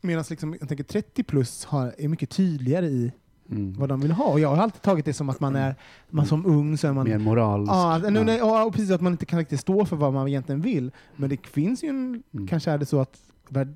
Medan 0.00 0.24
liksom, 0.30 0.56
jag 0.60 0.68
tänker 0.68 0.84
30 0.84 1.22
plus 1.22 1.64
har, 1.64 1.94
är 1.98 2.08
mycket 2.08 2.30
tydligare 2.30 2.86
i 2.86 3.12
Mm. 3.50 3.72
vad 3.78 3.88
de 3.88 4.00
vill 4.00 4.10
ha. 4.12 4.24
Och 4.24 4.40
jag 4.40 4.48
har 4.48 4.56
alltid 4.62 4.82
tagit 4.82 5.04
det 5.04 5.12
som 5.12 5.28
att 5.28 5.40
man 5.40 5.56
är, 5.56 5.74
man 6.10 6.26
som 6.26 6.46
ung 6.46 6.78
så 6.78 6.88
är 6.88 6.92
man... 6.92 7.08
Mer 7.08 7.18
moralisk. 7.18 7.72
Ja, 7.72 7.98
nu, 8.10 8.24
nej, 8.24 8.38
ja, 8.38 8.64
och 8.64 8.72
precis 8.72 8.90
att 8.90 9.00
man 9.00 9.12
inte 9.12 9.26
kan 9.26 9.38
riktigt 9.38 9.60
stå 9.60 9.84
för 9.84 9.96
vad 9.96 10.12
man 10.12 10.28
egentligen 10.28 10.60
vill. 10.60 10.90
Men 11.16 11.30
det 11.30 11.46
finns 11.46 11.84
ju 11.84 11.88
en, 11.88 12.22
Mm. 12.34 12.46
kanske 12.48 12.70
är 12.70 12.78
det 12.78 12.86
så 12.86 13.00
att, 13.00 13.20
värd, 13.48 13.74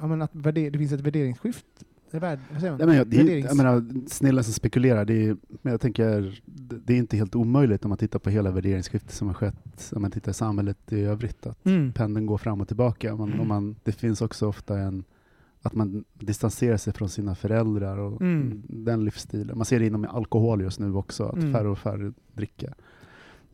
ja, 0.00 0.06
men 0.06 0.22
att 0.22 0.34
värder, 0.34 0.70
det 0.70 0.78
finns 0.78 0.92
ett 0.92 1.00
värderingsskift. 1.00 1.66
Värd, 2.10 2.38
man? 2.52 2.62
Ja, 2.78 2.86
men 2.86 2.96
jag, 2.96 3.06
det 3.06 3.16
är, 3.20 3.38
jag 3.44 3.56
menar, 3.56 3.84
snillen 4.08 4.44
som 4.44 4.52
spekulerar, 4.52 5.04
det 5.04 5.26
är, 5.26 5.36
men 5.62 5.70
jag 5.70 5.80
tänker, 5.80 6.40
det 6.44 6.76
det 6.84 6.92
är 6.94 6.98
inte 6.98 7.16
helt 7.16 7.34
omöjligt 7.34 7.84
om 7.84 7.88
man 7.88 7.98
tittar 7.98 8.18
på 8.18 8.30
hela 8.30 8.50
värderingsskiftet 8.50 9.10
som 9.12 9.26
har 9.28 9.34
skett, 9.34 9.92
om 9.96 10.02
man 10.02 10.10
tittar 10.10 10.30
i 10.30 10.34
samhället 10.34 10.92
i 10.92 11.00
övrigt, 11.00 11.46
att 11.46 11.66
Mm. 11.66 11.92
pendeln 11.92 12.26
går 12.26 12.38
fram 12.38 12.60
och 12.60 12.66
tillbaka. 12.68 13.16
Man, 13.16 13.40
om 13.40 13.48
man, 13.48 13.76
det 13.84 13.92
finns 13.92 14.20
också 14.22 14.46
ofta 14.48 14.78
en, 14.78 15.04
att 15.62 15.74
man 15.74 16.04
distanserar 16.14 16.76
sig 16.76 16.92
från 16.92 17.08
sina 17.08 17.34
föräldrar 17.34 17.98
och 17.98 18.20
Mm. 18.22 18.62
den 18.68 19.04
livsstilen. 19.04 19.58
Man 19.58 19.64
ser 19.64 19.78
det 19.80 19.86
inom 19.86 20.04
alkohol 20.04 20.60
just 20.62 20.80
nu 20.80 20.94
också, 20.94 21.24
att 21.24 21.36
Mm. 21.36 21.52
färre 21.52 21.68
och 21.68 21.78
färre 21.78 22.12
dricker. 22.34 22.74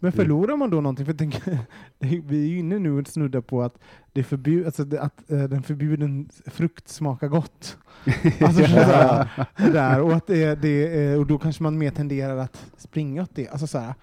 Men 0.02 0.12
förlorar 0.12 0.56
man 0.56 0.70
då 0.70 0.80
någonting? 0.80 1.06
För 1.06 1.12
det- 1.98 2.20
vi 2.26 2.44
är 2.44 2.48
ju 2.48 2.58
inne 2.58 2.78
nu 2.78 2.98
och 3.00 3.06
snuddar 3.06 3.40
på 3.40 3.62
att, 3.62 3.78
det 4.12 4.22
förbjud, 4.22 4.66
alltså 4.66 4.82
att 5.00 5.30
eh, 5.30 5.42
den 5.44 5.62
förbjuden 5.62 6.28
frukt 6.46 6.88
smakar 6.88 7.28
gott. 7.28 7.76
Alltså, 8.40 8.64
sådär, 8.66 9.28
det 9.56 9.72
där, 9.72 10.00
och, 10.02 10.12
att 10.12 10.26
det, 10.26 10.54
det, 10.62 11.16
och 11.16 11.26
då 11.26 11.38
kanske 11.38 11.62
man 11.62 11.78
mer 11.78 11.90
tenderar 11.90 12.36
att 12.36 12.66
springa 12.76 13.22
åt 13.22 13.34
det. 13.34 13.48
Alltså, 13.48 13.66
såhär, 13.66 13.94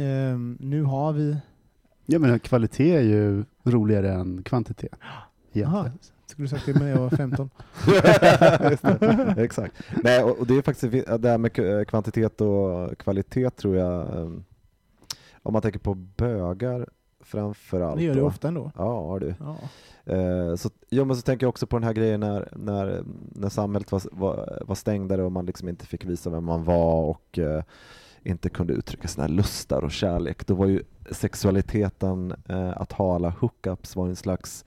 ehm, 0.00 0.56
nu 0.60 0.82
har 0.82 1.12
vi... 1.12 1.36
Ja, 2.06 2.18
men 2.18 2.38
kvalitet 2.38 2.96
är 2.96 3.00
ju 3.02 3.44
roligare 3.64 4.12
än 4.12 4.42
kvantitet. 4.42 4.92
Egentligen. 5.52 5.90
skulle 6.26 6.44
du 6.44 6.48
sagt 6.48 6.66
det 6.66 6.72
när 6.80 6.88
jag 6.88 6.98
var 6.98 7.10
15? 7.10 7.50
Just 8.70 8.82
det. 8.82 9.34
Exakt. 9.38 9.74
Nej, 10.04 10.22
och, 10.22 10.46
det 10.46 10.56
är 10.56 10.62
faktiskt 10.62 11.06
det 11.22 11.28
här 11.28 11.38
med 11.38 11.56
k- 11.56 11.84
kvantitet 11.88 12.40
och 12.40 12.98
kvalitet 12.98 13.50
tror 13.50 13.76
jag, 13.76 14.16
um, 14.16 14.44
om 15.42 15.52
man 15.52 15.62
tänker 15.62 15.78
på 15.78 15.94
bögar 15.94 16.88
framför 17.20 17.80
allt. 17.80 17.98
Det 17.98 18.04
gör 18.04 18.14
du 18.14 18.20
ofta 18.20 18.48
ändå. 18.48 18.72
Ja, 18.76 19.18
du. 19.20 19.34
Ja. 19.38 19.56
Eh, 20.14 20.54
så, 20.54 20.70
ja, 20.88 21.04
men 21.04 21.16
så 21.16 21.22
tänker 21.22 21.44
jag 21.44 21.48
också 21.48 21.66
på 21.66 21.78
den 21.78 21.84
här 21.84 21.92
grejen 21.92 22.20
när, 22.20 22.48
när, 22.56 23.02
när 23.34 23.48
samhället 23.48 23.92
var, 23.92 24.02
var, 24.12 24.62
var 24.66 24.74
stängdare 24.74 25.22
och 25.22 25.32
man 25.32 25.46
liksom 25.46 25.68
inte 25.68 25.86
fick 25.86 26.04
visa 26.04 26.30
vem 26.30 26.44
man 26.44 26.64
var 26.64 27.02
och 27.02 27.38
eh, 27.38 27.62
inte 28.22 28.48
kunde 28.48 28.72
uttrycka 28.72 29.08
sina 29.08 29.26
lustar 29.26 29.82
och 29.82 29.92
kärlek. 29.92 30.46
Då 30.46 30.54
var 30.54 30.66
ju 30.66 30.82
sexualiteten, 31.10 32.34
eh, 32.48 32.80
att 32.80 32.92
ha 32.92 33.14
alla 33.14 33.30
hookups 33.30 33.96
var 33.96 34.08
en 34.08 34.16
slags 34.16 34.64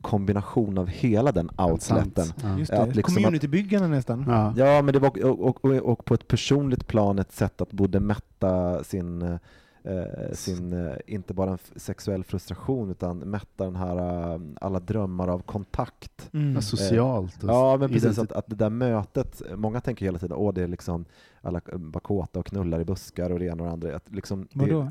kombination 0.00 0.78
av 0.78 0.86
hela 0.86 1.32
den 1.32 1.50
outleten. 1.58 2.26
Ja. 2.42 2.58
Just 2.58 2.72
Att 2.72 2.88
det, 2.88 2.94
liksom 2.94 3.14
communitybyggarna 3.14 3.88
nästan. 3.88 4.24
Ja. 4.28 4.54
Ja, 4.56 4.82
men 4.82 4.92
det 4.92 4.98
var 4.98 5.24
och, 5.24 5.40
och, 5.40 5.64
och, 5.64 5.74
och 5.74 6.04
på 6.04 6.14
ett 6.14 6.28
personligt 6.28 6.86
plan 6.86 7.18
ett 7.18 7.32
sätt 7.32 7.60
att 7.60 7.72
både 7.72 8.00
mätta 8.00 8.84
sin, 8.84 9.38
eh, 9.86 10.32
sin 10.32 10.72
eh, 10.72 10.96
inte 11.06 11.34
bara 11.34 11.50
en 11.50 11.58
sexuell 11.76 12.24
frustration 12.24 12.90
utan 12.90 13.18
mätta 13.18 13.64
den 13.64 13.76
här, 13.76 13.96
eh, 14.34 14.40
alla 14.60 14.80
drömmar 14.80 15.28
av 15.28 15.38
kontakt. 15.38 16.30
Mm. 16.32 16.62
Socialt. 16.62 17.44
och 17.44 17.50
Ja, 17.50 17.76
men 17.76 17.88
precis. 17.88 18.18
Att, 18.18 18.32
att 18.32 18.46
det 18.46 18.56
där 18.56 18.70
mötet, 18.70 19.42
många 19.56 19.80
tänker 19.80 20.04
hela 20.04 20.18
tiden, 20.18 20.36
åh 20.36 20.54
det 20.54 20.62
är 20.62 20.68
liksom 20.68 21.04
alla 21.40 21.60
bara 21.72 22.00
kåta 22.00 22.38
och 22.38 22.46
knullar 22.46 22.80
i 22.80 22.84
buskar 22.84 23.30
och 23.30 23.38
det 23.38 23.44
ena 23.44 23.62
och 23.62 23.66
det 23.66 23.72
andra. 23.72 23.96
Att 23.96 24.10
liksom, 24.10 24.48
det, 24.52 24.58
Vadå? 24.60 24.90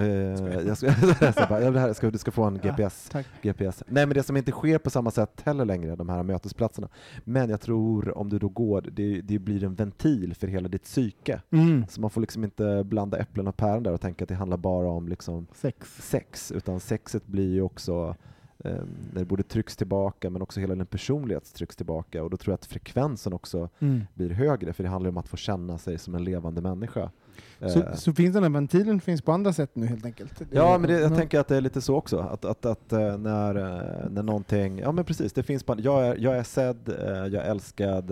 Eh, 0.00 0.66
jag 0.66 0.76
ska, 0.76 0.86
jag 1.20 1.48
bara, 1.48 1.60
ja, 1.62 1.70
det 1.70 1.80
här 1.80 1.92
ska, 1.92 2.10
du 2.10 2.18
ska 2.18 2.30
få 2.30 2.44
en 2.44 2.60
Ja, 2.62 2.70
GPS. 2.70 3.08
tack. 3.12 3.26
GPS. 3.42 3.82
Nej 3.86 4.06
men 4.06 4.14
det 4.14 4.22
som 4.22 4.36
inte 4.36 4.50
sker 4.52 4.78
på 4.78 4.90
samma 4.90 5.10
sätt 5.10 5.42
heller 5.44 5.64
längre, 5.64 5.96
de 5.96 6.08
här 6.08 6.22
mötesplatserna. 6.22 6.88
Men 7.24 7.50
jag 7.50 7.60
tror 7.60 8.18
om 8.18 8.28
du 8.28 8.38
då 8.38 8.48
går, 8.48 8.84
det, 8.92 9.20
det 9.20 9.38
blir 9.38 9.64
en 9.64 9.74
ventil 9.74 10.34
för 10.34 10.46
hela 10.46 10.68
ditt 10.68 10.82
psyke. 10.84 11.40
Mm. 11.50 11.84
Så 11.88 12.00
man 12.00 12.10
får 12.10 12.20
liksom 12.20 12.44
inte 12.44 12.84
blanda 12.84 13.18
äpplen 13.18 13.48
och 13.48 13.56
päron 13.56 13.82
där 13.82 13.92
och 13.92 14.00
tänka 14.00 14.24
att 14.24 14.28
det 14.28 14.34
handlar 14.34 14.56
bara 14.56 14.88
om 14.88 15.08
liksom 15.08 15.46
Sex. 15.54 15.96
sex, 16.02 16.52
utan 16.52 16.80
sexet 16.80 17.26
blir 17.26 17.52
ju 17.52 17.62
också 17.62 18.16
eh, 18.58 18.72
när 19.12 19.18
det 19.18 19.24
både 19.24 19.42
trycks 19.42 19.76
tillbaka 19.76 20.30
men 20.30 20.42
också 20.42 20.60
hela 20.60 20.74
din 20.74 20.86
personlighet 20.86 21.54
trycks 21.54 21.76
tillbaka 21.76 22.22
och 22.24 22.30
då 22.30 22.36
tror 22.36 22.52
jag 22.52 22.54
att 22.58 22.66
frekvensen 22.66 23.32
också 23.32 23.68
Mm. 23.78 24.02
blir 24.14 24.30
högre 24.30 24.72
för 24.72 24.82
det 24.82 24.88
handlar 24.88 25.10
om 25.10 25.16
att 25.16 25.28
få 25.28 25.36
känna 25.36 25.78
sig 25.78 25.98
som 25.98 26.14
en 26.14 26.24
levande 26.24 26.60
människa. 26.60 27.10
Så, 27.60 27.78
Eh, 27.80 27.94
så 27.94 28.12
finns 28.12 28.34
den 28.34 28.42
här 28.42 28.50
ventilen 28.50 29.00
finns 29.00 29.22
på 29.22 29.32
andra 29.32 29.52
sätt 29.52 29.70
nu 29.72 29.86
helt 29.86 30.04
enkelt? 30.04 30.42
Ja, 30.50 30.78
men 30.78 30.90
det, 30.90 31.00
jag 31.00 31.12
Ja. 31.12 31.16
tänker 31.16 31.40
att 31.40 31.48
det 31.48 31.56
är 31.56 31.60
lite 31.60 31.80
så 31.80 31.96
också. 31.96 32.18
Att, 32.18 32.44
att, 32.44 32.66
att 32.66 32.92
eh, 32.92 33.18
när, 33.18 33.54
eh, 33.54 34.10
när 34.10 34.22
någonting, 34.22 34.78
ja 34.78 34.92
men 34.92 35.04
precis, 35.04 35.32
det 35.32 35.42
finns 35.42 35.62
på, 35.62 35.74
jag, 35.78 36.06
är, 36.06 36.16
jag 36.18 36.36
är 36.36 36.42
sedd, 36.42 36.78
jag 37.06 37.34
är 37.34 37.50
älskad 37.50 38.10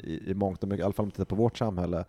i, 0.00 0.30
i 0.30 0.34
mångt 0.34 0.62
och 0.62 0.68
mycket, 0.68 0.80
i 0.80 0.84
alla 0.84 0.92
fall 0.92 1.02
om 1.02 1.06
man 1.06 1.10
tittar 1.12 1.24
på 1.24 1.34
vårt 1.36 1.58
samhälle. 1.58 2.04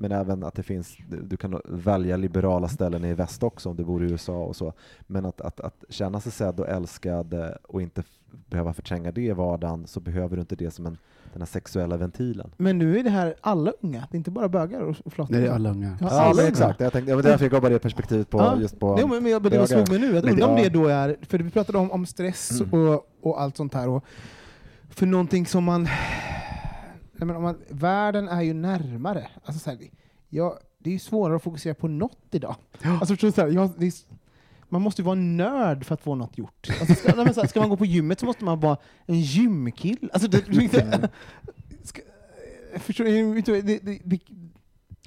Men 0.00 0.12
även 0.12 0.44
att 0.44 0.54
det 0.54 0.62
finns, 0.62 0.96
du 1.22 1.36
kan 1.36 1.60
välja 1.64 2.16
liberala 2.16 2.68
ställen 2.68 3.04
i 3.04 3.14
väst 3.14 3.42
också 3.42 3.68
om 3.68 3.76
du 3.76 3.84
bor 3.84 4.04
i 4.04 4.10
USA 4.10 4.36
och 4.44 4.56
så. 4.56 4.72
Men 5.06 5.26
att, 5.26 5.40
att, 5.40 5.60
att 5.60 5.84
känna 5.88 6.20
sig 6.20 6.32
sedd 6.32 6.60
och 6.60 6.68
älskad 6.68 7.34
och 7.68 7.82
inte 7.82 8.02
behöva 8.50 8.72
förtränga 8.72 9.12
det 9.12 9.20
i 9.22 9.32
vardagen 9.32 9.86
så 9.86 10.00
behöver 10.00 10.36
du 10.36 10.40
inte 10.40 10.56
det 10.56 10.70
som 10.70 10.86
en, 10.86 10.98
den 11.32 11.40
här 11.42 11.46
sexuella 11.46 11.96
ventilen. 11.96 12.50
Men 12.56 12.78
nu 12.78 12.98
är 12.98 13.02
det 13.02 13.10
här 13.10 13.34
alla 13.40 13.72
unga, 13.80 14.06
det 14.10 14.14
är 14.14 14.18
inte 14.18 14.30
bara 14.30 14.48
bögar 14.48 14.80
och 14.80 14.96
flottor. 15.12 15.32
Nej, 15.34 15.40
det 15.42 15.48
är 15.48 15.52
alla 15.52 15.70
unga. 15.70 15.98
Ja, 16.00 16.08
alla 16.10 16.28
men 16.28 16.38
unga. 16.38 16.48
exakt. 16.48 16.80
Jag 16.80 16.92
tänkte, 16.92 17.10
ja, 17.10 17.16
men 17.16 17.24
därför 17.24 17.44
jag 17.44 17.52
gav 17.52 17.60
bara 17.62 17.72
det 17.72 17.78
perspektivet 17.78 18.30
på, 18.30 18.38
Ja. 18.38 18.56
just 18.60 18.78
på 18.80 18.98
Jo, 19.00 19.06
men, 19.06 19.22
men 19.22 19.32
jag, 19.32 19.42
men 19.42 19.52
det 19.52 19.66
slog 19.66 19.88
mig 19.90 19.98
nu, 19.98 20.14
jag 20.14 20.24
undrar 20.30 20.48
om 20.48 20.56
det- 20.56 20.68
då 20.68 20.86
är, 20.86 21.16
för 21.22 21.38
vi 21.38 21.50
pratade 21.50 21.78
om, 21.78 21.90
om 21.90 22.06
stress 22.06 22.60
Mm. 22.60 22.72
och, 22.88 23.06
och 23.22 23.40
allt 23.42 23.56
sånt 23.56 23.74
här, 23.74 23.88
och 23.88 24.04
för 24.90 25.06
någonting 25.06 25.46
som 25.46 25.64
man, 25.64 25.82
nej 25.82 27.26
men 27.26 27.36
om 27.36 27.42
man, 27.42 27.58
världen 27.68 28.28
är 28.28 28.42
ju 28.42 28.52
närmare. 28.54 29.28
Alltså 29.44 29.58
så 29.64 29.70
här, 29.70 29.78
ja, 30.28 30.58
det 30.78 30.90
är 30.90 30.94
ju 30.94 30.98
svårare 30.98 31.36
att 31.36 31.42
fokusera 31.42 31.74
på 31.74 31.88
något 31.88 32.18
idag. 32.30 32.56
Alltså, 32.82 33.06
förstår 33.06 33.28
du, 33.28 33.32
så 33.32 33.40
här, 33.40 33.48
jag, 33.48 33.70
det 33.78 33.86
är, 33.86 33.92
man 34.68 34.82
måste 34.82 35.02
ju 35.02 35.06
vara 35.06 35.16
en 35.16 35.36
nörd 35.36 35.84
för 35.84 35.94
att 35.94 36.02
få 36.02 36.14
något 36.14 36.38
gjort. 36.38 36.68
Alltså, 36.80 36.94
ska, 36.94 37.46
ska 37.48 37.60
man 37.60 37.68
gå 37.68 37.76
på 37.76 37.86
gymmet 37.86 38.20
så 38.20 38.26
måste 38.26 38.44
man 38.44 38.60
vara 38.60 38.76
en 39.06 39.20
gymkill. 39.20 40.10
Alltså, 40.12 40.28
det, 40.28 40.46
du? 43.04 43.40
Det, 43.40 43.62
det, 43.62 43.78
det, 43.78 43.98
det, 44.04 44.20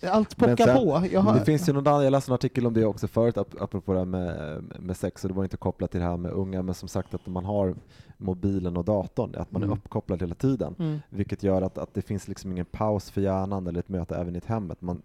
allt 0.10 0.38
pockar 0.38 0.56
sen- 0.66 0.78
på. 0.78 1.04
Jag 1.12 1.22
har, 1.22 1.34
det 1.40 1.46
finns 1.46 1.70
ju 1.70 1.74
någon 1.74 1.88
annan, 1.88 2.04
jag 2.04 2.12
läste 2.12 2.32
en 2.32 2.36
artikel 2.36 2.68
om 2.68 2.74
det 2.74 2.86
också 2.86 3.08
förut, 3.08 3.36
ap- 3.38 3.58
apropå 3.64 3.94
det 3.94 4.00
här 4.00 4.06
med, 4.06 4.64
med 4.80 4.98
sex, 4.98 5.24
och 5.24 5.30
det 5.30 5.36
var 5.36 5.44
inte 5.44 5.58
kopplat 5.58 5.92
till 5.92 6.00
det 6.00 6.06
här 6.06 6.18
med 6.18 6.32
unga, 6.32 6.62
men 6.62 6.76
som 6.76 6.88
sagt 6.90 7.14
att 7.14 7.28
man 7.28 7.46
har 7.46 7.76
mobilen 8.18 8.78
och 8.78 8.86
datorn, 8.86 9.36
att 9.38 9.52
man 9.52 9.62
är 9.62 9.66
Mm. 9.66 9.78
uppkopplad 9.78 10.22
hela 10.22 10.36
tiden. 10.36 10.76
mm. 10.80 11.00
Vilket 11.10 11.44
gör 11.44 11.62
att, 11.62 11.78
att 11.78 11.94
det 11.94 12.02
finns 12.02 12.28
liksom 12.28 12.52
ingen 12.52 12.66
paus 12.66 13.10
för 13.12 13.22
hjärnan 13.22 13.68
eller 13.68 13.80
ett 13.80 13.90
möte 13.90 14.16
även 14.16 14.36
i 14.36 14.38
ett 14.38 14.46
hemmet. 14.46 14.82
Man, 14.82 15.02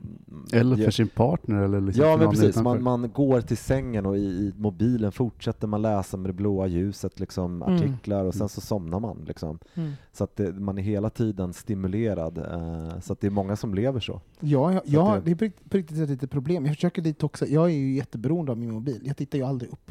Eller 0.52 0.76
för 0.76 0.90
sin 0.90 1.08
partner 1.08 1.62
eller 1.62 1.80
liksom 1.80 2.04
Ja 2.04 2.16
men 2.16 2.30
precis, 2.30 2.56
man, 2.56 2.82
man 2.82 3.10
går 3.14 3.40
till 3.40 3.56
sängen 3.56 4.06
och 4.06 4.16
i, 4.16 4.20
i 4.20 4.52
mobilen 4.56 5.12
fortsätter 5.12 5.66
man 5.66 5.82
läsa 5.82 6.16
med 6.16 6.28
det 6.28 6.32
blåa 6.34 6.66
ljuset, 6.66 7.20
liksom, 7.20 7.62
Mm. 7.62 7.74
artiklar 7.76 8.24
och 8.24 8.32
sen 8.34 8.40
Mm. 8.40 8.48
så 8.48 8.60
somnar 8.60 9.00
man. 9.00 9.24
Liksom. 9.26 9.58
Mm. 9.74 9.92
Så 10.12 10.24
att 10.24 10.36
det, 10.36 10.52
man 10.52 10.78
är 10.78 10.82
hela 10.82 11.10
tiden 11.10 11.52
stimulerad. 11.52 12.38
Eh, 12.38 13.00
så 13.00 13.12
att 13.12 13.20
det 13.20 13.26
är 13.26 13.30
många 13.30 13.56
som 13.56 13.74
lever 13.74 14.00
så. 14.00 14.20
Ja, 14.40 14.72
jag, 14.72 14.82
Att 15.16 15.24
det 15.24 15.30
är 15.30 15.34
på 15.34 15.44
rikt- 15.44 15.70
på 15.70 15.76
riktigt 15.76 15.98
ett 15.98 16.08
litet 16.10 16.30
problem. 16.30 16.66
Jag 16.66 16.74
försöker 16.74 17.02
detoxa. 17.02 17.46
Jag 17.46 17.64
är 17.64 17.74
ju 17.74 17.94
jätteberoende 17.94 18.52
av 18.52 18.58
min 18.58 18.70
mobil. 18.72 19.00
Jag 19.04 19.16
tittar 19.16 19.38
ju 19.38 19.44
aldrig 19.44 19.70
upp 19.70 19.90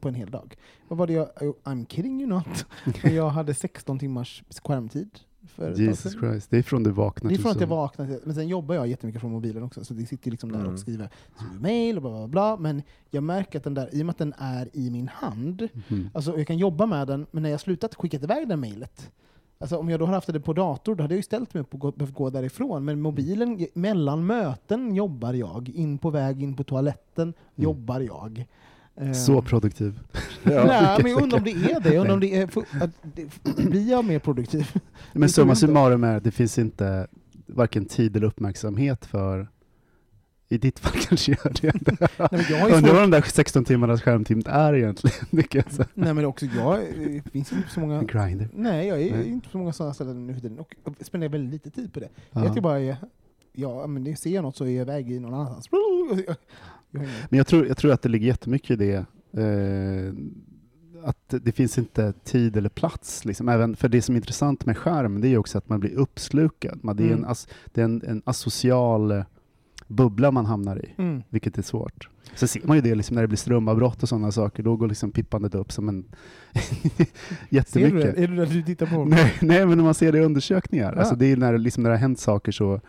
på 0.00 0.08
en 0.08 0.14
hel 0.14 0.30
dag. 0.30 0.56
Vad 0.88 0.98
var 0.98 1.06
det 1.06 1.12
jag... 1.12 1.28
I'm 1.64 1.86
kidding 1.88 2.20
you 2.20 2.28
not. 2.30 2.66
Jag 3.02 3.28
hade 3.28 3.54
16 3.54 3.98
timmars 3.98 4.42
skärmtid 4.64 5.10
Jesus. 5.76 6.12
Christ, 6.12 6.50
det 6.50 6.58
är 6.58 6.62
från 6.62 6.82
du 6.82 6.90
vaknar 6.90 7.30
Det 7.30 7.36
är 7.36 7.38
från 7.38 7.52
att 7.52 7.60
jag 7.60 7.66
vaknar, 7.68 8.18
men 8.24 8.34
sen 8.34 8.48
jobbar 8.48 8.74
jag 8.74 8.86
jättemycket 8.88 9.20
från 9.20 9.32
mobilen 9.32 9.62
också, 9.62 9.84
så 9.84 9.94
det 9.94 10.06
sitter 10.06 10.30
liksom 10.30 10.52
där 10.52 10.60
Mm. 10.60 10.72
och 10.72 10.78
skriver, 10.80 11.08
skriver 11.36 11.60
mail 11.60 11.96
och 11.96 12.02
bla, 12.02 12.10
bla 12.10 12.28
bla. 12.28 12.56
Men 12.56 12.82
jag 13.10 13.22
märker 13.22 13.58
att 13.58 13.64
den 13.64 13.74
där, 13.74 13.94
i 13.94 14.02
och 14.02 14.06
med 14.06 14.10
att 14.10 14.18
den 14.18 14.34
är 14.38 14.68
i 14.72 14.90
min 14.90 15.08
hand, 15.08 15.68
Mhm. 15.88 16.10
Alltså 16.14 16.38
jag 16.38 16.46
kan 16.46 16.58
jobba 16.58 16.86
med 16.86 17.06
den, 17.06 17.26
men 17.30 17.42
när 17.42 17.50
jag 17.50 17.60
slutat 17.60 17.94
skickat 17.94 18.22
iväg 18.22 18.48
det 18.48 18.56
mejlet, 18.56 19.10
alltså 19.60 19.76
om 19.76 19.88
jag 19.88 20.00
då 20.00 20.06
hade 20.06 20.16
haft 20.16 20.32
det 20.32 20.40
på 20.40 20.52
dator, 20.52 20.94
då 20.94 21.02
hade 21.02 21.14
jag 21.14 21.18
ju 21.18 21.22
ställt 21.22 21.54
mig 21.54 21.60
upp 21.60 21.74
och 21.74 21.80
gå, 21.80 21.92
behövt 21.92 22.14
gå 22.14 22.30
därifrån. 22.30 22.84
Men 22.84 23.00
mobilen, 23.00 23.66
mellan 23.74 24.26
möten 24.26 24.94
jobbar 24.94 25.32
jag, 25.32 25.68
in 25.68 25.98
på 25.98 26.10
väg 26.10 26.42
in 26.42 26.56
på 26.56 26.64
toaletten 26.64 27.34
jobbar 27.54 28.00
jag. 28.00 28.44
Eh, 28.96 29.12
Så 29.12 29.42
produktiv. 29.42 30.00
Nej, 30.42 30.98
men 31.02 31.10
jag 31.12 31.22
undrar 31.22 31.38
om 31.38 31.44
det 31.44 31.50
är 31.50 31.80
det. 31.80 31.94
Jag 31.94 32.10
om 32.10 32.20
det 32.20 32.36
är, 32.36 32.46
för, 32.46 32.60
att, 32.60 32.90
det, 33.02 33.64
blir 33.68 33.90
jag 33.90 34.04
mer 34.04 34.18
produktiv? 34.18 34.72
Men 35.12 35.28
summa 35.28 35.54
summarum 35.54 36.04
är 36.04 36.16
att 36.16 36.24
det 36.24 36.30
finns 36.30 36.58
inte 36.58 37.06
varken 37.46 37.84
tid 37.84 38.16
eller 38.16 38.26
uppmärksamhet 38.26 39.06
för 39.06 39.48
i 40.52 40.58
ditt 40.58 40.78
fall 40.78 41.00
kanske 41.08 41.32
gör 41.32 41.52
det. 41.60 41.72
Nej, 42.32 42.46
jag 42.50 42.70
Undrar 42.72 42.92
vad 42.92 43.02
de 43.02 43.10
där 43.10 43.22
16 43.22 43.64
timmarnas 43.64 44.02
skärmtid 44.02 44.48
är 44.48 44.74
egentligen. 44.74 45.64
Nej 45.94 46.14
men 46.14 46.24
också 46.24 46.46
jag, 46.46 46.78
det 46.96 47.30
finns 47.30 47.52
inte 47.52 47.68
så 47.68 47.80
många 47.80 48.02
Grindr. 48.02 48.48
Nej, 48.54 48.86
jag 48.86 49.02
är 49.02 49.16
Nej. 49.16 49.28
inte 49.28 49.46
på 49.46 49.52
så 49.52 49.58
många 49.58 49.72
sådana 49.72 49.94
ställen 49.94 50.26
nu 50.26 50.34
för 50.34 50.40
tiden 50.40 50.58
och 50.58 50.74
spenderar 51.00 51.32
väldigt 51.32 51.52
lite 51.52 51.70
tid 51.70 51.92
på 51.92 52.00
det. 52.00 52.08
Ja. 52.30 52.40
Jag 52.40 52.48
tycker 52.48 52.60
bara, 52.60 52.96
ja, 53.52 53.86
men 53.86 54.16
ser 54.16 54.30
jag 54.30 54.42
något 54.42 54.56
så 54.56 54.64
är 54.64 54.68
jag 54.68 54.82
iväg 54.82 55.10
i 55.12 55.18
någon 55.18 55.34
annanstans. 55.34 55.68
Men 57.28 57.36
jag 57.38 57.46
tror, 57.46 57.66
jag 57.66 57.76
tror 57.76 57.92
att 57.92 58.02
det 58.02 58.08
ligger 58.08 58.26
jättemycket 58.26 58.70
i 58.70 58.76
det. 58.76 59.06
Eh, 59.42 60.12
att 61.04 61.34
det 61.42 61.52
finns 61.52 61.78
inte 61.78 62.12
tid 62.24 62.56
eller 62.56 62.68
plats. 62.68 63.24
Liksom. 63.24 63.48
Även 63.48 63.76
för 63.76 63.88
det 63.88 64.02
som 64.02 64.14
är 64.14 64.16
intressant 64.16 64.66
med 64.66 64.78
skärm 64.78 65.20
det 65.20 65.28
är 65.28 65.38
också 65.38 65.58
att 65.58 65.68
man 65.68 65.80
blir 65.80 65.94
uppslukad. 65.94 66.78
Man, 66.82 66.96
det 66.96 67.02
är, 67.02 67.06
en, 67.06 67.12
Mm. 67.18 67.30
as, 67.30 67.48
det 67.72 67.80
är 67.80 67.84
en, 67.84 68.02
en 68.06 68.22
asocial 68.24 69.10
eh, 69.10 69.24
bubbla 69.90 70.30
man 70.30 70.46
hamnar 70.46 70.84
i, 70.84 70.94
Mm. 70.98 71.22
vilket 71.28 71.58
är 71.58 71.62
svårt. 71.62 72.08
Sen 72.34 72.48
ser 72.48 72.60
man 72.64 72.76
ju 72.76 72.80
det 72.80 72.94
liksom 72.94 73.14
när 73.14 73.22
det 73.22 73.28
blir 73.28 73.36
strömavbrott 73.38 74.02
och 74.02 74.08
sådana 74.08 74.32
saker, 74.32 74.62
då 74.62 74.76
går 74.76 74.88
liksom 74.88 75.10
pippandet 75.12 75.54
upp 75.54 75.72
som 75.72 75.88
en 75.88 76.04
Ser 76.52 77.06
du 77.48 77.56
jättemycket. 77.56 78.16
det? 78.16 78.22
Är 78.24 78.28
det 78.28 78.36
det 78.36 78.46
du 78.46 78.62
tittar 78.62 78.86
på? 78.86 79.04
Nej, 79.04 79.34
nej, 79.40 79.66
men 79.66 79.76
när 79.78 79.84
man 79.84 79.94
ser 79.94 80.12
det 80.12 80.18
i 80.18 80.24
undersökningar. 80.24 80.92
Ja. 80.92 80.98
Alltså 81.00 81.14
det 81.16 81.26
är 81.32 81.36
när, 81.36 81.58
liksom, 81.58 81.82
när 81.82 81.90
det 81.90 81.96
har 81.96 82.00
hänt 82.00 82.20
saker 82.20 82.52
så, 82.52 82.80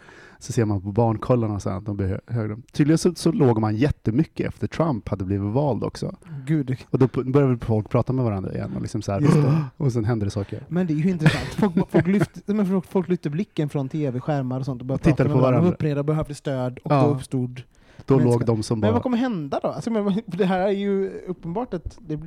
så 0.43 0.53
ser 0.53 0.65
man 0.65 0.81
på 0.81 0.91
barnkollarna 0.91 1.53
och 1.53 1.61
så 1.61 1.69
att 1.69 1.85
de 1.85 1.97
blir 1.97 2.07
hö- 2.07 2.19
högre. 2.27 2.57
Tydligen 2.71 2.97
så, 2.97 3.13
så 3.15 3.31
låg 3.31 3.59
man 3.59 3.75
jättemycket 3.75 4.47
efter 4.47 4.67
Trump 4.67 5.09
hade 5.09 5.25
blivit 5.25 5.53
vald 5.53 5.83
också. 5.83 6.15
Gud. 6.45 6.77
Och 6.89 6.99
då 6.99 7.07
började 7.25 7.57
folk 7.57 7.89
prata 7.89 8.13
med 8.13 8.25
varandra 8.25 8.53
igen 8.53 8.71
och, 8.75 8.81
liksom 8.81 9.01
så 9.01 9.11
här, 9.11 9.23
och 9.77 9.91
sen 9.93 10.05
hände 10.05 10.25
det 10.25 10.29
saker. 10.31 10.63
Men 10.67 10.87
det 10.87 10.93
är 10.93 10.95
ju 10.95 11.09
intressant. 11.09 11.45
Folk, 11.45 11.73
folk, 11.91 12.07
lyfte, 12.07 12.65
folk, 12.65 12.85
folk 12.85 13.09
lyfte 13.09 13.29
blicken 13.29 13.69
från 13.69 13.89
tv-skärmar 13.89 14.59
och 14.59 14.65
sånt 14.65 14.81
och 14.81 14.87
började 14.87 15.09
Och 15.11 15.17
prata 15.17 15.23
på 15.23 15.29
med 15.29 15.41
varandra. 15.41 15.51
varandra. 15.51 15.69
De 15.69 15.73
uppreda 15.75 16.03
behövde 16.03 16.35
stöd 16.35 16.79
och 16.83 16.91
Ja. 16.91 17.01
då 17.01 17.07
uppstod 17.07 17.61
Då 18.05 18.15
Men 18.15 18.25
låg 18.25 18.45
de 18.45 18.63
som 18.63 18.79
Men 18.79 18.87
bara... 18.87 18.93
vad 18.93 19.03
kommer 19.03 19.17
hända 19.17 19.59
då? 19.63 19.67
Alltså, 19.69 19.91
men, 19.91 20.21
det 20.25 20.45
här 20.45 20.59
är 20.59 20.71
ju 20.71 21.09
uppenbart 21.27 21.73
att 21.73 21.97
det, 22.07 22.19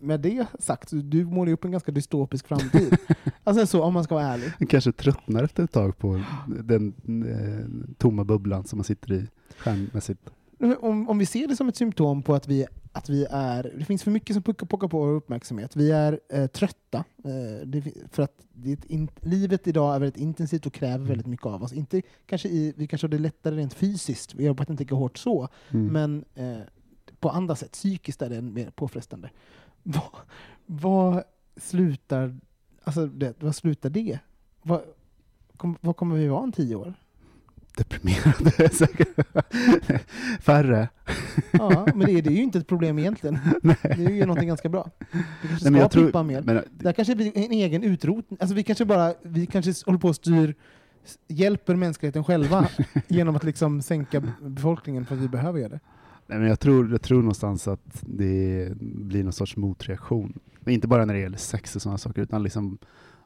med 0.00 0.20
det 0.20 0.46
sagt, 0.58 0.88
du 0.92 1.24
målar 1.24 1.46
ju 1.48 1.54
upp 1.54 1.64
en 1.64 1.70
ganska 1.70 1.92
dystopisk 1.92 2.46
framtid. 2.48 2.96
alltså 3.44 3.66
så, 3.66 3.82
om 3.82 3.94
man 3.94 4.04
ska 4.04 4.14
vara 4.14 4.24
ärlig. 4.26 4.52
Man 4.58 4.66
kanske 4.66 4.92
tröttnar 4.92 5.44
efter 5.44 5.64
ett 5.64 5.72
tag 5.72 5.98
på 5.98 6.22
den 6.64 6.94
eh, 7.28 7.92
tomma 7.98 8.24
bubblan 8.24 8.64
som 8.64 8.76
man 8.78 8.84
sitter 8.84 9.12
i 9.12 9.26
skärmmässigt. 9.58 10.30
Om, 10.80 11.08
om 11.08 11.18
vi 11.18 11.26
ser 11.26 11.48
det 11.48 11.56
som 11.56 11.68
ett 11.68 11.76
symptom 11.76 12.22
på 12.22 12.34
att 12.34 12.48
vi, 12.48 12.66
att 12.92 13.08
vi 13.08 13.26
är, 13.30 13.74
det 13.78 13.84
finns 13.84 14.02
för 14.02 14.10
mycket 14.10 14.34
som 14.34 14.42
puckar, 14.42 14.66
pockar 14.66 14.88
på 14.88 14.98
vår 14.98 15.12
uppmärksamhet. 15.12 15.76
Vi 15.76 15.90
är 15.90 16.20
eh, 16.28 16.46
trötta. 16.46 17.04
Eh, 17.24 17.66
det, 17.66 17.82
för 18.12 18.22
att 18.22 18.46
in, 18.86 19.10
livet 19.20 19.66
idag 19.66 19.94
är 19.94 20.00
väldigt 20.00 20.20
intensivt 20.20 20.66
och 20.66 20.72
kräver 20.72 21.06
väldigt 21.06 21.26
mycket 21.26 21.46
av 21.46 21.62
oss. 21.62 21.72
Inte, 21.72 22.02
kanske 22.26 22.48
i, 22.48 22.74
vi 22.76 22.86
kanske 22.86 23.06
har 23.06 23.10
det 23.10 23.18
lättare 23.18 23.56
rent 23.56 23.74
fysiskt, 23.74 24.34
vi 24.34 24.44
jobbar 24.46 24.70
inte 24.70 24.82
lika 24.82 24.94
hårt 24.94 25.18
så, 25.18 25.48
Mm. 25.70 25.86
men 25.92 26.24
eh, 26.34 26.58
på 27.20 27.30
andra 27.30 27.56
sätt, 27.56 27.72
psykiskt 27.72 28.22
är 28.22 28.30
det 28.30 28.42
mer 28.42 28.70
påfrestande. 28.70 29.30
Vad, 29.82 30.10
vad 30.66 31.22
slutar, 31.56 32.36
alltså 32.84 33.06
det, 33.06 33.34
vad 33.42 33.54
slutar 33.56 33.90
det? 33.90 34.18
Vad, 34.62 34.80
kom, 35.56 35.76
vad 35.80 35.96
kommer 35.96 36.16
vi 36.16 36.28
vara 36.28 36.40
om 36.40 36.52
tio 36.52 36.74
år? 36.76 36.94
Deprimerande 37.76 38.50
säkert. 38.72 39.08
Färre. 40.40 40.88
Ja, 41.52 41.86
men 41.94 41.98
det, 42.06 42.12
är- 42.12 42.22
det 42.22 42.30
är 42.30 42.34
ju 42.36 42.42
inte 42.42 42.58
ett 42.58 42.66
problem 42.66 42.98
egentligen. 42.98 43.38
Det 43.82 43.88
är 44.04 44.10
ju 44.10 44.20
någonting 44.26 44.48
ganska 44.48 44.68
bra. 44.68 44.90
Vi 45.10 45.18
kanske 45.48 45.48
Nej, 45.48 45.60
ska 45.60 45.70
men 45.70 45.80
jag 45.80 45.90
tror- 45.90 46.06
pippa 46.06 46.22
mer. 46.22 46.42
Men, 46.42 46.62
Där 46.70 46.92
kanske 46.92 47.14
blir 47.16 47.36
en 47.38 47.52
egen 47.52 47.82
utrotning. 47.82 48.38
Alltså 48.40 48.54
vi 48.54 48.62
kanske 48.62 48.84
bara, 48.84 49.14
vi 49.22 49.46
kanske 49.46 49.72
håller 49.86 49.98
på 49.98 50.08
och 50.08 50.16
styr, 50.16 50.54
hjälper 51.28 51.74
mänskligheten 51.74 52.24
själva 52.24 52.68
genom 53.08 53.36
att 53.36 53.44
liksom 53.44 53.82
sänka 53.82 54.22
befolkningen 54.42 55.06
för 55.06 55.14
att 55.14 55.20
vi 55.20 55.28
behöver 55.28 55.58
göra 55.58 55.68
det. 55.68 55.80
Nej, 56.30 56.38
men 56.38 56.48
jag, 56.48 56.60
tror, 56.60 56.90
jag 56.90 57.02
tror 57.02 57.18
någonstans 57.18 57.68
att 57.68 58.02
det 58.06 58.68
blir 58.80 59.24
någon 59.24 59.32
sorts 59.32 59.56
motreaktion. 59.56 60.38
Men 60.60 60.74
inte 60.74 60.88
bara 60.88 61.04
när 61.04 61.14
det 61.14 61.20
gäller 61.20 61.38
sex 61.38 61.76
och 61.76 61.82
sådana 61.82 61.98
saker, 61.98 62.22
utan 62.22 62.42
liksom 62.42 62.78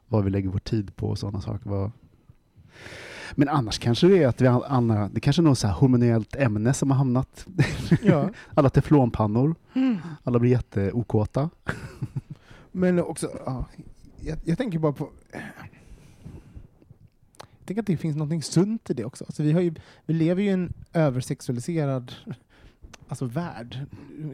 vad 0.07 0.23
vi 0.23 0.29
lägger 0.29 0.49
vår 0.49 0.59
tid 0.59 0.95
på 0.95 1.09
och 1.09 1.19
sådana 1.19 1.41
saker. 1.41 1.69
Vad... 1.69 1.91
Men 3.31 3.49
annars 3.49 3.79
kanske 3.79 4.07
det 4.07 4.23
är 4.23 4.27
att 4.27 4.41
vi 4.41 4.47
andra, 4.47 5.09
det 5.09 5.19
kanske 5.19 5.41
är 5.41 5.43
något 5.43 5.59
så 5.59 5.67
här 5.67 5.73
hormonellt 5.73 6.35
ämne 6.35 6.73
som 6.73 6.91
har 6.91 6.97
hamnat. 6.97 7.47
Ja. 8.01 8.29
Alla 8.53 8.69
teflonpannor, 8.69 9.55
alla 10.23 10.39
blir 10.39 10.51
jätteokåta. 10.51 11.49
Men 12.71 12.99
också, 12.99 13.29
ja, 13.45 13.65
jag, 14.19 14.37
jag 14.43 14.57
tänker 14.57 14.79
bara 14.79 14.93
på... 14.93 15.09
Jag 17.41 17.67
tänker 17.67 17.81
att 17.81 17.87
det 17.87 17.97
finns 17.97 18.15
något 18.15 18.45
sunt 18.45 18.89
i 18.89 18.93
det 18.93 19.05
också. 19.05 19.25
Alltså 19.27 19.43
vi, 19.43 19.51
har 19.51 19.61
ju, 19.61 19.73
vi 20.05 20.13
lever 20.13 20.41
ju 20.43 20.49
i 20.49 20.53
en 20.53 20.73
översexualiserad 20.93 22.11
alltså 23.07 23.25
värld. 23.25 23.85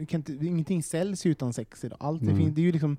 Kan 0.08 0.18
inte, 0.20 0.32
ingenting 0.46 0.82
säljs 0.82 1.26
utan 1.26 1.52
sex 1.52 1.84
idag. 1.84 1.98
Allt 2.00 2.20
det, 2.20 2.26
Mm. 2.26 2.38
finns, 2.38 2.54
det 2.54 2.60
är 2.60 2.64
ju 2.64 2.72
liksom 2.72 2.96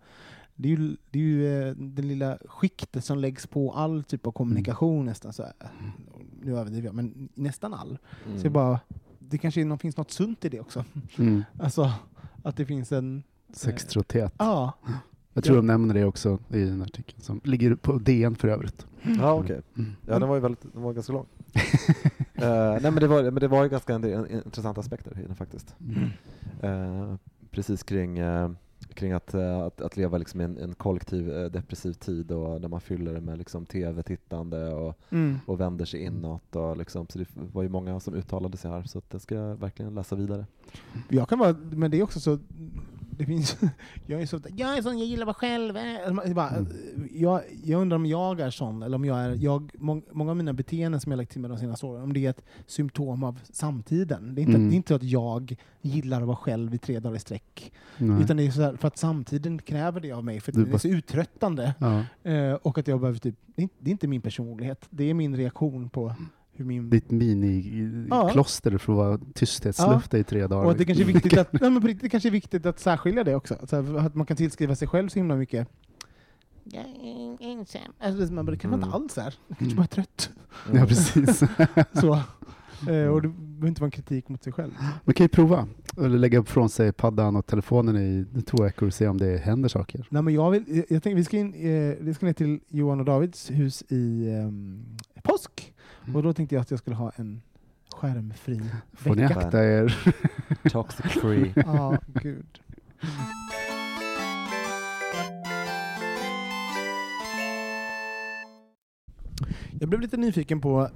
det 0.56 0.68
är 0.74 0.78
ju, 0.78 0.96
det 1.12 1.20
är 1.20 1.24
ju 1.24 1.68
eh, 1.70 1.76
det 1.76 2.02
lilla 2.02 2.38
skiktet 2.46 3.06
som 3.06 3.18
läggs 3.18 3.48
på 3.48 3.72
all 3.74 4.04
typ 4.04 4.28
av 4.28 4.32
kommunikation 4.32 5.06
nästan. 5.06 5.34
Så. 5.34 5.46
Nu 6.42 6.58
överdriver 6.58 6.88
jag, 6.88 6.96
men 6.96 7.30
nästan 7.34 7.74
all. 7.74 7.98
Mm. 8.26 8.40
Så 8.40 8.46
jag 8.46 8.54
bara, 8.54 8.80
det 9.20 9.38
kanske 9.38 9.62
är 9.62 9.78
finns 9.78 9.98
något 9.98 10.12
sunt 10.12 10.46
i 10.46 10.50
det 10.50 10.60
också. 10.60 10.86
Mm. 11.18 11.44
Alltså 11.60 11.92
att 12.44 12.58
det 12.58 12.66
finns 12.66 12.92
en... 12.92 13.24
Sextrohet. 13.54 14.34
Ja, 14.38 14.74
Jag 15.34 15.44
tror 15.44 15.56
Ja. 15.58 15.62
de 15.62 15.68
nämner 15.68 15.94
det 15.94 16.06
också 16.06 16.40
i 16.54 16.64
en 16.64 16.82
artikel 16.82 17.22
som 17.22 17.42
ligger 17.44 17.76
på 17.76 17.98
DN 17.98 18.36
för 18.36 18.48
övrigt. 18.48 18.86
Ja, 19.20 19.34
okej. 19.34 19.62
Mm. 19.78 19.92
Ja, 20.08 20.20
den 20.20 20.30
var 20.30 20.36
ju 20.36 20.42
väldigt, 20.42 20.74
den 20.74 20.82
var 20.82 20.94
ganska 20.94 21.14
lång. 21.14 21.26
Eh, 22.44 22.82
nej, 22.82 22.92
men 22.92 22.96
det 22.96 23.08
var, 23.08 23.24
men 23.24 23.36
det 23.36 23.48
var 23.48 23.64
ju 23.64 23.70
ganska 23.70 23.94
en 23.94 24.04
en, 24.04 24.32
intressanta 24.32 24.82
aspekter 24.82 25.20
i 25.20 25.28
den 25.28 25.36
faktiskt. 25.36 25.76
Mm. 25.80 26.10
Eh, 26.62 27.16
precis 27.52 27.84
kring, 27.84 28.20
eh, 28.20 28.52
kring 28.94 29.12
att, 29.12 29.34
att, 29.36 29.82
att 29.82 29.98
leva 29.98 30.18
liksom 30.18 30.42
i 30.42 30.44
en, 30.44 30.58
en 30.58 30.76
kollektiv 30.76 31.26
depressiv 31.52 31.94
tid 31.94 32.32
och 32.32 32.62
när 32.62 32.68
man 32.68 32.82
fyller 32.82 33.14
det 33.14 33.22
med 33.22 33.38
liksom 33.38 33.66
tv-tittande 33.66 34.74
och, 34.74 35.00
mm. 35.10 35.40
och 35.46 35.60
vänder 35.60 35.86
sig 35.86 36.04
inåt. 36.04 36.56
Och 36.56 36.78
liksom, 36.78 37.08
så 37.08 37.20
det 37.20 37.28
var 37.36 37.64
ju 37.64 37.70
många 37.70 38.00
som 38.00 38.14
uttalade 38.14 38.58
sig 38.58 38.72
här 38.72 38.84
så 38.84 39.02
det 39.10 39.20
ska 39.20 39.36
jag 39.36 39.56
verkligen 39.56 39.96
läsa 39.96 40.16
vidare. 40.16 40.46
Jag 41.10 41.30
kan 41.30 41.40
vara, 41.40 41.56
men 41.72 41.92
det 41.92 42.00
är 42.00 42.04
också 42.04 42.20
så, 42.20 42.40
det 43.18 43.26
finns, 43.26 43.58
jag 44.08 44.22
är 44.22 44.26
så, 44.26 44.40
jag 44.56 44.78
är 44.78 44.82
sån, 44.82 44.98
jag 44.98 45.08
gillar 45.08 45.26
vara 45.26 45.34
själv. 45.34 45.78
eh. 45.78 45.84
Det 45.84 46.30
är 46.30 46.34
bara, 46.34 46.50
Mm. 46.50 46.68
jag, 47.12 47.42
jag 47.64 47.82
undrar 47.82 47.96
om 47.96 48.06
jag 48.06 48.40
är 48.40 48.50
sån, 48.50 48.84
eller 48.84 48.96
om 48.96 49.06
jag 49.06 49.20
är, 49.20 49.36
jag, 49.36 49.72
mång, 49.80 50.04
många 50.12 50.32
av 50.32 50.38
mina 50.38 50.54
beteenden 50.54 51.02
som 51.02 51.12
jag 51.12 51.18
lagt 51.18 51.32
till 51.32 51.42
mig 51.42 51.50
de 51.50 51.58
senaste 51.58 51.86
åren, 51.86 52.04
om 52.04 52.14
det 52.14 52.26
är 52.26 52.30
ett 52.30 52.44
symptom 52.68 53.24
av 53.24 53.40
samtiden. 53.52 54.36
Det 54.36 54.42
är 54.42 54.44
inte, 54.44 54.56
Mm. 54.56 54.70
det 54.70 54.74
är 54.74 54.78
inte 54.78 54.96
att 54.96 55.04
jag 55.04 55.56
gillar 55.82 56.22
att 56.22 56.28
vara 56.28 56.38
själv 56.38 56.74
i 56.74 56.78
tre 56.78 57.00
dagar 57.00 57.16
i 57.16 57.20
sträck, 57.20 57.72
Nej. 57.98 58.24
utan 58.24 58.38
det 58.38 58.44
är 58.48 58.52
så 58.52 58.62
här, 58.62 58.76
för 58.76 58.88
att 58.88 58.98
samtiden 58.98 59.60
kräver 59.60 60.00
det 60.00 60.12
av 60.12 60.24
mig, 60.24 60.40
för 60.40 60.52
det 60.52 60.74
är 60.74 60.78
så 60.78 60.88
uttröttande. 60.88 61.74
ja. 61.80 62.04
Eh, 62.32 62.54
och 62.54 62.78
att 62.78 62.88
jag 62.88 63.00
behöver 63.00 63.20
typ, 63.20 63.36
det 63.56 63.64
är 63.64 63.92
inte 63.92 64.08
min 64.08 64.22
personlighet, 64.22 64.86
det 64.90 65.04
är 65.10 65.14
min 65.14 65.36
reaktion 65.38 65.90
på 65.90 66.16
hur 66.56 66.66
min 66.66 66.90
Ditt 66.90 67.12
mini-kloster 67.12 68.78
för 68.78 68.94
att 68.94 68.98
vara 68.98 69.20
tysthetslufta 69.34 70.18
i 70.18 70.24
tre 70.24 70.48
dagar. 70.48 70.66
Och 70.66 70.78
det 70.78 70.86
kanske 70.86 71.04
är 71.04 71.06
viktigt 71.06 71.38
att, 71.38 71.54
nej 71.54 71.70
men 71.72 71.82
på 71.82 71.88
riktigt, 71.88 72.02
det 72.04 72.10
kanske 72.10 72.30
är 72.30 72.32
viktigt 72.32 72.66
att 72.66 72.80
särskilja 72.80 73.24
det 73.24 73.36
också. 73.36 73.58
Så 73.68 73.82
här, 73.82 73.98
att 73.98 74.16
man 74.16 74.26
kan 74.26 74.38
tillskriva 74.38 74.76
sig 74.76 74.88
själv 74.88 75.10
så 75.10 75.20
himla 75.20 75.36
mycket. 75.36 75.68
Jag 76.64 76.84
är 76.84 77.38
ensam. 77.52 77.82
Alltså, 78.00 78.34
man 78.34 78.46
det 78.46 78.52
kanske 78.52 78.68
Mm. 78.68 78.80
inte 78.80 78.96
alls 78.96 79.18
är. 79.18 79.24
Det 79.48 79.56
kanske 79.56 79.66
Mm. 79.66 79.76
bara 79.76 79.84
är 79.84 79.88
trött. 79.88 80.30
Ja, 80.74 80.86
precis. 80.86 81.44
Så. 82.02 82.20
Eh, 82.90 83.08
och 83.08 83.22
det 83.22 83.28
behöver 83.28 83.68
inte 83.68 83.82
vara 83.82 83.88
en 83.88 83.92
kritik 83.92 84.30
mot 84.30 84.44
sig 84.44 84.54
själv. 84.54 84.72
Man 85.06 85.14
kan 85.14 85.24
ju 85.24 85.28
prova. 85.28 85.68
Eller 85.98 86.18
lägga 86.18 86.40
ifrån 86.40 86.70
sig 86.70 86.92
paddan 86.94 87.36
och 87.36 87.46
telefonen 87.46 87.98
i 87.98 88.42
två 88.42 88.64
veckor 88.64 88.88
och 88.88 88.94
se 88.94 89.08
om 89.08 89.18
det 89.18 89.38
händer 89.38 89.70
saker. 89.70 90.08
Nej, 90.10 90.22
men 90.22 90.34
jag, 90.34 90.52
vill, 90.52 90.64
jag, 90.68 90.86
jag 90.90 91.04
tänker, 91.04 91.16
vi 91.16 91.24
ska, 91.24 91.38
in, 91.38 91.54
eh, 91.54 91.96
vi 92.00 92.14
ska 92.14 92.26
ner 92.26 92.34
till 92.34 92.60
Johan 92.68 93.00
och 93.00 93.06
Davids 93.06 93.52
hus 93.52 93.84
i 93.90 94.30
ehm, 94.30 94.86
påsk. 95.24 95.73
Mm. 96.04 96.16
Och 96.16 96.24
då 96.24 96.34
tänkte 96.34 96.56
jag 96.56 96.62
att 96.62 96.72
jag 96.72 96.80
skulle 96.80 96.96
ha 96.96 97.12
en 97.16 97.42
skärmfri 97.92 98.62
Får 98.94 99.16
ni 99.16 99.22
vecka. 99.22 99.36
akta 99.40 99.64
er. 99.66 100.14
Toxic 100.70 101.06
free. 101.12 101.54
Ja, 101.66 101.98
gud. 102.08 102.60
Jag 109.80 109.90
blev 109.90 110.02
lite 110.02 110.18
nyfiken 110.18 110.62
på, 110.62 110.90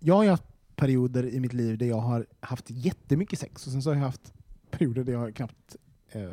jag 0.00 0.14
har 0.14 0.22
ju 0.24 0.30
haft 0.30 0.44
perioder 0.76 1.26
i 1.26 1.40
mitt 1.40 1.52
liv 1.52 1.78
där 1.78 1.86
jag 1.86 2.00
har 2.00 2.26
haft 2.40 2.70
jättemycket 2.70 3.38
sex 3.38 3.66
och 3.66 3.72
sen 3.72 3.82
så 3.82 3.90
har 3.90 3.96
jag 3.96 4.02
haft 4.04 4.32
perioder 4.70 5.04
där 5.04 5.12
jag 5.12 5.34
knappt 5.34 5.76
eh, 6.08 6.30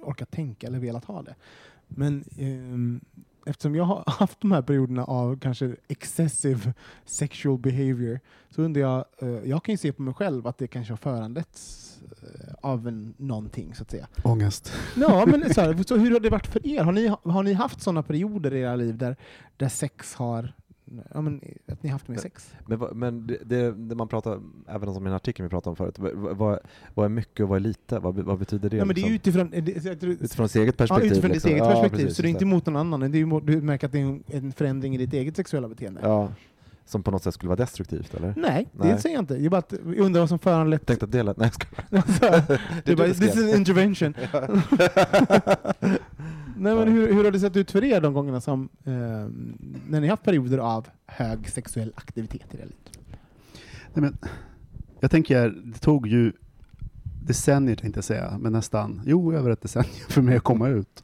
orkat 0.00 0.30
tänka 0.30 0.66
eller 0.66 0.78
velat 0.78 1.04
ha 1.04 1.22
det. 1.22 1.34
Men 1.88 2.24
ehm, 2.38 3.00
eftersom 3.46 3.74
jag 3.74 3.84
har 3.84 4.04
haft 4.18 4.40
de 4.40 4.52
här 4.52 4.62
perioderna 4.62 5.04
av 5.04 5.38
kanske 5.38 5.76
excessive 5.88 6.74
sexual 7.04 7.58
behavior 7.58 8.20
så 8.50 8.62
undrar 8.62 8.80
jag, 8.82 9.04
eh, 9.18 9.28
jag 9.28 9.64
kan 9.64 9.72
ju 9.72 9.76
se 9.76 9.92
på 9.92 10.02
mig 10.02 10.14
själv 10.14 10.46
att 10.46 10.58
det 10.58 10.66
kanske 10.66 10.92
har 10.92 10.98
föranletts 10.98 11.94
eh, 12.22 12.54
av 12.60 12.88
en, 12.88 13.14
någonting 13.16 13.74
så 13.74 13.82
att 13.82 13.90
säga. 13.90 14.08
Ångest. 14.22 14.72
Ja, 14.96 15.26
men 15.26 15.54
så, 15.54 15.60
här, 15.60 15.82
så 15.88 15.96
hur 15.96 16.10
har 16.10 16.20
det 16.20 16.30
varit 16.30 16.46
för 16.46 16.66
er? 16.66 16.82
Har 16.82 16.92
ni, 16.92 17.06
har 17.22 17.42
ni 17.42 17.52
haft 17.52 17.80
sådana 17.80 18.02
perioder 18.02 18.54
i 18.54 18.60
era 18.60 18.76
liv 18.76 18.98
där, 18.98 19.16
där 19.56 19.68
sex 19.68 20.14
har, 20.14 20.52
ja 21.14 21.20
men 21.20 21.40
att 21.66 21.82
ni 21.82 21.88
haft 21.90 22.08
med 22.08 22.20
sex? 22.20 22.54
Men, 22.66 22.78
men 22.92 23.26
det, 23.26 23.38
det, 23.44 23.72
det 23.72 23.94
man 23.94 24.08
pratar, 24.08 24.40
även 24.68 24.94
som 24.94 25.06
i 25.06 25.08
den 25.08 25.16
artikeln 25.16 25.44
vi 25.44 25.50
pratade 25.50 25.70
om 25.70 25.76
förut, 25.76 25.98
vad, 25.98 26.58
vad, 26.94 27.04
är 27.04 27.08
mycket 27.08 27.40
och 27.40 27.48
vad 27.48 27.56
är 27.56 27.60
lite? 27.60 27.98
Vad, 27.98 28.14
vad 28.14 28.38
betyder 28.38 28.70
det? 28.70 28.76
Ja, 28.76 28.84
men 28.84 28.94
det 28.94 29.00
är 29.00 29.10
liksom? 29.10 29.14
utifrån, 29.14 29.50
det, 29.50 30.06
utifrån 30.06 30.48
sitt 30.48 30.62
eget 30.62 30.74
ja, 30.78 30.86
perspektiv? 30.86 31.12
utifrån 31.12 31.30
ditt 31.30 31.34
liksom. 31.34 31.50
eget 31.50 31.64
Ja, 31.64 31.70
perspektiv, 31.70 32.04
precis, 32.04 32.16
så 32.16 32.22
det 32.22 32.28
är 32.28 32.30
inte 32.30 32.44
mot 32.44 32.66
någon 32.66 32.76
annan. 32.76 33.00
Det 33.00 33.18
är, 33.18 33.40
du 33.40 33.60
märker 33.60 33.86
att 33.86 33.92
det 33.92 34.00
är 34.00 34.02
en, 34.02 34.24
en 34.26 34.52
förändring 34.52 34.94
i 34.94 34.98
ditt 34.98 35.12
eget 35.12 35.36
sexuella 35.36 35.68
beteende. 35.68 36.00
Ja, 36.02 36.32
som 36.88 37.02
på 37.02 37.10
något 37.10 37.22
sätt 37.22 37.34
skulle 37.34 37.48
vara 37.48 37.56
destruktivt, 37.56 38.14
eller? 38.14 38.34
Nej, 38.36 38.68
det 38.72 38.88
Nej. 38.88 39.00
säger 39.00 39.16
jag 39.16 39.22
inte. 39.22 39.34
Jag 39.34 39.50
bara 39.50 39.58
att, 39.58 39.72
jag 39.72 39.98
undrar 39.98 40.20
vad 40.20 40.28
som 40.28 40.38
föranlett... 40.38 40.86
Tänkte 40.86 41.04
att 41.04 41.12
det 41.12 41.22
lät... 41.22 41.36
Nej, 41.36 41.50
jag 41.90 42.14
skojar. 42.14 42.42
Det 42.84 42.92
är 42.92 42.96
bara, 42.96 43.08
this 43.08 43.36
is 43.36 43.54
intervention. 43.54 44.14
Nej, 46.56 46.74
men 46.74 46.88
hur, 46.88 47.12
hur 47.12 47.24
har 47.24 47.30
det 47.30 47.40
sett 47.40 47.56
ut 47.56 47.70
för 47.70 47.84
er 47.84 48.00
de 48.00 48.14
gångerna 48.14 48.40
som, 48.40 48.68
eh, 48.84 48.92
när 49.88 50.00
ni 50.00 50.08
haft 50.08 50.24
perioder 50.24 50.58
av 50.58 50.88
hög 51.06 51.48
sexuell 51.48 51.92
aktivitet 51.96 52.54
i 52.54 52.56
era 52.56 52.64
liv? 52.64 52.76
Nej, 53.94 54.02
men, 54.02 54.18
jag 55.00 55.10
tänker, 55.10 55.48
det 55.64 55.78
tog 55.78 56.06
ju 56.06 56.32
decennier 57.28 57.76
tänkte 57.76 57.98
jag 57.98 58.04
säga, 58.04 58.38
men 58.38 58.52
nästan, 58.52 59.02
jo 59.06 59.32
över 59.32 59.50
ett 59.50 59.62
decennium 59.62 60.08
för 60.08 60.22
mig 60.22 60.36
att 60.36 60.42
komma 60.42 60.68
ut. 60.68 61.02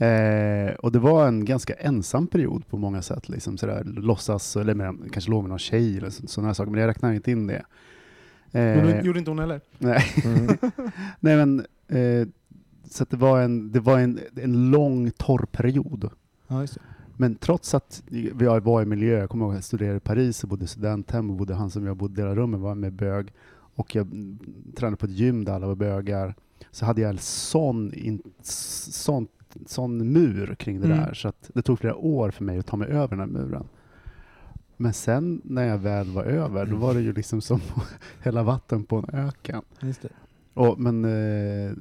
Eh, 0.00 0.74
och 0.74 0.92
det 0.92 0.98
var 0.98 1.28
en 1.28 1.44
ganska 1.44 1.74
ensam 1.74 2.26
period 2.26 2.68
på 2.68 2.76
många 2.76 3.02
sätt. 3.02 3.28
Liksom, 3.28 3.58
sådär, 3.58 3.84
låtsas, 3.84 4.56
eller 4.56 4.74
med, 4.74 5.12
kanske 5.12 5.30
låg 5.30 5.42
med 5.42 5.48
någon 5.48 5.58
tjej 5.58 5.98
eller 5.98 6.10
sådana 6.10 6.54
saker, 6.54 6.70
men 6.70 6.80
jag 6.80 6.88
räknar 6.88 7.12
inte 7.12 7.30
in 7.30 7.46
det. 7.46 7.62
Men 8.52 8.78
Eh, 8.78 8.84
det 8.84 9.02
gjorde 9.04 9.18
inte 9.18 9.30
hon 9.30 9.38
heller? 9.38 9.60
nej. 9.78 10.04
Mm. 10.24 10.46
nej 11.20 11.36
men, 11.36 11.66
eh, 11.88 12.28
så 12.84 13.02
att 13.02 13.10
det 13.10 13.16
var, 13.16 13.40
en, 13.40 13.72
det 13.72 13.80
var 13.80 13.98
en, 13.98 14.20
en 14.36 14.70
lång 14.70 15.10
torr 15.10 15.46
period. 15.52 16.10
Ja. 16.48 16.66
Men 17.16 17.34
trots 17.34 17.74
att 17.74 18.02
vi 18.06 18.30
var 18.62 18.82
i 18.82 18.84
miljö, 18.84 19.18
jag 19.18 19.30
kommer 19.30 19.44
ihåg 19.44 19.52
att 19.52 19.56
jag 19.56 19.64
studerade 19.64 19.96
i 19.96 20.00
Paris 20.00 20.42
och 20.42 20.48
bodde 20.48 20.64
i 20.64 20.68
studenthem 20.68 21.30
och 21.30 21.36
bodde 21.36 21.54
han 21.54 21.70
som 21.70 21.86
jag 21.86 21.96
bodde 21.96 22.22
i 22.22 22.24
rum 22.24 22.50
med 22.50 22.60
var 22.60 22.74
med 22.74 22.92
bög. 22.92 23.32
och 23.74 23.94
jag 23.94 24.06
tränade 24.76 24.96
på 24.96 25.06
ett 25.06 25.12
gym 25.12 25.44
där 25.44 25.52
alla 25.52 25.66
var 25.66 25.74
bögar, 25.74 26.34
så 26.70 26.86
hade 26.86 27.00
jag 27.00 27.10
en 27.10 27.18
sån, 27.18 27.94
in, 27.94 28.22
sån, 28.42 29.28
sån 29.66 30.12
mur 30.12 30.54
kring 30.54 30.80
det 30.80 30.86
Mm. 30.86 30.98
där, 30.98 31.14
så 31.14 31.28
att 31.28 31.50
det 31.54 31.62
tog 31.62 31.78
flera 31.78 31.96
år 31.96 32.30
för 32.30 32.44
mig 32.44 32.58
att 32.58 32.66
ta 32.66 32.76
mig 32.76 32.88
över 32.88 33.08
den 33.08 33.20
här 33.20 33.26
muren. 33.26 33.68
Men 34.76 34.92
sen 34.92 35.40
när 35.44 35.66
jag 35.68 35.78
väl 35.78 36.10
var 36.10 36.24
över, 36.24 36.66
då 36.66 36.76
var 36.76 36.94
det 36.94 37.00
ju 37.00 37.12
liksom 37.12 37.40
som 37.40 37.60
hälla 38.20 38.42
vatten 38.42 38.84
på 38.84 38.96
en 38.96 39.14
öken. 39.14 39.62
Just 39.80 40.02
det. 40.02 40.08
Och, 40.54 40.78
men, 40.80 41.04
eh, 41.04 41.72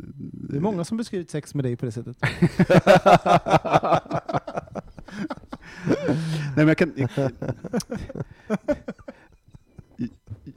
det 0.50 0.58
är 0.58 0.62
många 0.62 0.84
som 0.84 0.98
beskrivit 0.98 1.30
sex 1.30 1.56
med 1.56 1.66
dig 1.66 1.76
på 1.76 1.86
det 1.86 1.92
sättet. 1.92 2.18
Nej, 6.56 6.66
men 6.66 6.68
jag, 6.68 6.78
kan, 6.78 6.92
jag, 6.96 7.32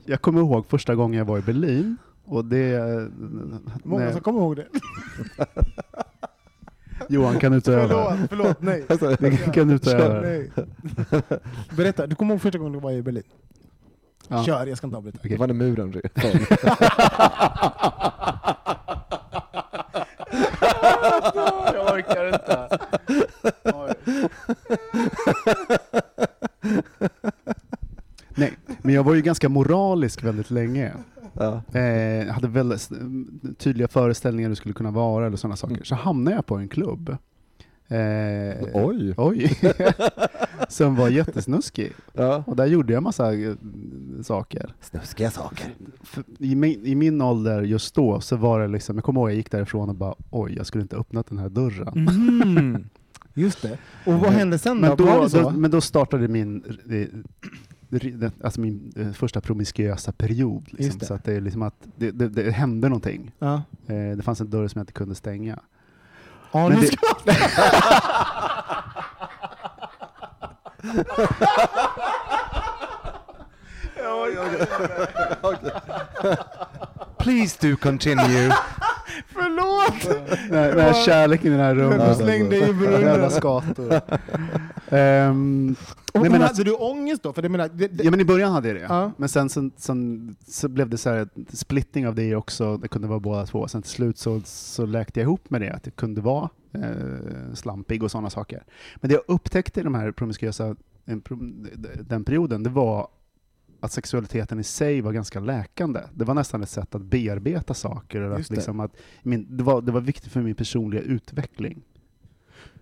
jag 0.05 0.21
kommer 0.23 0.41
ihåg 0.41 0.67
första 0.67 0.95
gången 0.95 1.19
jag 1.19 1.25
var 1.25 1.39
i 1.39 1.43
Berlin. 1.43 1.97
Och 2.25 2.45
det, 2.45 3.11
Många 3.85 4.05
nej, 4.05 4.13
som 4.13 4.21
kommer 4.23 4.41
ihåg 4.41 4.57
det. 4.57 4.67
Johan 7.09 7.39
kan 7.39 7.53
utöva. 7.53 8.17
Förlåt, 8.29 8.29
förlåt, 8.29 8.63
nej. 8.63 8.85
Det 9.19 9.37
kan 9.55 9.69
du 9.69 9.75
utöva. 9.75 10.21
nej. 10.21 10.51
Berätta, 11.77 12.07
du 12.07 12.15
kommer 12.15 12.35
ihåg 12.35 12.43
första 12.43 12.59
gången 12.59 12.73
du 12.73 12.81
var 12.81 12.93
i 12.93 13.03
Berlin? 13.03 13.23
Ja. 14.29 14.45
Kör, 14.45 14.67
jag 14.67 14.79
ska 14.79 14.87
inte 14.87 14.97
avbryta. 14.97 15.19
Det 15.23 15.37
var 15.37 15.47
när 15.47 15.55
muren. 15.55 15.93
Jag 21.75 21.95
orkar 21.95 22.27
inte. 22.35 22.79
Nej, 28.29 28.53
men 28.83 28.95
jag 28.95 29.05
var 29.05 29.15
ju 29.15 29.23
ganska 29.23 29.49
moralisk 29.49 30.25
väldigt 30.25 30.51
länge. 30.51 30.93
Ja. 31.33 31.63
Eh, 31.79 32.27
hade 32.33 32.49
väldigt 32.49 32.91
tydliga 33.59 33.89
föreställningar 33.89 34.51
det 34.51 34.57
skulle 34.57 34.75
kunna 34.75 34.91
vara 34.91 35.27
eller 35.27 35.37
sådana 35.37 35.57
saker. 35.57 35.75
Mm. 35.75 35.85
Så 35.85 35.95
hamnade 35.95 36.37
jag 36.37 36.47
på 36.47 36.57
en 36.57 36.69
klubb. 36.69 37.17
Eh, 37.89 38.69
Oj! 38.75 39.15
Oj! 39.17 39.59
Som 40.69 40.97
var 40.97 41.09
jättesnuskig. 41.09 41.93
Ja. 42.13 42.45
Och 42.47 42.57
där 42.57 42.67
gjorde 42.67 42.93
jag 42.93 43.03
massa 43.03 43.35
eh, 43.35 43.55
saker. 44.23 44.75
Snuskiga 44.81 45.31
saker. 45.31 45.67
För 46.01 46.25
I 46.39 46.55
min, 46.55 46.87
I 46.87 46.95
min 46.95 47.23
ålder 47.23 47.63
just 47.63 47.95
då 47.95 48.21
så 48.21 48.37
var 48.37 48.61
det 48.61 48.69
liksom, 48.69 48.97
jag 48.97 49.05
kommer 49.05 49.21
ihåg 49.21 49.31
jag 49.31 49.37
gick 49.37 49.51
därifrån 49.51 49.89
och 49.89 49.95
bara 49.95 50.15
oj, 50.31 50.55
jag 50.57 50.67
skulle 50.67 50.83
inte 50.83 50.97
öppnat 50.97 51.27
den 51.27 51.39
här 51.39 51.49
dörren. 51.49 52.09
Mm. 52.09 52.85
Just 53.35 53.63
det. 53.63 53.79
Och 54.07 54.13
vad 54.13 54.31
hände 54.31 54.59
sen 54.59 54.81
Men 54.81 54.97
då? 54.97 55.29
Då, 55.33 55.51
men 55.51 55.71
då 55.71 55.81
startade 55.81 56.29
min, 56.29 56.65
eh, 56.91 57.21
alltså 58.45 58.61
min 58.61 58.93
eh, 58.97 59.13
första 59.13 59.41
promiskuösa 59.41 60.13
period. 60.13 60.65
Liksom, 60.71 60.99
det. 60.99 61.07
så 61.07 61.15
att 61.15 61.25
det, 61.25 61.33
är 61.35 61.41
liksom 61.41 61.63
att 61.63 61.75
det, 61.97 62.11
det, 62.11 62.29
det 62.29 62.51
hände 62.51 62.89
någonting. 62.89 63.33
Ja. 63.39 63.55
Eh, 63.87 64.17
det 64.17 64.23
fanns 64.23 64.41
en 64.41 64.51
dörr 64.51 64.69
som 64.69 64.79
jag 64.79 64.83
inte 64.83 64.93
kunde 64.93 65.15
stänga. 65.15 65.59
Ja, 66.53 66.69
Men 66.69 66.79
nu 66.79 66.87
det- 66.87 66.87
ska... 66.87 67.33
Please 77.19 77.57
do 77.61 77.77
continue. 77.77 78.51
Förlåt! 79.33 80.19
Nej, 80.51 80.69
den 80.73 80.81
här 80.81 81.05
kärleken 81.05 81.47
i 81.47 81.51
den 81.57 81.61
här 81.61 81.75
Du 81.75 81.81
rummet. 81.83 82.17
slängde 82.17 82.57
i 82.57 82.61
Jävla 82.61 82.75
brunnen. 83.01 83.31
skator. 83.31 84.01
Ehm, 84.91 85.77
Och 86.15 86.21
Nej, 86.21 86.31
men 86.31 86.33
hade 86.33 86.49
alltså- 86.49 86.65
du 86.65 86.73
ångest 86.73 87.23
då? 87.23 87.33
För 87.33 87.43
det 87.43 87.49
menar, 87.49 87.69
det, 87.75 87.89
det, 87.89 88.05
ja 88.05 88.11
men 88.11 88.21
i 88.21 88.25
början 88.25 88.53
hade 88.53 88.69
jag 88.69 88.77
det. 88.77 88.81
Ja. 88.83 89.13
Men 89.17 89.29
sen, 89.29 89.49
sen, 89.49 89.73
sen 89.77 90.37
så 90.47 90.69
blev 90.69 90.89
det 90.89 90.99
så 90.99 91.11
här 91.11 91.29
splitting 91.49 92.09
av 92.09 92.15
det 92.15 92.37
också. 92.37 92.77
Det 92.77 92.89
kunde 92.89 93.09
vara 93.09 93.21
båda 93.21 93.47
två. 93.47 93.69
Sen 93.69 93.83
till 93.83 93.91
slut 93.91 94.19
så, 94.19 94.41
så 94.45 94.87
läkte 94.87 95.21
jag 95.21 95.25
ihop 95.25 95.51
med 95.51 95.61
det. 95.61 95.71
Att 95.73 95.83
det 95.83 95.91
kunde 95.91 96.21
vara 96.21 96.49
eh, 96.73 97.55
slampig 97.55 98.03
och 98.03 98.11
sådana 98.11 98.31
saker. 98.31 98.65
Men 98.97 99.09
det 99.09 99.15
jag 99.15 99.23
upptäckte 99.35 99.81
i 99.81 99.83
de 99.83 99.95
här 99.95 100.13
promiskuösa, 100.13 100.77
prom- 101.07 101.69
den 102.09 102.25
perioden, 102.25 102.63
det 102.63 102.71
var 102.71 103.09
att 103.81 103.93
sexualiteten 103.93 104.61
i 104.61 104.65
sig 104.65 105.01
var 105.01 105.13
ganska 105.13 105.41
läkande. 105.41 106.01
Det 106.15 106.25
var 106.25 106.35
nästan 106.35 106.63
ett 106.63 106.69
sätt 106.69 106.95
att 106.95 107.03
bearbeta 107.03 107.75
saker. 107.75 108.21
Eller 108.21 108.37
att 108.37 108.49
det. 108.49 108.55
liksom 108.55 108.81
att 108.81 108.97
min, 109.23 109.47
det, 109.57 109.63
var, 109.65 109.83
det 109.83 109.93
var 109.93 110.01
viktigt 110.01 110.33
för 110.33 110.41
min 110.43 110.55
personliga 110.55 111.01
utveckling. 111.03 111.83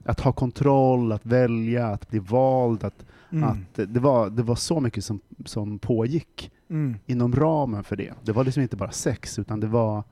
Att 0.05 0.21
ha 0.21 0.33
kontroll, 0.33 1.13
att 1.13 1.27
välja, 1.27 1.87
att 1.87 2.11
bli 2.11 2.19
vald. 2.19 2.85
Att, 2.85 3.05
mm. 3.33 3.45
att 3.45 3.95
det, 3.95 4.01
var, 4.01 4.31
det 4.31 4.43
var 4.43 4.57
så 4.57 4.81
mycket 4.81 5.05
som, 5.05 5.21
som 5.45 5.79
pågick 5.79 6.51
Mm. 6.71 6.97
inom 7.07 7.35
ramen 7.35 7.85
för 7.85 7.97
det. 7.97 8.13
Det 8.23 8.33
var 8.33 8.45
liksom 8.45 8.63
inte 8.63 8.77
bara 8.77 8.91
sex, 8.91 9.39
utan 9.39 9.61
det 9.61 9.67
var 9.67 10.05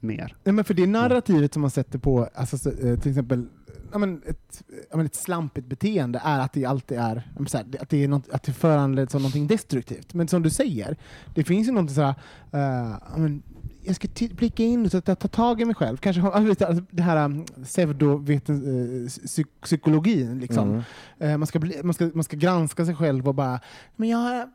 mer. 0.00 0.36
Nej, 0.44 0.52
men 0.52 0.64
för 0.64 0.74
det 0.74 0.86
narrativet 0.86 1.52
som 1.52 1.60
man 1.60 1.70
sätter 1.70 1.98
på 1.98 2.28
alltså, 2.34 2.58
så, 2.58 2.70
eh, 2.70 2.98
till 2.98 3.10
exempel 3.10 3.46
ja, 3.92 3.98
men 3.98 4.22
ett, 4.26 4.62
ja, 4.90 4.96
men 4.96 5.06
ett 5.06 5.14
slampigt 5.14 5.66
beteende 5.66 6.20
är 6.24 6.38
att 6.40 6.52
det 6.52 6.64
alltid 6.64 6.98
är 6.98 7.02
här, 7.02 7.78
att 7.80 7.88
det, 7.90 8.04
är 8.04 8.08
något, 8.08 8.28
att 8.28 8.42
det 8.42 8.52
föranleds 8.52 9.14
av 9.14 9.20
någonting 9.20 9.46
destruktivt. 9.46 10.14
Men 10.14 10.28
som 10.28 10.42
du 10.42 10.50
säger, 10.50 10.96
det 11.34 11.44
finns 11.44 11.68
ju 11.68 11.72
någonting 11.72 11.94
sådär, 11.94 12.14
uh, 12.54 12.96
ja, 13.12 13.16
men, 13.16 13.42
jag 13.84 13.96
ska 13.96 14.08
blicka 14.30 14.62
in 14.62 14.86
och 14.86 14.92
ta, 14.92 15.00
ta, 15.00 15.14
ta 15.14 15.28
tag 15.28 15.60
i 15.60 15.64
mig 15.64 15.74
själv. 15.74 15.96
Kanske 15.96 16.22
alltså, 16.22 16.64
alltså, 16.64 16.84
det 16.90 17.02
här 17.02 17.24
um, 17.24 17.44
pseudopsykologin. 17.64 20.40
Liksom. 20.40 20.70
Mm. 20.70 20.82
Eh, 21.18 21.38
man, 21.38 21.46
ska 21.46 21.58
bli, 21.58 21.80
man, 21.82 21.94
ska, 21.94 22.10
man 22.14 22.24
ska 22.24 22.36
granska 22.36 22.86
sig 22.86 22.94
själv 22.94 23.28
och 23.28 23.34
bara, 23.34 23.60
men 23.96 24.08
jag 24.08 24.18
har, 24.18 24.48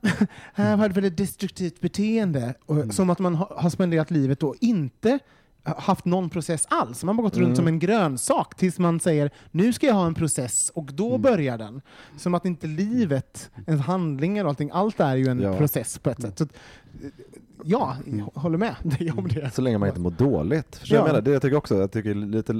jag 0.56 0.78
har 0.78 0.90
ett 0.90 0.98
väldigt 0.98 1.18
destruktivt 1.18 1.82
beteende. 1.82 2.54
Och, 2.66 2.80
Mm. 2.80 2.92
Som 2.92 3.10
att 3.10 3.20
man 3.20 3.36
ha, 3.36 3.54
har 3.58 3.70
spenderat 3.70 4.12
livet 4.12 4.44
och 4.44 4.56
inte 4.60 5.20
haft 5.64 6.06
någon 6.06 6.30
process 6.30 6.66
alls. 6.70 7.04
Man 7.04 7.16
har 7.16 7.24
gått 7.24 7.34
runt 7.38 7.46
Mm. 7.46 7.56
som 7.56 7.68
en 7.68 7.80
grönsak 7.80 8.56
tills 8.56 8.80
man 8.80 9.00
säger 9.00 9.32
nu 9.52 9.74
ska 9.74 9.88
jag 9.88 9.94
ha 9.94 10.06
en 10.08 10.14
process 10.14 10.72
och 10.76 10.86
då 10.94 11.08
Mm. 11.10 11.22
börjar 11.22 11.58
den. 11.58 11.82
Som 12.18 12.34
att 12.34 12.46
inte 12.46 12.68
livet, 12.68 13.52
ens 13.68 13.82
handlingar 13.82 14.44
och 14.44 14.50
allting, 14.50 14.70
allt 14.74 15.00
är 15.00 15.16
ju 15.16 15.28
en 15.28 15.40
Ja. 15.40 15.58
process 15.58 15.98
på 16.00 16.10
ett 16.10 16.22
sätt. 16.22 16.38
Så, 16.38 16.48
ja, 17.64 17.96
Mm. 18.08 18.20
jag 18.20 18.42
håller 18.42 18.58
med 18.58 18.76
dig 18.84 19.12
om 19.12 19.28
det. 19.28 19.54
Så 19.54 19.62
länge 19.62 19.78
man 19.78 19.90
inte 19.90 20.02
mår 20.02 20.12
dåligt. 20.12 20.82
Ja. 20.84 20.96
jag 20.96 21.06
menar, 21.08 21.22
det 21.22 21.32
jag 21.32 21.42
tycker 21.42 21.58
också, 21.58 21.78
jag 21.80 21.92
tycker 21.92 22.14
lite, 22.16 22.54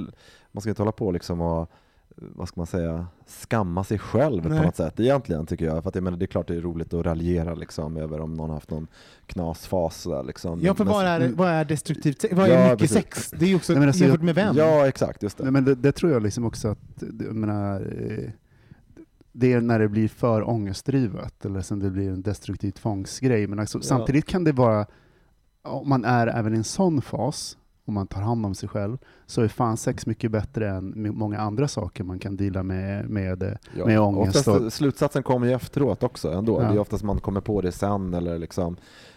man 0.52 0.60
ska 0.60 0.68
inte 0.70 0.82
hålla 0.82 0.92
på 0.92 1.10
liksom 1.12 1.40
och 1.40 1.70
vad 2.16 2.48
ska 2.48 2.60
man 2.60 2.66
säga, 2.66 3.06
skamma 3.26 3.84
sig 3.84 3.98
själv 3.98 4.48
Nej. 4.48 4.58
på 4.58 4.64
något 4.64 4.76
sätt 4.76 5.00
egentligen 5.00 5.46
tycker 5.46 5.64
jag. 5.64 5.82
För 5.82 5.88
att 5.88 5.94
jag 5.94 6.04
menar, 6.04 6.18
det 6.18 6.24
är 6.24 6.26
klart 6.26 6.48
det 6.48 6.54
är 6.56 6.60
roligt 6.60 6.94
att 6.94 7.06
raljera 7.06 7.54
liksom 7.54 7.96
över 7.96 8.20
om 8.20 8.34
någon 8.34 8.50
har 8.50 8.56
haft 8.56 8.70
någon 8.70 8.86
knasfas. 9.26 10.04
Där, 10.04 10.22
liksom. 10.24 10.60
Ja, 10.62 10.74
för 10.74 10.84
Men- 10.84 10.92
vad 10.94 11.04
är, 11.06 11.28
vad 11.28 11.48
är 11.48 11.64
destruktivt 11.64 12.20
sex? 12.20 12.34
Vad 12.34 12.48
är 12.48 12.54
Ja, 12.54 12.62
mycket 12.64 12.78
precis. 12.78 12.96
sex? 12.96 13.30
Det 13.30 13.44
är 13.44 13.48
ju 13.48 13.56
också 13.56 13.72
Nej, 13.74 13.86
alltså, 13.86 14.02
jämfört 14.04 14.22
med 14.22 14.34
vem? 14.34 14.56
Ja, 14.56 14.88
exakt, 14.88 15.22
just 15.22 15.36
det. 15.38 15.42
Nej, 15.44 15.52
men 15.52 15.64
det, 15.64 15.74
det 15.74 15.92
tror 15.92 16.12
jag 16.12 16.22
liksom 16.22 16.44
också 16.44 16.68
att, 16.68 16.78
det- 16.96 17.24
jag 17.24 17.34
menar, 17.36 17.80
eh, 17.80 18.30
det 19.32 19.52
är 19.52 19.60
när 19.60 19.78
det 19.78 19.88
blir 19.88 20.08
för 20.08 20.48
ångestdrivet, 20.48 21.44
eller 21.44 21.60
sen 21.62 21.78
det 21.78 21.90
blir 21.90 22.08
en 22.10 22.22
destruktiv 22.22 22.70
tvångsgrej. 22.70 23.46
Men 23.46 23.58
alltså, 23.58 23.78
Ja. 23.78 23.82
samtidigt 23.82 24.26
kan 24.26 24.44
det 24.44 24.52
vara, 24.52 24.86
om 25.62 25.88
man 25.88 26.04
är 26.04 26.26
även 26.26 26.54
i 26.54 26.56
en 26.56 26.64
sån 26.64 27.02
fas, 27.02 27.56
om 27.84 27.94
man 27.94 28.06
tar 28.06 28.20
hand 28.20 28.46
om 28.46 28.54
sig 28.54 28.68
själv, 28.68 28.98
så 29.26 29.42
är 29.42 29.48
fan 29.48 29.76
sex 29.76 30.06
mycket 30.06 30.30
bättre 30.30 30.68
än 30.70 31.14
många 31.18 31.38
andra 31.38 31.68
saker 31.68 32.04
man 32.04 32.18
kan 32.18 32.36
dela 32.36 32.62
med, 32.62 33.10
med 33.10 33.42
eh, 33.42 33.52
Ja. 33.76 33.86
med 33.86 34.00
ångest 34.00 34.36
Oftast, 34.36 34.60
och- 34.60 34.72
slutsatsen 34.72 35.22
kommer 35.22 35.46
ju 35.46 35.52
efteråt 35.52 36.02
också 36.02 36.32
ändå. 36.32 36.62
Ja. 36.62 36.68
Det 36.68 36.74
är 36.74 36.78
oftast 36.78 37.04
man 37.04 37.18
kommer 37.20 37.40
på 37.40 37.60
det 37.60 37.72
sen 37.72 38.14
eller 38.14 38.38
liksom, 38.38 38.76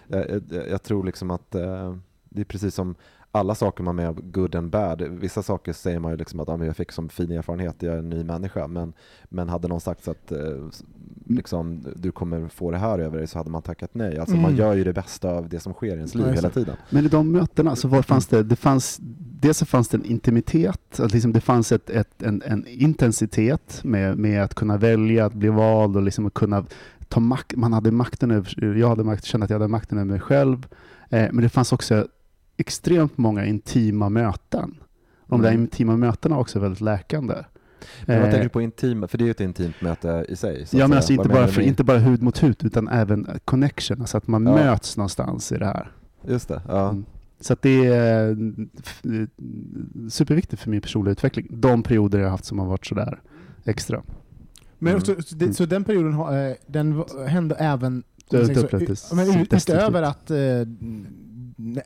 eh, 0.10 0.20
eh, 0.20 0.42
jag 0.70 0.84
tror 0.84 1.04
liksom 1.04 1.32
att 1.32 1.56
eh, 1.56 1.96
det 2.30 2.42
är 2.42 2.46
precis 2.46 2.76
som 2.76 2.96
alla 3.36 3.56
saker 3.56 3.84
man 3.84 4.00
är 4.00 4.12
med 4.14 4.32
good 4.34 4.56
and 4.56 4.70
bad. 4.70 5.02
Vissa 5.02 5.44
saker 5.44 5.74
säger 5.74 6.00
man 6.00 6.12
ju 6.12 6.18
liksom 6.18 6.40
att 6.40 6.50
ah, 6.50 6.66
jag 6.66 6.76
fick 6.78 6.92
som 6.92 7.10
fin 7.10 7.32
erfarenhet, 7.32 7.82
jag 7.84 7.94
är 7.94 7.98
en 8.00 8.10
ny 8.10 8.24
människa. 8.24 8.68
Men, 8.68 8.94
men 9.30 9.50
hade 9.50 9.68
någon 9.68 9.82
sagt 9.82 10.08
att 10.08 10.32
eh, 10.32 10.40
s- 10.70 10.84
liksom, 11.26 11.86
du 11.96 12.12
kommer 12.12 12.48
få 12.48 12.72
det 12.72 12.78
här 12.78 13.00
över 13.00 13.18
dig 13.18 13.28
så 13.28 13.38
hade 13.38 13.50
man 13.50 13.62
tackat 13.62 13.90
nej. 13.94 14.18
Alltså 14.20 14.36
man 14.36 14.46
Mm. 14.46 14.56
gör 14.56 14.74
ju 14.74 14.84
det 14.84 14.94
bästa 14.94 15.30
av 15.30 15.50
det 15.50 15.60
som 15.60 15.74
sker 15.74 15.88
i 15.88 15.98
ens 15.98 16.16
liv 16.16 16.26
hela 16.34 16.50
tiden. 16.50 16.76
Men 16.90 17.06
i 17.06 17.08
de 17.08 17.32
mötena 17.32 17.76
så 17.76 17.88
var, 17.88 18.02
fanns 18.02 18.28
det, 18.28 18.44
det 18.44 18.56
fanns, 18.56 19.00
dels 19.40 19.58
så 19.58 19.66
fanns 19.66 19.88
det 19.88 19.98
en 19.98 20.06
intimitet, 20.06 21.00
att 21.00 21.14
liksom 21.14 21.34
det 21.34 21.42
fanns 21.42 21.72
ett, 21.72 21.90
ett, 21.90 22.24
en, 22.24 22.42
en 22.46 22.68
intensitet 22.68 23.80
med, 23.84 24.18
med 24.18 24.44
att 24.44 24.56
kunna 24.56 24.78
välja, 24.78 25.26
att 25.26 25.34
bli 25.34 25.50
vald 25.50 25.96
och 25.96 26.04
liksom 26.04 26.26
att 26.26 26.34
kunna 26.34 26.66
ta 27.08 27.20
makt, 27.20 27.56
man 27.56 27.74
hade 27.74 27.92
makten 27.92 28.32
över, 28.32 28.76
jag 28.76 28.90
hade 28.90 29.04
makt, 29.04 29.24
kände 29.26 29.44
att 29.44 29.50
jag 29.50 29.60
hade 29.60 29.68
makten 29.72 29.98
över 29.98 30.12
mig 30.12 30.20
själv. 30.20 30.68
Eh, 31.10 31.28
men 31.32 31.44
det 31.44 31.50
fanns 31.50 31.74
också 31.74 32.08
extremt 32.58 33.18
många 33.18 33.46
intima 33.46 34.10
möten. 34.10 34.76
De 35.28 35.42
där 35.42 35.50
Mm. 35.50 35.62
intima 35.62 35.98
mötena 35.98 36.36
var 36.36 36.42
också 36.42 36.60
väldigt 36.60 36.82
läkande. 36.82 37.34
Men 38.06 38.18
vad 38.20 38.26
Eh, 38.28 38.32
tänker 38.32 38.44
du 38.44 38.50
på 38.50 38.62
intima? 38.62 39.08
För 39.08 39.18
det 39.18 39.24
är 39.24 39.26
ju 39.26 39.32
ett 39.32 39.42
intimt 39.42 39.82
möte 39.82 40.26
i 40.30 40.36
sig. 40.36 40.66
så 40.66 40.78
Ja 40.78 40.88
men 40.88 40.98
alltså 40.98 41.14
inte 41.14 41.30
bara, 41.30 41.48
för, 41.48 41.62
inte 41.62 41.84
bara 41.84 41.98
hud 41.98 42.22
mot 42.22 42.44
hud 42.44 42.66
utan 42.66 42.88
även 42.88 43.28
connection, 43.46 44.02
alltså 44.02 44.18
att 44.18 44.28
man 44.28 44.46
Ja. 44.46 44.54
möts 44.56 44.98
någonstans 44.98 45.52
i 45.52 45.58
det 45.58 45.66
här. 45.66 45.92
Just 46.28 46.48
det, 46.48 46.62
ja. 46.68 46.90
Mm. 46.90 47.06
Så 47.40 47.54
att 47.54 47.62
det 47.62 47.86
är 47.86 48.30
eh, 48.32 48.38
eh, 49.14 49.28
superviktigt 50.10 50.62
för 50.62 50.70
min 50.70 50.82
personliga 50.82 51.12
utveckling. 51.12 51.48
De 51.50 51.84
perioder 51.84 52.20
jag 52.20 52.26
har 52.26 52.32
haft 52.32 52.46
som 52.46 52.60
har 52.60 52.66
varit 52.66 52.86
sådär 52.86 53.22
extra. 53.66 54.02
Men 54.80 54.94
Mm. 54.94 55.06
så, 55.06 55.22
så, 55.22 55.36
det, 55.36 55.54
så 55.54 55.66
den 55.66 55.84
perioden 55.84 56.56
den 56.68 57.04
hände 57.28 57.56
även 57.56 58.04
Det- 58.30 58.38
det 58.38 59.14
men 59.16 59.42
utöver 59.42 60.02
att 60.04 60.32
eh, 60.32 60.38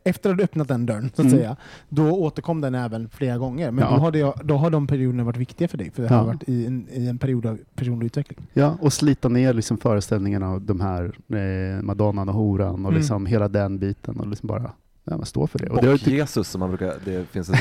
efter 0.04 0.30
att 0.32 0.38
du 0.38 0.44
öppnat 0.44 0.68
den 0.68 0.86
dörren, 0.86 1.10
så 1.16 1.22
att 1.22 1.28
Mm. 1.28 1.32
säga, 1.40 1.56
då 1.90 2.12
återkom 2.12 2.62
den 2.62 2.76
även 2.76 3.10
flera 3.10 3.38
gånger. 3.38 3.72
Men 3.72 3.84
Ja. 3.86 3.90
då, 3.92 3.98
har 3.98 4.12
det, 4.12 4.34
då 4.44 4.58
har 4.58 4.70
de 4.70 4.88
perioderna 4.88 5.24
varit 5.24 5.38
viktiga 5.38 5.68
för 5.68 5.78
dig, 5.78 5.92
för 5.92 6.02
det 6.04 6.10
Ja. 6.12 6.16
har 6.18 6.26
varit 6.26 6.44
i 6.50 6.66
en, 6.66 6.88
i 6.92 7.08
en 7.08 7.18
period 7.18 7.46
av 7.46 7.60
personlig 7.76 8.06
utveckling. 8.06 8.48
Ja, 8.54 8.78
och 8.82 8.94
slita 8.94 9.30
ner 9.30 9.54
liksom 9.54 9.78
föreställningarna 9.78 10.50
av 10.50 10.62
de 10.62 10.82
här 10.82 11.04
eh, 11.34 11.82
Madonnan 11.84 12.30
och 12.30 12.36
horan 12.36 12.70
och 12.86 12.92
Mm. 12.92 12.94
liksom 12.94 13.26
hela 13.26 13.48
den 13.48 13.80
biten 13.80 14.20
och 14.20 14.28
liksom 14.28 14.48
bara 14.48 14.72
ja, 15.10 15.18
men 15.18 15.26
stå 15.26 15.48
för 15.48 15.60
det. 15.60 15.70
Och 15.70 15.82
det 15.82 15.88
ju 15.92 15.98
typ- 15.98 16.06
Bock-Jesus 16.06 16.44
som 16.50 16.60
man 16.60 16.70
brukar, 16.70 16.94
det 17.06 17.26
finns 17.30 17.50
ett. 17.50 17.60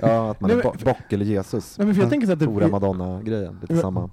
Ja, 0.00 0.30
att 0.30 0.40
man 0.40 0.50
är 0.50 0.54
Nej, 0.54 0.62
bo- 0.62 0.84
bock 0.84 1.12
eller 1.12 1.24
Jesus. 1.24 1.78
Nej, 1.78 1.86
men 1.86 1.94
för 1.94 2.02
jag 2.02 2.10
tänker 2.10 2.26
så 2.26 2.32
att 2.32 2.38
det, 2.38 2.46
Hora 2.46 2.68
Madonna-grejen, 2.68 3.58
lite 3.60 3.76
samma. 3.76 4.10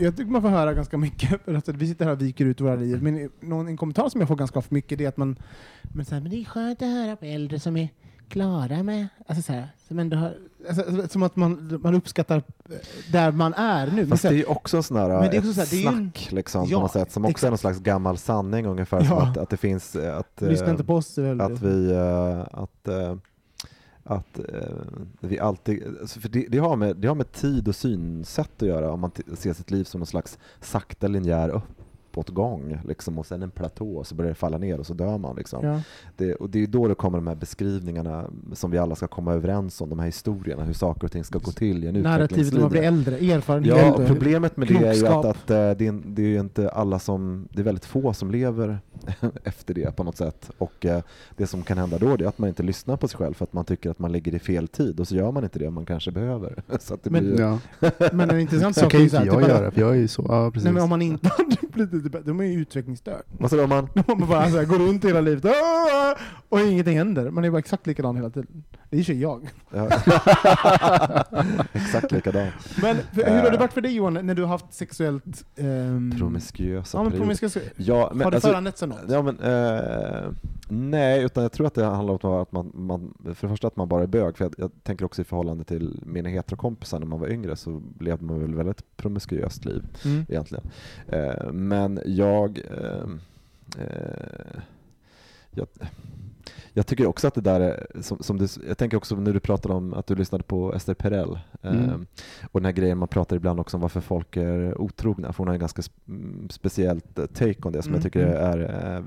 Jag, 0.00 0.16
tycker 0.16 0.30
man 0.30 0.42
får 0.42 0.48
höra 0.48 0.74
ganska 0.74 0.96
mycket, 0.98 1.48
att 1.48 1.68
vi 1.68 1.86
sitter 1.88 2.04
här 2.04 2.12
och 2.12 2.20
viker 2.22 2.44
ut 2.44 2.60
våra 2.60 2.74
liv, 2.74 3.02
men 3.02 3.30
någon, 3.40 3.68
en 3.68 3.76
kommentar 3.76 4.08
som 4.08 4.20
jag 4.20 4.28
får 4.28 4.36
ganska 4.36 4.58
ofta 4.58 4.74
mycket 4.74 4.98
det 4.98 5.04
är 5.04 5.08
att 5.08 5.16
man, 5.16 5.36
men, 5.82 6.04
så 6.04 6.14
här, 6.14 6.22
men 6.22 6.30
det 6.30 6.36
är 6.40 6.44
skönt 6.44 6.82
att 6.82 6.88
höra 6.88 7.16
på 7.16 7.24
äldre 7.24 7.60
som 7.60 7.76
är 7.76 7.88
klara 8.30 8.82
med, 8.82 9.06
alltså 9.26 9.42
så 9.42 9.52
här, 9.52 9.68
som 9.88 9.98
ändå 9.98 10.16
har, 10.16 10.34
alltså, 10.68 11.08
som 11.08 11.22
att 11.22 11.36
man, 11.36 11.80
man 11.82 11.94
uppskattar 11.94 12.36
eh, 12.36 12.76
där 13.12 13.32
man 13.32 13.54
är 13.54 13.86
nu. 13.86 13.92
Men 13.96 14.08
Fast 14.08 14.22
så 14.22 14.28
det 14.28 14.34
är 14.34 14.38
ju 14.38 14.44
också 14.44 14.76
en 14.76 14.82
sån 14.82 14.96
här, 14.96 15.08
Men 15.08 15.30
det 15.30 15.36
är 15.36 15.38
också 15.38 15.52
så 15.52 15.60
här, 15.60 15.68
det 15.70 15.76
är 15.76 15.80
ju 15.80 15.86
en- 15.86 15.94
snack 16.12 16.28
liksom, 16.32 16.66
Ja, 16.68 16.76
på 16.76 16.82
något 16.82 16.92
sätt, 16.92 17.12
som 17.12 17.24
också 17.24 17.46
är 17.46 17.50
någon 17.50 17.54
exakt. 17.54 17.60
slags 17.60 17.78
gammal 17.80 18.18
sanning 18.18 18.66
ungefär, 18.66 19.04
som 19.04 19.16
Ja. 19.16 19.26
att, 19.26 19.36
att 19.36 19.50
det 19.50 19.56
finns, 19.56 19.96
eh, 19.96 20.16
att, 20.18 20.40
lyssna 20.40 20.66
eh, 20.66 20.70
inte 20.72 20.84
på 20.84 20.94
oss. 20.94 21.18
väl- 21.18 21.40
att 21.40 21.62
vi, 21.62 21.90
eh, 21.92 22.40
att, 22.52 22.88
eh, 22.88 23.16
att 24.04 24.38
eh, 24.38 24.44
vi 25.20 25.38
alltid, 25.38 25.82
alltså, 26.00 26.20
för 26.20 26.28
det, 26.28 26.46
det, 26.48 26.58
har 26.58 26.76
med, 26.76 26.96
det 26.96 27.08
har 27.08 27.14
med 27.14 27.32
tid 27.32 27.68
och 27.68 27.74
synsätt 27.74 28.62
att 28.62 28.68
göra 28.68 28.92
om 28.92 29.00
man 29.00 29.10
ser 29.36 29.52
sitt 29.52 29.70
liv 29.70 29.84
som 29.84 30.00
en 30.00 30.06
slags 30.06 30.38
sakta 30.60 31.08
linjär 31.08 31.60
uppåtgång 32.10 32.78
liksom, 32.88 33.18
och 33.18 33.26
sen 33.26 33.42
en 33.42 33.50
platå 33.50 33.96
och 33.96 34.06
så 34.06 34.14
börjar 34.14 34.28
det 34.28 34.34
falla 34.34 34.58
ner 34.58 34.80
och 34.80 34.86
så 34.86 34.94
dör 34.94 35.18
man. 35.18 35.36
Liksom. 35.36 35.66
ja. 35.66 35.80
Det, 36.16 36.34
och 36.34 36.50
det 36.50 36.62
är 36.62 36.66
då 36.66 36.88
det 36.88 36.94
kommer 36.94 37.18
de 37.18 37.26
här 37.26 37.34
beskrivningarna 37.34 38.30
som 38.52 38.70
vi 38.70 38.78
alla 38.78 38.94
ska 38.94 39.06
komma 39.06 39.32
överens 39.32 39.80
om, 39.80 39.88
de 39.88 39.98
här 39.98 40.06
historierna, 40.06 40.64
hur 40.64 40.72
saker 40.72 41.04
och 41.04 41.12
ting 41.12 41.24
ska 41.24 41.38
gå 41.38 41.50
till 41.50 41.84
i 41.84 41.86
en 41.86 41.94
Narrativet 41.94 42.52
när 42.52 42.60
man 42.60 42.70
blir 42.70 42.82
äldre, 42.82 43.16
erfarenhet. 43.16 43.76
Ja, 43.76 43.92
och 43.94 44.06
problemet 44.06 44.56
med 44.56 44.68
det 44.68 44.74
är 44.74 44.80
ju 44.80 44.88
att, 44.88 44.96
klokskap. 44.96 45.24
att 45.24 45.50
eh, 45.50 45.56
det, 45.56 45.86
är, 45.86 46.02
det 46.06 46.22
är 46.22 46.40
inte 46.40 46.70
alla 46.70 46.98
som, 46.98 47.48
det 47.52 47.60
är 47.60 47.64
väldigt 47.64 47.84
få 47.84 48.12
som 48.12 48.30
lever 48.30 48.78
efter 49.44 49.74
det 49.74 49.96
på 49.96 50.04
något 50.04 50.16
sätt. 50.16 50.50
Och 50.58 50.86
eh, 50.86 51.02
det 51.36 51.46
som 51.46 51.62
kan 51.62 51.78
hända 51.78 51.98
då 51.98 52.16
det 52.16 52.24
är 52.24 52.28
att 52.28 52.38
man 52.38 52.48
inte 52.48 52.62
lyssnar 52.62 52.96
på 52.96 53.08
sig 53.08 53.18
själv 53.18 53.34
för 53.34 53.44
att 53.44 53.52
man 53.52 53.64
tycker 53.64 53.90
att 53.90 53.98
man 53.98 54.12
ligger 54.12 54.34
i 54.34 54.38
fel 54.38 54.68
tid 54.68 55.00
och 55.00 55.08
så 55.08 55.16
gör 55.16 55.32
man 55.32 55.44
inte 55.44 55.58
det 55.58 55.70
man 55.70 55.86
kanske 55.86 56.10
behöver. 56.10 56.62
Så 56.80 56.94
att 56.94 57.02
det 57.02 57.10
Men- 57.10 57.24
blir, 57.24 57.40
ja. 57.40 57.58
Men 58.12 58.30
en 58.30 58.40
intressant 58.40 58.76
sak 58.80 58.90
kan 58.90 59.00
är 59.00 59.04
ju 59.04 59.04
ju 59.04 59.10
så 59.10 59.16
inte 59.22 59.34
här, 59.34 59.40
jag 59.40 59.48
göra, 59.48 59.70
för 59.70 59.80
jag 59.80 59.90
är 59.90 59.94
ju 59.98 60.08
så. 60.08 60.26
Ja, 60.28 60.50
precis. 60.50 60.64
Nej, 60.64 60.72
men 60.72 60.82
om 60.82 60.88
man 60.88 61.02
inte 61.02 61.28
hade 61.28 61.56
blivit 61.72 61.99
det, 62.08 62.20
de 62.22 62.40
är 62.40 62.44
ju 62.44 62.60
utvecklingsstörd. 62.60 63.22
vad 63.38 63.50
man? 63.68 63.88
Om 64.06 64.18
man 64.20 64.28
bara 64.28 64.50
så 64.50 64.56
här, 64.56 64.64
går 64.64 64.78
runt 64.78 65.04
hela 65.04 65.20
livet 65.20 65.44
"Åh!" 65.44 66.12
och 66.48 66.60
ingenting 66.60 66.98
händer. 66.98 67.30
Man 67.30 67.44
är 67.44 67.50
bara 67.50 67.58
exakt 67.58 67.86
likadan 67.86 68.16
hela 68.16 68.30
tiden. 68.30 68.64
Det 68.90 68.96
är 68.96 69.00
ju 69.00 69.14
jag. 69.14 69.48
Ja. 69.70 69.88
Exakt 71.72 72.12
likadant. 72.12 72.54
Men 72.82 72.96
för, 73.14 73.30
hur 73.30 73.40
har 73.42 73.50
det 73.50 73.58
varit 73.58 73.72
för 73.72 73.80
dig 73.80 73.92
Johan, 73.94 74.14
när 74.14 74.34
du 74.34 74.42
har 74.42 74.48
haft 74.48 74.74
sexuellt... 74.74 75.44
ehm, 75.56 76.14
Promiskuösa 76.18 76.98
ja, 76.98 77.02
men 77.02 77.12
perioder. 77.12 77.24
promiskuös, 77.26 77.56
Ja, 77.76 78.10
men 78.14 78.24
Har 78.24 78.30
det 78.30 78.36
alltså- 78.36 78.48
föranletts 78.48 78.82
av 78.82 78.88
något? 78.88 78.98
Ja, 79.08 79.22
men, 79.22 79.38
eh, 79.40 80.30
nej, 80.70 81.24
utan 81.24 81.42
jag 81.42 81.52
tror 81.52 81.66
att 81.66 81.74
det 81.74 81.84
handlar 81.84 82.24
om 82.26 82.32
att 82.42 82.52
man, 82.52 82.72
man, 82.74 83.14
för 83.34 83.46
det 83.46 83.52
första 83.52 83.66
att 83.66 83.76
man 83.76 83.88
bara 83.88 84.02
är 84.02 84.06
bög, 84.06 84.36
för 84.36 84.44
jag, 84.44 84.54
jag 84.58 84.70
tänker 84.82 85.04
också 85.04 85.22
i 85.22 85.24
förhållande 85.24 85.64
till 85.64 86.02
mina 86.06 86.28
heterokompisar 86.28 86.98
när 86.98 87.06
man 87.06 87.20
var 87.20 87.28
yngre 87.28 87.56
så 87.56 87.82
levde 88.00 88.24
man 88.24 88.40
väl 88.40 88.54
väldigt 88.54 88.96
promiskuöst 88.96 89.64
liv 89.64 89.82
Mm. 90.04 90.26
egentligen. 90.28 90.64
Eh, 91.08 91.52
men 91.52 92.00
jag, 92.06 92.58
eh, 92.58 93.08
eh, 93.78 94.60
jag, 95.50 95.66
jag 96.72 96.86
tycker 96.86 97.06
också 97.06 97.28
att 97.28 97.34
det 97.34 97.40
där 97.40 97.60
är, 97.60 97.86
som, 98.02 98.18
som 98.20 98.38
du, 98.38 98.46
jag 98.68 98.78
tänker 98.78 98.96
också 98.96 99.16
när 99.16 99.32
du 99.32 99.40
pratade 99.40 99.74
om 99.74 99.94
att 99.94 100.06
du 100.06 100.14
lyssnade 100.14 100.44
på 100.44 100.74
Esther 100.74 100.94
Perel, 100.94 101.38
eh, 101.62 101.70
Mm. 101.72 102.06
och 102.50 102.60
den 102.60 102.64
här 102.64 102.72
grejen 102.72 102.98
man 102.98 103.08
pratar 103.08 103.36
ibland 103.36 103.60
också 103.60 103.76
om 103.76 103.80
varför 103.80 104.00
folk 104.00 104.36
är 104.36 104.80
otrogna, 104.80 105.32
för 105.32 105.38
hon 105.38 105.46
har 105.48 105.54
en 105.54 105.60
ganska 105.60 105.82
mm, 106.08 106.48
speciellt 106.50 107.18
eh, 107.18 107.26
take 107.26 107.56
on 107.62 107.72
det 107.72 107.82
som 107.82 107.90
Mm, 107.90 107.94
jag 107.94 108.02
tycker 108.02 108.26
mm. 108.26 108.36
är, 108.44 108.58
är, 108.58 109.04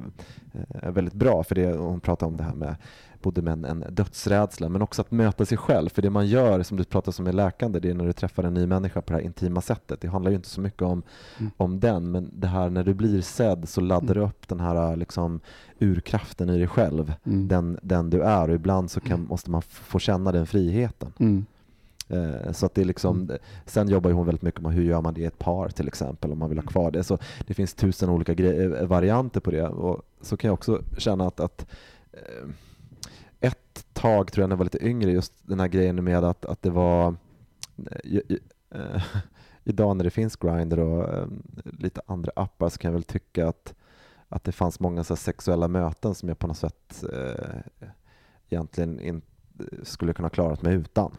är 0.69 0.91
väldigt 0.91 1.13
bra, 1.13 1.43
för 1.43 1.55
det, 1.55 1.73
hon 1.73 1.99
pratar 1.99 2.27
om 2.27 2.37
det 2.37 2.43
här 2.43 2.55
med 2.55 2.75
både 3.23 3.41
med 3.41 3.65
en, 3.65 3.85
dödsrädsla 3.89 4.69
men 4.69 4.81
också 4.81 5.01
att 5.01 5.11
möta 5.11 5.45
sig 5.45 5.57
själv. 5.57 5.89
För 5.89 6.01
det 6.01 6.09
man 6.09 6.27
gör, 6.27 6.63
som 6.63 6.77
du 6.77 6.83
pratar 6.83 7.19
om 7.19 7.27
är 7.27 7.33
läkande, 7.33 7.79
det 7.79 7.89
är 7.89 7.93
när 7.93 8.05
du 8.05 8.13
träffar 8.13 8.43
en 8.43 8.53
ny 8.53 8.65
människa 8.67 9.01
på 9.01 9.13
det 9.13 9.19
här 9.19 9.25
intima 9.25 9.61
sättet. 9.61 10.01
Det 10.01 10.07
handlar 10.07 10.31
ju 10.31 10.37
inte 10.37 10.49
så 10.49 10.61
mycket 10.61 10.81
om, 10.81 11.03
Mm. 11.39 11.51
om 11.57 11.79
den, 11.79 12.11
men 12.11 12.29
det 12.33 12.47
här 12.47 12.69
när 12.69 12.83
du 12.83 12.93
blir 12.93 13.21
sedd 13.21 13.69
så 13.69 13.81
laddar 13.81 14.15
du 14.15 14.21
upp 14.21 14.47
den 14.47 14.59
här 14.59 14.95
liksom, 14.95 15.39
urkraften 15.79 16.49
i 16.49 16.57
dig 16.57 16.67
själv, 16.67 17.13
Mm. 17.25 17.47
den, 17.47 17.79
den 17.83 18.09
du 18.09 18.21
är 18.21 18.49
och 18.49 18.55
ibland 18.55 18.91
så 18.91 18.99
kan, 18.99 19.21
måste 19.27 19.51
man 19.51 19.61
få 19.61 19.99
känna 19.99 20.31
den 20.31 20.45
friheten. 20.47 21.13
Mm. 21.19 21.45
Eh, 22.09 22.51
Så 22.51 22.65
att 22.65 22.75
det 22.75 22.81
är 22.81 22.85
liksom, 22.85 23.31
sen 23.65 23.87
jobbar 23.87 24.09
ju 24.09 24.15
hon 24.15 24.25
väldigt 24.25 24.41
mycket 24.41 24.61
med 24.61 24.73
hur 24.73 24.83
gör 24.83 25.01
man 25.01 25.13
det 25.13 25.21
i 25.21 25.25
ett 25.25 25.39
par 25.39 25.69
till 25.69 25.87
exempel 25.87 26.31
om 26.31 26.39
man 26.39 26.49
vill 26.49 26.57
ha 26.59 26.65
kvar 26.65 26.91
det. 26.91 27.03
Så 27.03 27.17
det 27.47 27.53
finns 27.53 27.73
tusen 27.73 28.09
olika 28.09 28.33
varianter 28.85 29.39
på 29.39 29.51
det 29.51 29.67
och 29.67 30.01
så 30.21 30.37
kan 30.37 30.47
jag 30.47 30.53
också 30.53 30.81
känna 30.97 31.27
att, 31.27 31.39
att 31.39 31.65
eh, 32.11 32.47
ett 33.75 33.93
tag 33.93 34.31
tror 34.31 34.41
jag 34.43 34.49
när 34.49 34.53
jag 34.53 34.57
var 34.57 34.65
lite 34.65 34.85
yngre 34.87 35.11
just 35.11 35.33
den 35.41 35.59
här 35.59 35.67
grejen 35.67 36.03
med 36.03 36.23
att, 36.23 36.45
att 36.45 36.61
det 36.61 36.69
var 36.69 37.07
eh, 37.77 37.97
ju- 38.03 38.21
ju- 38.29 38.39
eh, 38.71 39.03
idag 39.63 39.97
när 39.97 40.03
det 40.03 40.09
finns 40.11 40.35
Grindr 40.35 40.79
och 40.79 41.13
eh, 41.13 41.27
lite 41.63 42.01
andra 42.05 42.31
appar 42.35 42.69
så 42.69 42.77
kan 42.77 42.89
jag 42.89 42.93
väl 42.93 43.03
tycka 43.03 43.47
att, 43.47 43.73
att 44.29 44.43
det 44.43 44.51
fanns 44.51 44.79
många 44.79 45.03
så 45.03 45.15
sexuella 45.15 45.67
möten 45.67 46.15
som 46.15 46.29
jag 46.29 46.39
på 46.39 46.47
något 46.47 46.57
sätt 46.57 47.03
eh, 47.13 47.59
egentligen 48.49 48.99
inte 48.99 49.27
skulle 49.83 50.13
kunna 50.13 50.29
klarat 50.29 50.61
mig 50.61 50.73
utan. 50.75 51.11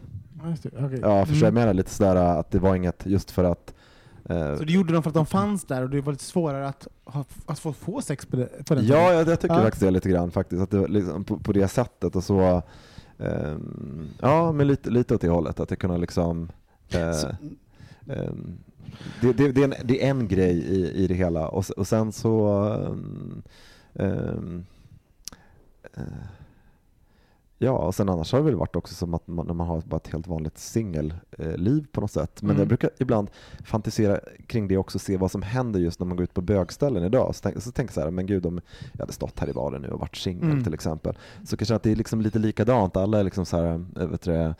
Okej. 0.85 0.99
Ja, 1.01 1.25
förstår 1.25 1.45
jag 1.45 1.51
Mm. 1.51 1.53
menar 1.53 1.73
lite 1.73 1.89
sådär 1.89 2.15
att 2.15 2.51
det 2.51 2.59
var 2.59 2.75
inget 2.75 3.05
just 3.05 3.31
för 3.31 3.43
att 3.43 3.69
eh, 3.69 3.74
Så 4.27 4.63
du 4.63 4.73
gjorde 4.73 4.93
dem 4.93 5.03
för 5.03 5.09
att 5.09 5.13
de 5.13 5.25
fanns 5.25 5.63
där 5.65 5.83
och 5.83 5.89
det 5.89 6.01
var 6.01 6.11
lite 6.11 6.23
svårare 6.23 6.67
att, 6.67 6.87
ha, 7.05 7.25
att 7.45 7.59
få, 7.59 7.73
få 7.73 8.01
sex 8.01 8.25
på, 8.25 8.35
det, 8.35 8.65
på 8.65 8.75
den 8.75 8.85
Ja, 8.85 9.13
jag, 9.13 9.27
jag 9.27 9.39
tycker 9.39 9.55
Ja. 9.55 9.61
faktiskt 9.61 9.81
det 9.83 9.91
lite 9.91 10.09
grann 10.09 10.31
faktiskt, 10.31 10.61
att 10.61 10.71
det 10.71 10.87
liksom 10.87 11.23
på, 11.23 11.37
på 11.39 11.53
det 11.53 11.67
sättet 11.67 12.15
och 12.15 12.23
så 12.23 12.61
ehm, 13.19 14.07
Ja, 14.21 14.51
men 14.51 14.67
lite, 14.67 14.89
lite 14.89 15.15
åt 15.15 15.21
det 15.21 15.29
hållet, 15.29 15.59
att 15.59 15.69
det 15.69 15.75
kunna 15.75 15.97
liksom 15.97 16.51
eh, 16.89 17.11
Så- 17.11 17.27
ehm, 18.07 18.57
det, 19.21 19.33
det, 19.33 19.51
det, 19.51 19.61
är 19.61 19.65
en, 19.65 19.73
det 19.87 20.03
är 20.05 20.09
en 20.09 20.27
grej 20.27 20.57
i, 20.57 20.91
i 21.03 21.07
det 21.07 21.13
hela 21.13 21.47
och, 21.47 21.65
och 21.77 21.87
sen 21.87 22.11
så 22.11 22.47
ehm, 23.93 24.63
eh, 25.93 26.03
Ja, 27.57 27.71
och 27.71 27.95
sen 27.95 28.09
annars 28.09 28.31
har 28.31 28.39
det 28.39 28.45
väl 28.45 28.55
varit 28.55 28.75
också 28.75 28.95
som 28.95 29.13
att 29.13 29.27
man, 29.27 29.47
när 29.47 29.53
man 29.53 29.67
har 29.67 29.81
bara 29.85 29.97
ett 29.97 30.07
helt 30.07 30.27
vanligt 30.27 30.57
singelliv 30.57 31.85
på 31.91 32.01
något 32.01 32.11
sätt. 32.11 32.41
Men 32.41 32.49
Mm. 32.51 32.59
jag 32.59 32.67
brukar 32.67 32.89
ibland 32.99 33.29
fantisera 33.65 34.19
kring 34.47 34.67
det 34.67 34.77
också, 34.77 34.99
se 34.99 35.17
vad 35.17 35.31
som 35.31 35.41
händer 35.41 35.79
just 35.79 35.99
när 35.99 36.07
man 36.07 36.17
går 36.17 36.23
ut 36.23 36.33
på 36.33 36.41
bögställen 36.41 37.03
idag. 37.03 37.35
Så, 37.35 37.41
tänk, 37.43 37.61
så 37.63 37.71
tänker 37.71 37.89
jag 37.89 37.93
så 37.93 38.01
här, 38.01 38.11
men 38.11 38.25
gud 38.25 38.45
om 38.45 38.61
jag 38.93 38.99
hade 38.99 39.13
stått 39.13 39.39
här 39.39 39.49
i 39.49 39.51
valen 39.51 39.81
nu 39.81 39.87
och 39.89 39.99
varit 39.99 40.15
singel 40.15 40.43
Mm. 40.51 40.63
till 40.63 40.73
exempel. 40.73 41.17
Så 41.43 41.57
kanske 41.57 41.75
att 41.75 41.83
det 41.83 41.91
är 41.91 41.95
liksom 41.95 42.21
lite 42.21 42.39
likadant, 42.39 42.97
alla 42.97 43.19
är 43.19 43.23
liksom 43.23 43.45
så 43.45 43.57
här, 43.57 43.85
eh, 43.99 44.07
vet 44.07 44.21
du, 44.21 44.33
eh, 44.33 44.53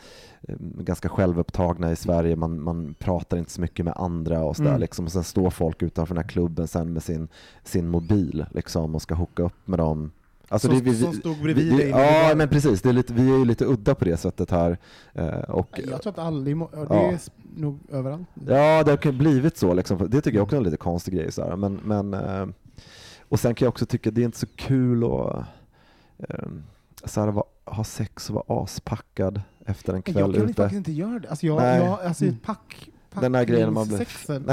ganska 0.60 1.10
självupptagna 1.10 1.92
i 1.92 1.96
Sverige, 1.96 2.36
man, 2.36 2.62
man 2.62 2.94
pratar 3.00 3.38
inte 3.38 3.52
så 3.52 3.62
mycket 3.62 3.86
med 3.86 3.94
andra 3.98 4.44
och 4.44 4.56
sådär 4.56 4.70
Mm. 4.70 4.82
liksom. 4.82 5.06
Och 5.06 5.12
sen 5.12 5.24
står 5.24 5.50
folk 5.50 5.82
utanför 5.84 6.16
den 6.16 6.24
här 6.24 6.30
klubben 6.30 6.68
sen 6.68 6.94
med 6.94 7.04
sin, 7.04 7.28
sin 7.64 7.88
mobil 7.88 8.46
liksom 8.52 8.96
och 8.96 9.02
ska 9.02 9.16
hooka 9.16 9.44
upp 9.44 9.68
med 9.68 9.80
dem. 9.80 10.12
Alltså 10.50 10.68
som, 10.68 10.78
det, 10.78 10.84
vi, 10.84 11.02
som 11.02 11.14
stod 11.14 11.42
bredvid 11.42 11.72
vi, 11.72 11.78
dig. 11.78 11.90
ja, 11.90 12.34
men 12.36 12.50
precis. 12.50 12.82
Det 12.82 12.90
är 12.90 12.94
lite, 12.94 13.14
vi 13.14 13.30
är 13.34 13.38
ju 13.38 13.46
lite 13.46 13.66
udda 13.66 13.96
på 13.96 14.06
det 14.06 14.18
sättet 14.18 14.52
här. 14.52 14.78
Eh, 15.14 15.28
och, 15.28 15.80
Jag 15.92 16.02
tror 16.02 16.14
att 16.14 16.20
aldrig, 16.20 16.58
det 16.58 16.68
Ja. 16.90 17.12
är 17.12 17.20
nog 17.58 17.80
överallt. 17.92 18.28
Ja, 18.48 18.84
det 18.84 18.92
har 18.92 18.98
kan 18.98 19.18
blivit 19.18 19.58
så. 19.58 19.74
Liksom. 19.74 19.98
Det 20.10 20.22
tycker 20.22 20.38
jag 20.38 20.44
också 20.44 20.56
är 20.56 20.58
en 20.58 20.64
lite 20.64 20.78
konstig 20.78 21.14
grej. 21.14 21.32
Så 21.32 21.44
här. 21.44 21.56
Men, 21.56 21.74
men, 21.84 22.14
eh, 22.14 22.46
och 23.30 23.40
sen 23.40 23.56
kan 23.56 23.66
jag 23.66 23.70
också 23.72 23.86
tycka 23.86 24.10
att 24.10 24.16
det 24.16 24.22
är 24.22 24.26
inte 24.26 24.40
så 24.40 24.48
kul 24.56 25.04
att 25.04 25.36
eh, 26.30 26.48
så 27.06 27.22
här, 27.22 27.44
ha 27.66 27.84
sex 27.84 28.30
och 28.30 28.36
vara 28.48 28.64
aspackad 28.64 29.42
efter 29.66 29.94
en 29.94 30.02
Jag 30.06 30.16
kväll 30.16 30.34
kan 30.34 30.44
ute. 30.44 30.54
faktiskt 30.54 30.78
inte 30.78 30.92
göra 30.92 31.20
det. 31.20 31.30
Alltså 31.30 31.46
jag, 31.48 31.58
Nej. 31.62 31.78
jag 31.86 32.02
alltså 32.02 32.26
pack, 32.44 32.90
pack 33.14 33.22
Den 33.24 33.36
här 33.36 33.44
grejen 33.46 33.74
man 33.74 33.88
blir- 33.88 33.98
sexen. 33.98 34.50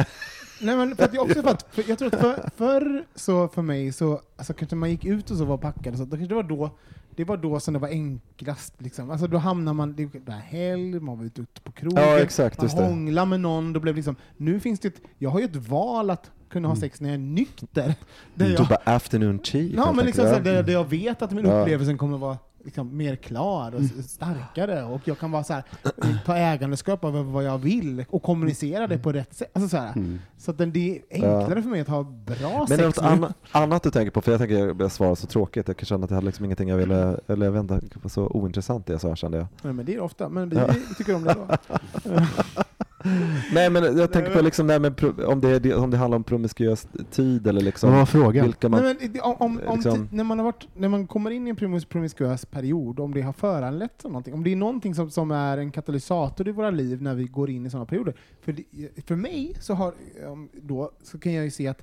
Nej 0.63 0.77
men 0.77 0.97
för 0.97 1.05
att 1.05 1.15
jag 1.15 1.23
också 1.25 1.43
för 1.43 1.51
att, 1.51 1.67
för 1.71 1.85
jag 1.89 1.99
tror 1.99 2.15
att 2.15 2.21
för, 2.21 2.51
förr 2.57 3.05
så 3.15 3.49
för 3.49 3.63
mig 3.63 3.93
så, 3.93 4.21
alltså 4.37 4.53
kanske 4.55 4.77
man 4.77 4.91
gick 4.91 5.05
ut 5.05 5.31
och 5.31 5.37
så 5.37 5.45
var 5.45 5.57
packad 5.59 5.97
så, 5.99 6.05
då 6.05 6.11
kanske 6.17 6.29
det 6.29 6.35
var 6.35 6.43
då 6.43 6.71
det 7.17 7.25
var 7.25 7.37
då 7.37 7.61
som 7.61 7.75
det 7.75 7.81
var 7.81 7.89
enklast. 7.89 8.75
Liksom. 8.79 9.11
Alltså 9.11 9.27
då 9.27 9.39
hamnar 9.39 9.73
man, 9.75 9.95
det 9.97 10.05
var 10.27 10.35
helg, 10.35 11.01
man 11.01 11.19
var 11.19 11.25
ute 11.25 11.45
på 11.65 11.73
krogen, 11.73 12.03
Ja, 12.03 12.19
exakt. 12.19 12.59
man 12.63 12.71
hånglade 12.85 13.27
med 13.27 13.41
någon, 13.41 13.73
då 13.73 13.81
blev 13.81 13.97
liksom, 13.97 14.17
nu 14.37 14.61
finns 14.61 14.81
det 14.81 14.89
ett, 14.89 15.01
jag 15.19 15.31
har 15.31 15.39
ju 15.39 15.45
ett 15.45 15.57
val 15.57 16.11
att 16.11 16.31
kunna 16.49 16.69
ha 16.69 16.73
Mm. 16.75 16.81
sex 16.81 17.01
när 17.01 17.09
jag 17.09 17.15
är 17.15 17.19
nykter. 17.19 17.95
Där 18.35 18.47
Du 18.47 18.53
jag, 18.53 18.67
bara 18.69 18.81
afternoon 18.85 19.39
tea. 19.39 19.63
ja, 19.77 19.93
men 19.93 20.07
liksom 20.07 20.25
så 20.25 20.31
här, 20.33 20.41
där, 20.41 20.63
där 20.63 20.73
jag 20.73 20.91
vet 20.91 21.23
att 21.23 21.31
min 21.33 21.47
Ja. 21.47 21.61
upplevelse 21.61 21.95
kommer 21.95 22.19
vara 22.19 22.39
liksom, 22.65 22.97
mer 22.97 23.17
klar 23.17 23.75
och 23.75 23.81
s- 23.81 24.11
starkare 24.13 24.85
och 24.85 25.01
jag 25.05 25.19
kan 25.19 25.31
vara 25.31 25.45
så 25.45 25.53
här, 25.53 25.65
ta 26.25 26.37
ägandeskap 26.37 27.05
över 27.05 27.23
vad 27.23 27.45
jag 27.45 27.59
vill 27.59 28.05
och 28.11 28.23
kommunicera 28.23 28.87
det 28.87 28.99
på 28.99 29.13
rätt 29.13 29.35
sätt. 29.35 29.51
Alltså, 29.55 29.69
så 29.69 29.77
här. 29.83 29.93
Mm. 29.97 30.19
Så 30.39 30.51
att 30.51 30.59
den, 30.59 30.73
det 30.73 30.97
är 30.97 31.03
enklare 31.11 31.63
för 31.63 31.71
mig 31.71 31.81
att 31.81 31.89
ha 31.89 32.03
bra 32.03 32.67
Men 32.69 32.81
är 32.81 32.83
det 32.83 32.93
sex 32.93 32.97
något 32.97 32.97
nu. 32.97 33.03
anna, 33.11 33.35
annat 33.53 33.83
du 33.83 33.91
tänker 33.91 34.11
på? 34.11 34.21
För 34.21 34.31
jag 34.33 34.39
tänker 34.41 34.59
jag 34.59 34.81
jag 34.83 34.93
svarar 34.93 35.15
så 35.15 35.27
tråkigt. 35.27 35.69
Jag 35.69 35.77
känna 35.87 36.05
att 36.05 36.11
jag 36.11 36.15
hade 36.17 36.27
liksom 36.27 36.45
ingenting 36.45 36.69
jag 36.69 36.77
ville, 36.77 37.17
eller 37.27 37.47
jag 37.47 37.53
vet 37.53 37.61
inte, 37.71 38.09
så 38.09 38.27
ointressant 38.27 38.87
det 38.87 38.93
jag 38.93 39.01
sa 39.01 39.17
kände 39.17 39.39
jag. 39.39 39.47
Nej, 39.63 39.73
men 39.73 39.87
det 39.87 39.95
är 39.95 40.01
ofta, 40.01 40.29
men 40.29 40.49
vi, 40.49 40.57
Ja. 40.57 40.67
vi 40.89 40.95
tycker 40.95 41.15
om 41.15 41.25
det 41.25 41.35
då. 41.35 41.57
Nej 43.53 43.71
men 43.71 43.99
jag 43.99 44.13
tänker 44.13 44.35
på 44.35 44.41
liksom 44.41 44.67
det 44.67 44.73
här 44.73 44.81
med 44.81 45.05
om 45.25 45.41
det, 45.41 45.75
om 45.75 45.91
det 45.91 45.97
handlar 45.97 46.17
om 46.17 46.25
promiskuös 46.25 46.87
tid 47.11 47.47
eller 47.47 47.61
liksom 47.61 47.91
Vad 47.91 47.99
var 47.99 48.07
frågan? 48.07 48.45
vilka 48.45 48.69
man... 48.69 48.83
Nej, 48.83 49.11
men, 49.13 49.21
om, 49.21 49.37
om, 49.39 49.61
om 49.67 49.75
liksom- 49.75 50.09
när, 50.13 50.25
man 50.25 50.39
har 50.39 50.45
varit, 50.45 50.69
när 50.77 50.89
man 50.89 51.07
kommer 51.07 51.31
in 51.31 51.47
i 51.47 51.51
en 51.51 51.57
promis- 51.57 51.87
promiskuös 51.87 52.47
period, 52.47 53.01
om 53.01 53.15
det 53.15 53.21
har 53.23 53.33
föranletts 53.33 54.05
av 54.05 54.11
någonting, 54.11 54.35
om 54.35 54.45
det 54.45 54.53
är 54.53 54.57
någonting 54.57 54.95
som, 54.95 55.11
som 55.11 55.31
är 55.31 55.59
en 55.59 55.71
katalysator 55.71 56.49
i 56.49 56.53
våra 56.53 56.71
liv 56.71 57.03
när 57.03 57.15
vi 57.15 57.25
går 57.25 57.51
in 57.51 57.67
i 57.67 57.71
sådana 57.71 57.87
perioder. 57.87 58.15
För, 58.41 58.53
det, 58.53 58.65
för 59.07 59.17
mig 59.17 59.57
så, 59.61 59.75
har, 59.75 59.95
då, 60.63 60.91
så 61.03 61.19
kan 61.19 61.33
jag 61.33 61.45
ju 61.45 61.51
se 61.51 61.69
att 61.69 61.83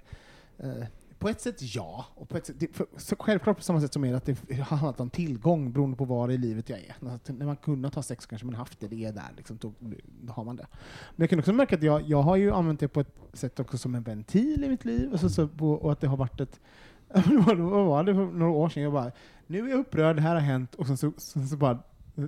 eh, 0.57 0.83
på 1.19 1.29
ett 1.29 1.41
sätt 1.41 1.75
ja, 1.75 2.05
och 2.15 2.29
på 2.29 2.37
ett 2.37 2.45
sätt, 2.45 2.55
det, 2.59 2.75
för, 2.75 2.85
så 2.97 3.15
självklart 3.19 3.57
på 3.57 3.63
samma 3.63 3.81
sätt 3.81 3.93
som 3.93 4.05
är 4.05 4.13
att 4.13 4.25
det 4.25 4.55
har 4.55 4.77
handlat 4.77 4.99
om 4.99 5.09
tillgång 5.09 5.71
beroende 5.71 5.97
på 5.97 6.05
var 6.05 6.31
i 6.31 6.37
livet 6.37 6.69
jag 6.69 6.79
är. 6.79 6.95
Att 7.15 7.29
när 7.29 7.45
man 7.45 7.55
kunnat 7.55 7.95
ha 7.95 8.03
sex 8.03 8.25
kanske 8.25 8.45
man 8.45 8.55
haft 8.55 8.79
det, 8.79 8.87
det 8.87 9.05
är 9.05 9.13
där, 9.13 9.31
liksom, 9.37 9.57
då, 9.57 9.73
då 10.21 10.33
har 10.33 10.43
man 10.43 10.55
det. 10.55 10.67
Men 11.15 11.23
jag 11.23 11.29
kan 11.29 11.39
också 11.39 11.53
märka 11.53 11.75
att 11.75 11.83
jag, 11.83 12.01
jag 12.01 12.21
har 12.21 12.35
ju 12.35 12.51
använt 12.51 12.79
det 12.79 12.87
på 12.87 12.99
ett 12.99 13.15
sätt 13.33 13.59
också 13.59 13.77
som 13.77 13.95
en 13.95 14.03
ventil 14.03 14.63
i 14.63 14.69
mitt 14.69 14.85
liv, 14.85 15.13
och, 15.13 15.19
så, 15.19 15.29
så, 15.29 15.47
på, 15.47 15.71
och 15.71 15.91
att 15.91 16.01
det 16.01 16.07
har 16.07 16.17
varit 16.17 16.39
ett 16.39 16.59
vad 17.45 17.57
var 17.57 18.03
det 18.03 18.13
för 18.13 18.25
några 18.25 18.51
år 18.51 18.69
sedan? 18.69 18.83
Jag 18.83 18.93
bara, 18.93 19.11
nu 19.47 19.65
är 19.65 19.69
jag 19.69 19.79
upprörd, 19.79 20.15
det 20.15 20.21
här 20.21 20.33
har 20.33 20.41
hänt, 20.41 20.75
och 20.75 20.87
sen 20.87 20.97
så, 20.97 21.11
sen 21.17 21.47
så 21.47 21.57
bara 21.57 21.79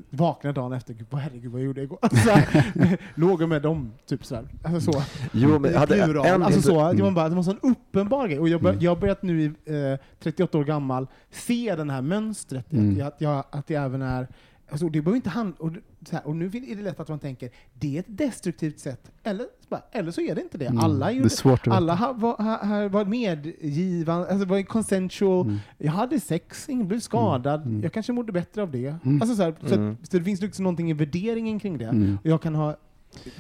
vaknade 0.10 0.54
dagen 0.62 0.74
efter, 0.74 0.94
gud, 0.94 1.08
vad 1.10 1.22
herregud 1.22 1.52
vad 1.52 1.62
jag 1.62 1.66
gjorde 1.66 1.82
igår? 1.82 2.00
Låg 3.16 3.48
med 3.50 3.62
dem, 3.62 3.92
typ 4.06 4.26
sådär. 4.26 4.48
Alltså 4.64 4.92
så. 4.92 5.04
Jo, 5.34 5.60
men 5.60 5.76
hade 5.76 6.04
Plural. 6.06 6.26
en, 6.26 6.44
alltså 6.44 6.62
så, 6.62 6.80
Mm. 6.82 6.98
det 6.98 7.04
var 7.04 7.12
bara 7.12 7.30
det 7.30 7.36
var 7.36 7.40
en 7.40 7.44
sån 7.44 7.60
uppenbar 7.72 8.28
grej. 8.28 8.40
Och 8.40 8.50
jag, 8.50 8.62
bör, 8.62 8.70
Mm. 8.70 8.82
jag 8.84 8.92
har 8.92 8.96
börjat 8.96 9.24
nu, 9.24 9.46
eh, 9.66 10.00
38 10.20 10.58
år 10.58 10.64
gammal, 10.64 11.08
se 11.32 11.76
den 11.76 11.90
här 11.90 12.02
mönstret. 12.02 12.74
Mm. 12.74 13.08
Att, 13.08 13.16
jag, 13.22 13.44
att 13.50 13.68
det 13.68 13.76
även 13.76 14.02
är 14.02 14.28
Alltså, 14.72 14.90
det 14.90 15.02
behöver 15.02 15.16
inte 15.16 15.30
handla, 15.30 15.56
och, 15.60 15.72
så 16.10 16.16
här, 16.16 16.28
och 16.28 16.36
nu 16.36 16.46
är 16.46 16.76
det 16.76 16.82
lätt 16.82 17.00
att 17.00 17.10
man 17.10 17.20
tänker, 17.20 17.50
det 17.74 17.96
är 17.96 18.00
ett 18.00 18.06
destruktivt 18.08 18.80
sätt, 18.80 19.12
eller, 19.24 19.46
eller 19.92 20.12
så 20.12 20.22
är 20.22 20.36
det 20.36 20.42
inte 20.42 20.58
det. 20.58 20.66
Mm. 20.66 20.80
Alla, 20.80 21.06
Det 21.06 21.12
gjorde, 21.12 21.30
svårt 21.30 21.68
att 21.68 21.74
alla 21.74 21.96
ha, 21.96 22.14
var, 22.14 22.38
ha, 22.38 22.66
ha, 22.66 22.88
var 22.88 23.06
medgivande, 23.06 24.30
alltså 24.32 24.46
var 24.48 24.62
consensual, 24.64 25.46
Mm. 25.46 25.58
jag 25.78 25.92
hade 25.92 26.20
sex, 26.20 26.70
ingen 26.70 26.88
blev 26.88 27.00
skadad, 27.00 27.62
Mm. 27.66 27.84
jag 27.84 27.94
kanske 27.94 28.14
mådde 28.14 28.32
bättre 28.32 28.62
av 28.62 28.72
det. 28.72 28.96
Mm. 29.06 29.22
Alltså, 29.22 29.36
så, 29.36 29.44
här, 29.44 29.56
så, 29.68 29.76
Mm. 29.76 29.98
så 30.04 30.18
det 30.18 30.24
finns 30.24 30.42
liksom 30.42 30.64
någonting 30.64 30.90
i 30.90 30.94
värderingen 30.94 31.60
kring 31.60 31.78
det. 31.78 31.86
Mm. 31.86 32.18
Och 32.24 32.30
jag 32.30 32.42
kan 32.42 32.56
ha, 32.56 32.76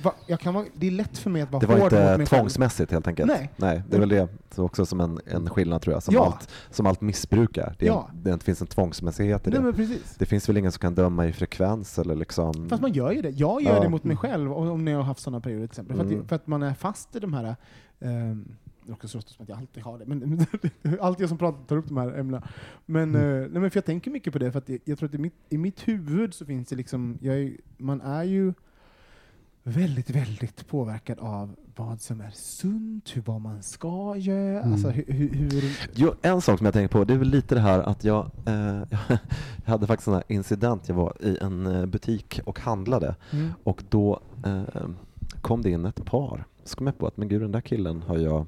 va, 0.03 0.13
jag 0.27 0.39
kan 0.39 0.53
vara, 0.53 0.65
det 0.73 0.87
är 0.87 0.91
lätt 0.91 1.17
för 1.17 1.29
mig 1.29 1.41
att 1.41 1.51
vara 1.51 1.59
Det 1.59 1.65
var 1.67 1.73
hård 1.75 1.83
mot 1.83 1.91
inte 1.93 2.05
mig 2.05 2.17
själv. 2.17 2.25
tvångsmässigt 2.25 2.91
helt 2.91 3.07
enkelt. 3.07 3.31
Nej. 3.57 3.83
det 3.89 3.95
är 3.95 3.99
väl 3.99 4.09
det 4.09 4.27
så 4.55 4.63
också 4.65 4.85
som 4.85 4.99
en, 5.01 5.19
en 5.25 5.49
skillnad 5.49 5.81
tror 5.81 5.93
jag, 5.93 6.03
som, 6.03 6.13
Ja. 6.15 6.25
allt, 6.25 6.49
som 6.69 6.85
allt 6.85 7.01
missbrukar. 7.01 7.75
Det, 7.79 7.85
är, 7.85 7.89
Ja. 7.89 8.09
det 8.13 8.43
finns 8.43 8.61
en 8.61 8.67
tvångsmässighet 8.67 9.47
i 9.47 9.49
Nej, 9.49 9.61
det. 9.61 9.73
precis. 9.73 10.15
Det 10.19 10.25
finns 10.25 10.49
väl 10.49 10.57
ingen 10.57 10.71
som 10.71 10.79
kan 10.79 10.95
döma 10.95 11.27
i 11.27 11.33
frekvens 11.33 11.99
eller 11.99 12.15
liksom... 12.15 12.69
Fast 12.69 12.81
man 12.81 12.93
gör 12.93 13.11
ju 13.11 13.21
det. 13.21 13.29
Jag 13.29 13.61
gör 13.61 13.75
Ja. 13.75 13.81
det 13.81 13.89
mot 13.89 14.03
mig 14.03 14.17
själv, 14.17 14.53
om 14.53 14.85
när 14.85 14.91
jag 14.91 14.99
har 14.99 15.05
haft 15.05 15.21
sådana 15.21 15.41
perioder 15.41 15.67
till 15.67 15.71
exempel. 15.71 15.97
För, 15.97 16.03
Mm. 16.05 16.21
att, 16.21 16.27
för 16.29 16.35
att 16.35 16.47
man 16.47 16.63
är 16.63 16.73
fast 16.73 17.15
i 17.15 17.19
de 17.19 17.33
här... 17.33 17.55
Um, 17.99 18.55
det 18.85 18.91
råkar 18.91 19.07
så 19.07 19.17
låta 19.17 19.29
som 19.29 19.43
att 19.43 19.49
jag 19.49 19.57
alltid 19.57 19.83
har 19.83 19.97
det, 19.99 20.05
men 20.05 20.45
alltid 21.01 21.21
jag 21.23 21.29
som 21.29 21.37
pratar 21.37 21.65
tar 21.65 21.75
upp 21.77 21.87
de 21.87 21.97
här 21.97 22.19
ämnena. 22.19 22.47
Men, 22.85 23.15
Mm. 23.15 23.21
eh, 23.43 23.49
nej, 23.51 23.61
men 23.61 23.71
för 23.71 23.77
jag 23.77 23.85
tänker 23.85 24.11
mycket 24.11 24.33
på 24.33 24.39
det, 24.39 24.51
för 24.51 24.59
att 24.59 24.69
jag, 24.69 24.79
jag 24.85 24.97
tror 24.99 25.09
att 25.09 25.15
i 25.15 25.17
mitt, 25.17 25.33
i 25.49 25.57
mitt 25.57 25.87
huvud 25.87 26.33
så 26.33 26.45
finns 26.45 26.69
det 26.69 26.75
liksom... 26.75 27.17
Jag 27.21 27.35
är, 27.37 27.57
man 27.77 28.01
är 28.01 28.23
ju 28.23 28.53
väldigt, 29.63 30.09
väldigt 30.09 30.67
påverkad 30.67 31.19
av 31.19 31.55
vad 31.75 32.01
som 32.01 32.21
är 32.21 32.29
sunt, 32.33 33.15
hur, 33.15 33.21
vad 33.21 33.41
man 33.41 33.63
ska 33.63 34.15
göra, 34.17 34.59
Mm. 34.59 34.73
alltså 34.73 34.89
hur... 34.89 35.29
hur, 35.29 35.77
Jo, 35.93 36.13
en 36.21 36.41
sak 36.41 36.57
som 36.57 36.65
jag 36.65 36.73
tänker 36.73 36.97
på, 36.97 37.03
det 37.03 37.13
är 37.13 37.17
väl 37.17 37.29
lite 37.29 37.55
det 37.55 37.61
här 37.61 37.79
att 37.79 38.03
jag, 38.03 38.31
eh, 38.45 38.81
jag 39.65 39.71
hade 39.71 39.87
faktiskt 39.87 40.07
en 40.07 40.21
incident, 40.27 40.87
jag 40.87 40.95
var 40.95 41.13
i 41.19 41.37
en 41.41 41.65
eh, 41.65 41.85
butik 41.85 42.39
och 42.45 42.59
handlade 42.59 43.15
mm. 43.31 43.53
och 43.63 43.83
då 43.89 44.19
eh, 44.45 44.63
kom 45.41 45.61
det 45.61 45.69
in 45.69 45.85
ett 45.85 46.05
par. 46.05 46.45
Så 46.63 46.77
kom 46.77 46.87
jag 46.87 46.97
på 46.97 47.07
att 47.07 47.17
men 47.17 47.27
gud, 47.27 47.41
den 47.41 47.51
där 47.51 47.61
killen 47.61 48.01
har 48.01 48.17
jag 48.17 48.45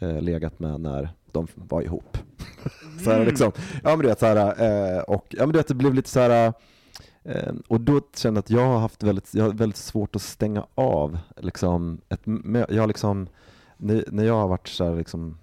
eh, 0.00 0.20
legat 0.20 0.58
med 0.58 0.80
när 0.80 1.10
de 1.32 1.46
var 1.54 1.82
ihop. 1.82 2.18
så 3.04 3.10
här, 3.10 3.24
liksom, 3.24 3.52
ja 3.82 3.90
men 3.90 3.98
du 3.98 4.06
vet 4.06 4.18
så 4.20 4.26
här, 4.26 4.96
eh, 4.96 5.00
och 5.02 5.26
ja 5.30 5.46
men 5.46 5.52
du 5.52 5.58
vet 5.58 5.68
det 5.68 5.74
blev 5.74 5.94
lite 5.94 6.10
så 6.10 6.20
här 6.20 6.46
eh, 6.46 6.52
Ehm, 7.24 7.62
och 7.68 7.80
då 7.80 8.00
kände 8.16 8.38
jag 8.38 8.42
att 8.42 8.50
jag 8.50 8.66
har 8.66 8.78
haft 8.78 9.02
väldigt, 9.02 9.34
jag 9.34 9.44
har 9.44 9.50
väldigt 9.52 9.76
svårt 9.76 10.16
att 10.16 10.22
stänga 10.22 10.66
av 10.74 11.18
liksom 11.36 12.00
ett 12.08 12.20
jag 12.68 12.88
liksom 12.88 13.28
när, 13.76 14.24
jag 14.24 14.34
har 14.34 14.48
varit 14.48 14.68
så 14.68 14.84
här 14.84 14.96
liksom 14.96 15.38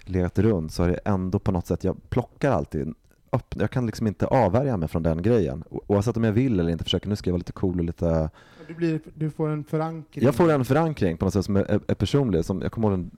legat 0.00 0.38
runt 0.38 0.72
så 0.72 0.82
har 0.82 0.88
det 0.88 1.00
ändå 1.04 1.38
på 1.38 1.52
något 1.52 1.66
sätt, 1.66 1.84
jag 1.84 2.10
plockar 2.10 2.50
alltid 2.50 2.94
upp, 3.30 3.54
jag 3.56 3.70
kan 3.70 3.86
liksom 3.86 4.06
inte 4.06 4.26
avvärja 4.26 4.76
mig 4.76 4.88
från 4.88 5.02
den 5.02 5.22
grejen. 5.22 5.64
Oavsett 5.70 6.16
om 6.16 6.24
jag 6.24 6.32
vill 6.32 6.60
eller 6.60 6.70
inte 6.70 6.84
försöker, 6.84 7.08
nu 7.08 7.16
ska 7.16 7.30
jag 7.30 7.32
vara 7.32 7.38
lite 7.38 7.52
cool 7.52 7.78
och 7.78 7.84
lite 7.84 8.30
Du, 8.68 8.74
blir, 8.74 9.00
du 9.14 9.30
får 9.30 9.48
en 9.48 9.64
förankring. 9.64 10.24
jag 10.24 10.34
får 10.34 10.52
en 10.52 10.64
förankring 10.64 11.16
på 11.16 11.24
något 11.24 11.34
sätt 11.34 11.44
som 11.44 11.56
är, 11.56 11.80
är, 11.88 11.94
personlig. 11.94 12.44
Som 12.44 12.62
jag 12.62 12.72
kommer 12.72 12.90
ihåg, 12.90 13.10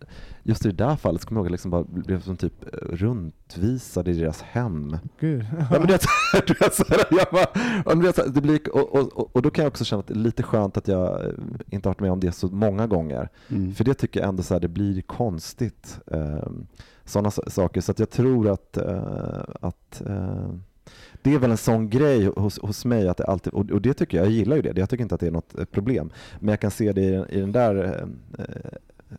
just 0.42 0.66
i 0.66 0.68
det 0.68 0.84
där 0.84 0.96
fallet 0.96 1.22
så 1.22 1.28
kommer 1.28 1.40
jag 1.40 1.50
ihåg 1.50 1.54
att 1.54 1.64
jag 1.64 1.84
liksom 1.86 2.02
blev 2.02 2.20
som 2.20 2.36
typ 2.36 2.64
runtvisad 2.72 4.08
i 4.08 4.12
deras 4.12 4.42
hem. 4.42 4.96
Gud. 5.20 5.46
Ja, 5.70 5.80
men 5.80 5.88
jag 7.10 7.26
bara, 7.32 8.26
det 8.28 8.40
blir, 8.40 8.76
och, 8.76 9.36
och, 9.36 9.42
då 9.42 9.50
kan 9.50 9.62
jag 9.62 9.70
också 9.70 9.84
känna 9.84 10.00
att 10.00 10.06
det 10.06 10.14
är 10.14 10.18
lite 10.18 10.42
skönt 10.42 10.76
att 10.76 10.88
jag 10.88 11.26
eh, 11.26 11.32
inte 11.70 11.88
har 11.88 11.94
varit 11.94 12.00
med 12.00 12.12
om 12.12 12.20
det 12.20 12.32
så 12.32 12.48
många 12.48 12.86
gånger. 12.86 13.28
Mm. 13.48 13.74
För 13.74 13.84
det 13.84 13.94
tycker 13.94 14.20
jag 14.20 14.28
ändå 14.28 14.42
så 14.42 14.54
här, 14.54 14.60
det 14.60 14.68
blir 14.68 15.02
konstigt. 15.02 16.00
Eh, 16.06 16.48
sådana 17.08 17.30
saker. 17.30 17.80
Så 17.80 17.92
att 17.92 17.98
jag 17.98 18.10
tror 18.10 18.48
att, 18.48 18.76
eh, 18.76 19.42
att 19.60 20.02
eh, 20.06 20.50
det 21.22 21.34
är 21.34 21.38
väl 21.38 21.50
en 21.50 21.56
sån 21.56 21.90
grej 21.90 22.24
hos, 22.24 22.58
hos 22.58 22.84
mig, 22.84 23.08
att 23.08 23.16
det 23.16 23.24
alltid, 23.24 23.52
och, 23.52 23.82
det 23.82 23.94
tycker 23.94 24.16
jag, 24.16 24.26
jag 24.26 24.32
gillar 24.32 24.56
ju 24.56 24.62
det, 24.62 24.80
jag 24.80 24.90
tycker 24.90 25.02
inte 25.02 25.14
att 25.14 25.20
det 25.20 25.26
är 25.26 25.30
något 25.30 25.58
eh, 25.58 25.64
problem. 25.64 26.10
Men 26.40 26.48
jag 26.48 26.60
kan 26.60 26.70
se 26.70 26.92
det 26.92 27.00
i, 27.00 27.24
i 27.28 27.40
den 27.40 27.52
där 27.52 28.04
eh, 28.38 28.44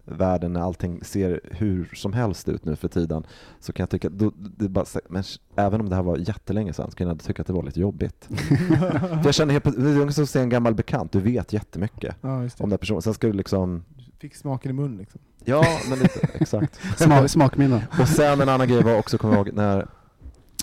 världen 0.06 0.54
när 0.54 0.62
allting 0.62 1.04
ser 1.04 1.40
hur 1.52 1.92
som 1.96 2.14
helst 2.14 2.50
ut 2.50 2.66
nu 2.66 2.76
för 2.76 2.88
tiden, 2.88 3.24
så 3.60 3.74
kan 3.74 3.84
jag 3.84 3.90
tycka, 3.90 4.10
då, 4.10 4.32
bara, 4.70 4.86
men 5.10 5.24
även 5.56 5.82
om 5.82 5.90
det 5.90 5.96
här 5.96 6.04
var 6.04 6.18
jättelänge 6.18 6.74
sedan, 6.74 6.92
så 6.92 6.98
kan 6.98 7.08
jag 7.08 7.20
tycka 7.20 7.42
att 7.42 7.48
det 7.48 7.54
var 7.54 7.64
lite 7.64 7.80
jobbigt. 7.80 8.30
för 8.30 9.26
jag 9.26 9.34
känner 9.34 9.52
helt 9.52 9.64
det 9.64 9.90
är 9.90 10.10
som 10.10 10.24
att 10.24 10.30
se 10.30 10.40
en 10.40 10.50
gammal 10.50 10.76
bekant, 10.76 11.12
du 11.12 11.20
vet 11.20 11.54
jättemycket 11.54 12.16
Ja, 12.22 12.48
om 12.60 12.70
den 12.70 12.80
personen. 12.80 13.02
Sen 13.02 13.14
ska 13.14 13.28
du 13.28 13.34
liksom, 13.34 13.84
Fick 14.20 14.36
smaken 14.36 14.70
i 14.72 14.74
mun 14.74 14.98
liksom. 14.98 15.22
ja 15.46 15.64
men 15.90 16.00
lite, 16.00 16.20
exakt. 16.34 16.80
Smak, 16.98 17.30
smakminnen. 17.30 17.82
Och 18.02 18.08
sen 18.08 18.42
en 18.42 18.50
annan 18.50 18.68
grej 18.68 18.84
var 18.84 18.98
också, 19.00 19.18
kommer 19.18 19.36
jag 19.36 19.48
ihåg, 19.48 19.56
när 19.56 19.88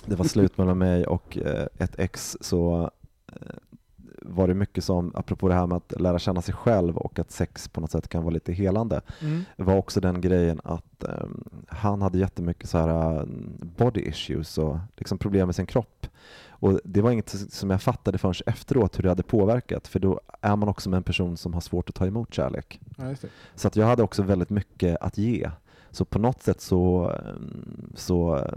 det 0.05 0.15
var 0.15 0.25
slut 0.25 0.57
mellan 0.57 0.77
mig 0.77 1.05
och 1.05 1.37
eh, 1.37 1.67
ett 1.77 1.99
ex 1.99 2.37
så 2.41 2.91
eh, 3.33 3.57
var 4.21 4.47
det 4.47 4.53
mycket 4.53 4.83
som, 4.83 5.11
apropå 5.15 5.47
det 5.47 5.53
här 5.53 5.67
med 5.67 5.75
att 5.77 6.01
lära 6.01 6.19
känna 6.19 6.41
sig 6.41 6.53
själv 6.53 6.97
och 6.97 7.19
att 7.19 7.31
sex 7.31 7.67
på 7.69 7.81
något 7.81 7.91
sätt 7.91 8.07
kan 8.07 8.23
vara 8.23 8.33
lite 8.33 8.53
helande, 8.53 9.01
Mm. 9.21 9.43
var 9.55 9.75
också 9.75 9.99
den 10.01 10.21
grejen 10.21 10.61
att 10.63 11.03
eh, 11.03 11.25
han 11.67 12.01
hade 12.01 12.17
jättemycket 12.17 12.69
så 12.69 12.77
här 12.77 13.15
eh, 13.19 13.23
body 13.77 14.01
issues 14.01 14.57
och 14.57 14.77
liksom 14.97 15.17
problem 15.17 15.47
med 15.47 15.55
sin 15.55 15.65
kropp. 15.65 16.07
Och 16.59 16.79
det 16.83 17.01
var 17.01 17.11
inget 17.11 17.29
som 17.29 17.69
jag 17.69 17.81
fattade 17.81 18.17
förrän 18.17 18.33
efteråt 18.45 18.97
hur 18.97 19.03
det 19.03 19.09
hade 19.09 19.23
påverkat, 19.23 19.87
för 19.87 19.99
då 19.99 20.19
är 20.41 20.55
man 20.55 20.69
också 20.69 20.89
med 20.89 20.97
en 20.97 21.03
person 21.03 21.37
som 21.37 21.53
har 21.53 21.61
svårt 21.61 21.89
att 21.89 21.95
ta 21.95 22.05
emot 22.05 22.33
kärlek. 22.33 22.79
Ja. 22.97 23.15
Så 23.55 23.67
att 23.67 23.75
jag 23.75 23.85
hade 23.85 24.03
också 24.03 24.23
väldigt 24.23 24.49
mycket 24.49 24.97
att 25.01 25.17
ge. 25.17 25.51
Så 25.91 26.05
på 26.05 26.19
något 26.19 26.41
sätt 26.41 26.61
så, 26.61 27.15
så 27.95 28.47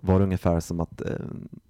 var 0.00 0.18
det 0.18 0.24
ungefär 0.24 0.60
som 0.60 0.80
att 0.80 1.00
eh, 1.00 1.16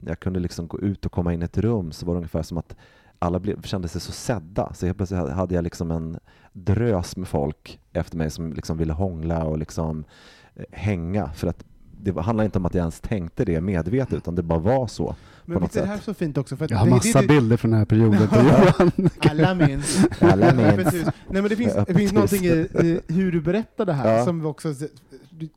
jag 0.01 0.21
kunde 0.21 0.41
liksom 0.41 0.69
gå 0.69 0.81
ut 0.81 1.07
och 1.07 1.13
komma 1.13 1.35
in 1.35 1.43
i 1.43 1.45
ett 1.45 1.59
rum 1.59 1.93
så 1.93 2.07
var 2.07 2.15
det 2.15 2.19
ungefär 2.19 2.43
som 2.43 2.59
att 2.59 2.77
alla 3.19 3.39
blev, 3.39 3.63
kände 3.63 3.89
sig 3.89 4.01
så 4.01 4.13
sedda. 4.13 4.75
Så 4.75 4.87
helt 4.87 4.99
plötsligt 4.99 5.21
hade 5.21 5.55
jag 5.55 5.65
liksom 5.65 5.91
en 5.91 6.19
drös 6.53 7.17
med 7.17 7.29
folk 7.29 7.81
efter 7.93 8.17
mig 8.17 8.31
som 8.31 8.53
liksom 8.53 8.79
ville 8.79 8.93
hångla 8.93 9.45
och 9.45 9.59
liksom 9.59 10.05
eh, 10.55 10.65
hänga. 10.71 11.33
För 11.33 11.47
att 11.47 11.65
det 12.03 12.21
handlade 12.21 12.45
inte 12.45 12.59
om 12.59 12.67
att 12.67 12.75
jag 12.75 12.81
ens 12.83 13.01
tänkte 13.01 13.45
det 13.45 13.61
medvetet 13.61 14.15
utan 14.15 14.35
det 14.35 14.43
bara 14.43 14.59
var 14.59 14.87
så. 14.87 15.15
Men 15.45 15.55
något 15.55 15.63
visst 15.63 15.77
är 15.77 15.81
det 15.81 15.87
här 15.87 15.99
så 15.99 16.15
fint 16.15 16.39
också? 16.39 16.57
För 16.57 16.65
att 16.65 16.71
Jag 16.71 16.79
har 16.79 16.85
det- 16.85 16.91
massa 16.91 17.21
det, 17.21 17.27
det, 17.27 17.35
bilder 17.35 17.57
från 17.57 17.71
den 17.71 17.79
här 17.79 17.87
perioden 17.87 18.29
på 18.29 18.37
Johan. 18.37 19.11
Alla 19.19 19.55
minns. 19.55 20.07
Alla 20.21 20.55
minns. 20.55 20.93
Nej, 20.95 21.13
men 21.29 21.49
det 21.49 21.57
finns, 21.57 21.75
det 21.87 21.95
finns 21.95 22.13
någonting 22.13 22.45
i, 22.45 22.51
i 22.83 23.01
hur 23.09 23.33
du 23.33 23.41
berättar 23.41 23.85
det 23.87 23.93
här 23.93 24.19
Ja. 24.19 24.25
som 24.25 24.41
vi 24.41 24.47
också... 24.47 24.75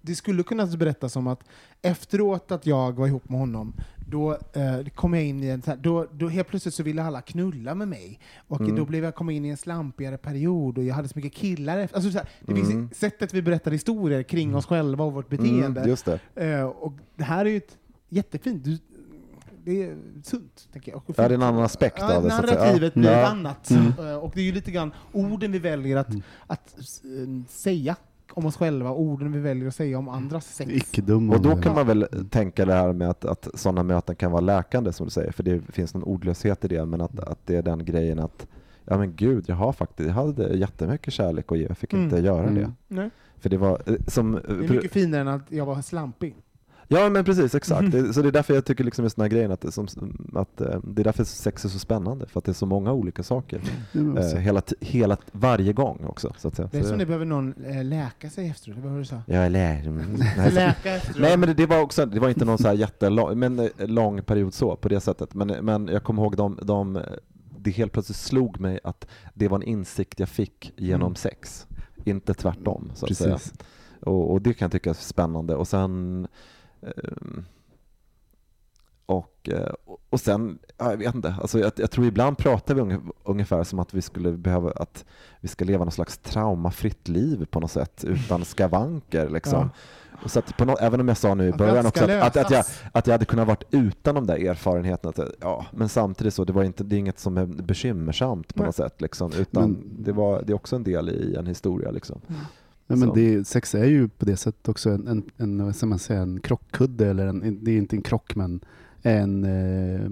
Det 0.02 0.16
skulle 0.16 0.44
kunna 0.44 0.66
berättas 0.66 1.14
som 1.14 1.28
att 1.28 1.39
efteråt 1.82 2.52
att 2.52 2.66
jag 2.66 2.92
var 2.92 3.08
ihop 3.08 3.30
med 3.30 3.39
honom, 3.39 3.74
då 4.12 4.32
eh, 4.53 4.86
kom 4.95 5.14
jag 5.14 5.24
in 5.26 5.43
i 5.43 5.47
en... 5.47 5.62
Då, 5.82 6.07
då 6.12 6.28
helt 6.28 6.47
plötsligt 6.47 6.74
så 6.74 6.84
ville 6.84 7.03
alla 7.03 7.22
knulla 7.22 7.76
med 7.76 7.88
mig. 7.88 8.20
Och 8.47 8.62
Mm. 8.62 8.76
då 8.76 8.86
blev 8.86 9.03
jag, 9.03 9.16
kom 9.16 9.30
in 9.30 9.45
i 9.45 9.49
en 9.49 9.57
slampigare 9.57 10.18
period 10.18 10.78
och 10.78 10.84
jag 10.84 10.95
hade 10.95 11.07
så 11.07 11.14
mycket 11.20 11.34
killar. 11.34 11.78
efter- 11.78 11.97
Alltså, 11.97 12.20
det 12.45 12.51
Mm. 12.51 12.66
finns 12.66 12.97
sättet 12.99 13.34
vi 13.34 13.41
berättar 13.41 13.72
historier 13.72 14.24
kring 14.24 14.55
oss 14.55 14.66
själva 14.66 15.03
och 15.03 15.14
vårt 15.14 15.30
beteende. 15.30 15.80
Mm, 15.80 15.89
just 15.89 16.05
det. 16.05 16.20
Eh, 16.36 16.64
och 16.64 16.93
det 17.16 17.24
här 17.24 17.45
är 17.45 17.49
ju 17.49 17.57
ett 17.57 17.78
jättefint... 18.09 18.64
Du, 18.64 18.78
det 19.64 19.84
är 19.84 19.97
sunt, 20.24 20.68
tänker 20.74 20.91
jag. 20.91 20.97
Och 20.97 21.03
Ja, 21.18 21.28
det 21.28 21.34
är 21.34 21.38
en 21.38 21.43
annan 21.43 21.64
aspekt 21.64 21.95
ja, 21.99 22.16
av 22.18 22.24
det. 22.24 22.30
Narrativet 22.30 22.93
blir 22.93 23.12
Ja. 23.12 23.26
annat. 23.28 23.70
Mm. 23.70 23.93
Eh, 23.99 24.16
Och 24.16 24.32
det 24.36 24.41
är 24.41 24.45
ju 24.45 24.51
lite 24.51 24.72
grann 24.72 24.91
orden 25.12 25.51
vi 25.51 25.59
väljer 25.59 25.97
att, 25.97 26.07
att 26.47 26.76
eh, 27.03 27.43
säga 27.49 27.95
om 28.34 28.46
oss 28.46 28.58
själva 28.58 28.92
orden 28.92 29.32
vi 29.32 29.40
väljer 29.40 29.68
att 29.68 29.76
säga 29.76 29.98
om 29.98 30.10
andras 30.10 30.46
sex. 30.56 30.92
Och 31.32 31.42
då 31.42 31.56
kan 31.56 31.76
man 31.76 31.88
väl 31.88 32.08
tänka 32.30 32.66
det 32.66 32.74
här 32.74 32.94
med 32.94 33.10
att, 33.10 33.26
att 33.26 33.48
sådana 33.54 33.84
möten 33.84 34.16
kan 34.16 34.32
vara 34.32 34.42
läkande 34.42 34.94
som 34.94 35.06
du 35.06 35.10
säger, 35.12 35.32
för 35.32 35.44
det 35.44 35.62
finns 35.72 35.94
någon 35.94 36.04
ordlöshet 36.04 36.66
i 36.66 36.68
det, 36.68 36.86
men 36.86 37.02
att, 37.02 37.20
att 37.20 37.40
det 37.46 37.56
är 37.56 37.62
den 37.62 37.86
grejen 37.86 38.20
att 38.20 38.48
ja 38.86 38.98
men 38.98 39.16
gud, 39.16 39.46
jag 39.48 39.56
har 39.56 39.74
faktiskt, 39.74 40.08
jag 40.08 40.16
hade 40.16 40.58
jättemycket 40.58 41.14
kärlek 41.14 41.52
att 41.52 41.58
ge, 41.58 41.66
jag 41.68 41.78
fick 41.78 41.94
Mm. 41.94 42.06
inte 42.06 42.18
göra 42.20 42.44
Mm. 42.48 42.56
det. 42.56 42.72
Nej. 42.88 43.10
För 43.38 43.50
det 43.50 43.58
var 43.58 43.82
eh, 43.86 43.96
som... 44.08 44.32
Det 44.32 44.40
är 44.66 44.70
mycket 44.70 44.92
finare 44.92 45.22
än 45.22 45.28
att 45.28 45.42
jag 45.52 45.66
var 45.66 45.82
slampig. 45.82 46.36
Ja 46.94 47.10
men 47.10 47.26
precis, 47.26 47.56
exakt. 47.56 47.80
Mm. 47.82 47.92
Det, 47.92 48.14
så 48.14 48.22
det 48.22 48.28
är 48.28 48.32
därför 48.32 48.54
jag 48.54 48.66
tycker 48.66 48.84
liksom 48.84 49.06
just 49.06 49.16
den 49.16 49.24
här 49.24 49.30
grejen 49.30 49.52
att, 49.52 49.62
det, 49.62 49.72
som, 49.72 49.88
att 50.36 50.62
eh, 50.62 50.80
det 50.84 51.02
är 51.02 51.04
därför 51.04 51.24
sex 51.24 51.66
är 51.66 51.70
så 51.70 51.80
spännande, 51.80 52.26
för 52.28 52.39
att 52.39 52.46
det 52.46 52.52
är 52.52 52.54
så 52.54 52.66
många 52.66 52.94
olika 52.94 53.24
saker. 53.24 53.62
Ja, 53.92 54.02
men 54.02 54.18
Eh, 54.18 54.36
hela, 54.36 54.62
hela, 54.80 55.18
varje 55.32 55.74
gång 55.74 56.06
också. 56.06 56.34
Så 56.38 56.48
att 56.48 56.56
säga. 56.56 56.70
Det 56.72 56.78
är 56.80 56.84
som 56.84 56.98
det 56.98 57.06
behöver 57.06 57.26
någon 57.26 57.54
eh, 57.66 57.84
läka 57.84 58.30
sig 58.30 58.48
efteråt, 58.50 58.78
vad 58.78 58.86
var 58.86 58.92
det 58.92 59.02
du 59.02 59.06
sa? 59.06 59.22
Jag 59.26 59.52
lär 59.52 59.89
mig. 59.89 60.06
Nej, 60.38 60.52
Läka 60.52 60.96
efteråt. 60.96 61.22
Nej 61.22 61.38
men 61.38 61.50
det, 61.50 61.54
det 61.54 61.66
var 61.66 61.82
också, 61.82 62.06
det 62.06 62.20
var 62.20 62.30
inte 62.30 62.46
någon 62.46 62.58
så 62.58 62.68
här 62.68 62.76
jättelång 62.76 63.39
men, 63.39 63.60
eh, 63.60 63.68
lång 63.78 64.24
period 64.24 64.54
så 64.54 64.76
på 64.76 64.89
det 64.89 65.00
sättet. 65.00 65.34
Men, 65.34 65.48
men 65.48 65.88
jag 65.88 66.04
kommer 66.04 66.22
ihåg 66.24 66.38
de, 66.38 66.60
de, 66.64 67.00
det 67.60 67.72
helt 67.72 67.92
plötsligt 67.92 68.18
slog 68.18 68.60
mig 68.60 68.80
att 68.84 69.08
det 69.34 69.48
var 69.48 69.58
en 69.58 69.64
insikt 69.64 70.20
jag 70.20 70.30
fick 70.30 70.74
genom 70.78 71.02
Mm. 71.02 71.16
sex. 71.16 71.68
Inte 72.04 72.34
tvärtom 72.34 72.92
så 72.96 73.06
att 73.06 73.18
säga. 73.18 73.39
Och, 74.02 74.32
och 74.32 74.42
det 74.42 74.54
kan 74.54 74.66
jag 74.66 74.72
tycka 74.72 74.89
är 74.89 74.94
spännande. 74.94 75.56
Och 75.56 75.68
sen 75.68 76.28
och, 79.06 79.50
eh, 79.50 79.74
och 80.10 80.20
sen, 80.20 80.60
ja, 80.78 80.90
jag 80.92 80.98
vet 80.98 81.16
inte, 81.16 81.36
alltså 81.42 81.60
jag, 81.60 81.72
jag 81.76 81.92
tror 81.92 82.06
ibland 82.06 82.38
pratar 82.38 82.76
vi 82.76 82.82
unge- 82.82 83.12
ungefär 83.24 83.64
som 83.64 83.80
att 83.80 83.94
vi 83.94 84.02
skulle 84.02 84.32
behöva, 84.32 84.72
att 84.76 85.06
vi 85.42 85.48
ska 85.48 85.66
leva 85.66 85.86
något 85.86 85.94
slags 85.94 86.18
traumafritt 86.18 87.08
liv 87.08 87.46
på 87.46 87.60
något 87.60 87.72
sätt, 87.72 88.04
utan 88.08 88.46
skavanker 88.46 89.30
liksom. 89.30 89.70
Och 90.24 90.32
så 90.32 90.40
att 90.40 90.60
nå 90.60 90.78
även 90.78 91.00
om 91.02 91.08
jag 91.08 91.18
sa 91.18 91.34
nu 91.34 91.48
i 91.48 91.52
början 91.52 91.86
också 91.86 92.04
att, 92.04 92.10
att, 92.10 92.38
att, 92.38 92.52
jag, 92.52 92.66
att 92.92 93.08
jag 93.08 93.14
hade 93.14 93.26
kunnat 93.26 93.48
varit 93.48 93.64
utan 93.72 94.16
de 94.16 94.28
där 94.28 94.36
erfarenheterna, 94.50 95.10
att, 95.10 95.32
ja, 95.42 95.66
men 95.72 95.90
samtidigt 95.90 96.34
så, 96.34 96.44
det 96.46 96.54
var 96.54 96.64
inte, 96.64 96.84
det 96.84 96.96
är 96.96 96.98
inget 96.98 97.20
som 97.20 97.38
är 97.38 97.46
bekymmersamt 97.46 98.54
på 98.56 98.60
Nej. 98.60 98.66
något 98.66 98.76
sätt, 98.76 99.02
liksom, 99.02 99.32
utan 99.34 99.72
Men- 99.72 100.04
det, 100.04 100.12
var, 100.12 100.42
det 100.42 100.52
är 100.54 100.56
också 100.56 100.76
en 100.76 100.84
del 100.84 101.10
i 101.10 101.36
en 101.36 101.48
historia. 101.48 101.92
Liksom. 101.92 102.22
Ja, 102.28 102.34
men 103.00 103.10
Så. 103.10 103.16
det, 103.16 103.48
sex 103.48 103.76
är 103.76 103.86
ju 103.86 104.08
på 104.08 104.26
det 104.26 104.38
sättet 104.38 104.70
också 104.70 104.89
en, 104.89 105.08
en, 105.08 105.24
en, 105.38 105.66
vad 105.66 105.76
ska 105.76 105.86
man 105.86 106.00
säga, 106.00 106.22
en 106.22 106.39
krockkudde, 106.39 107.08
eller 107.08 107.28
en, 107.28 107.60
det 107.64 107.72
är 107.72 107.78
inte 107.78 107.96
en 107.96 108.02
krock 108.02 108.36
men 108.36 108.60
en, 109.02 109.44
eh, 109.44 110.10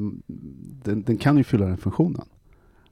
den, 0.83 1.03
den 1.03 1.17
kan 1.17 1.37
ju 1.37 1.43
fylla 1.43 1.65
den 1.65 1.77
funktionen. 1.77 2.25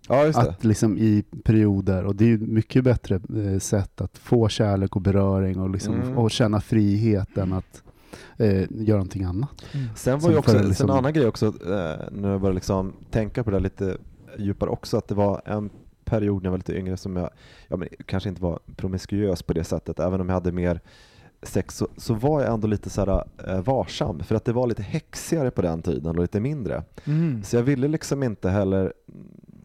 Ja. 0.09 0.29
Att 0.35 0.63
liksom 0.63 0.97
i 0.97 1.23
perioder, 1.43 2.03
och 2.05 2.15
det 2.15 2.23
är 2.23 2.27
ju 2.27 2.37
mycket 2.37 2.83
bättre 2.83 3.19
eh, 3.35 3.59
sätt 3.59 4.01
att 4.01 4.17
få 4.17 4.49
kärlek 4.49 4.95
och 4.95 5.01
beröring 5.01 5.59
och, 5.59 5.69
liksom, 5.69 5.95
Mm. 5.95 6.17
och 6.17 6.31
känna 6.31 6.61
frihet 6.61 7.37
än 7.37 7.53
att 7.53 7.83
eh, 8.37 8.65
göra 8.71 8.97
någonting 8.97 9.23
annat. 9.23 9.49
Sen 9.95 10.19
var 10.19 10.31
ju 10.31 10.37
också 10.37 10.63
liksom- 10.63 10.89
en 10.89 10.95
annan 10.97 11.13
grej 11.13 11.27
också, 11.27 11.45
eh, 11.47 12.05
när 12.11 12.29
jag 12.31 12.41
började 12.41 12.53
liksom 12.53 12.93
tänka 13.11 13.43
på 13.43 13.51
det 13.51 13.59
lite 13.59 13.97
djupare 14.39 14.69
också, 14.69 14.97
att 14.97 15.07
det 15.07 15.15
var 15.15 15.41
en 15.45 15.69
period 16.09 16.43
när 16.43 16.47
jag 16.47 16.51
var 16.51 16.57
lite 16.57 16.77
yngre 16.77 16.97
som 16.97 17.15
jag, 17.15 17.29
ja 17.67 17.77
men 17.77 17.89
kanske 18.05 18.29
inte 18.29 18.41
var 18.41 18.59
promiskuös 18.75 19.43
på 19.43 19.53
det 19.53 19.63
sättet, 19.63 19.99
även 19.99 20.21
om 20.21 20.29
jag 20.29 20.33
hade 20.33 20.51
mer 20.51 20.81
sex 21.41 21.77
så, 21.77 21.87
så 21.97 22.13
var 22.13 22.41
jag 22.41 22.53
ändå 22.53 22.67
lite 22.67 22.89
så 22.89 23.05
här, 23.05 23.23
eh, 23.47 23.61
varsam, 23.61 24.19
för 24.19 24.35
att 24.35 24.45
det 24.45 24.53
var 24.53 24.67
lite 24.67 24.83
häxigare 24.83 25.51
på 25.51 25.61
den 25.61 25.81
tiden 25.81 26.15
och 26.15 26.21
lite 26.21 26.39
mindre. 26.39 26.83
Mm. 27.05 27.43
Så 27.43 27.55
jag 27.55 27.63
ville 27.63 27.87
liksom 27.87 28.23
inte 28.23 28.49
heller, 28.49 28.93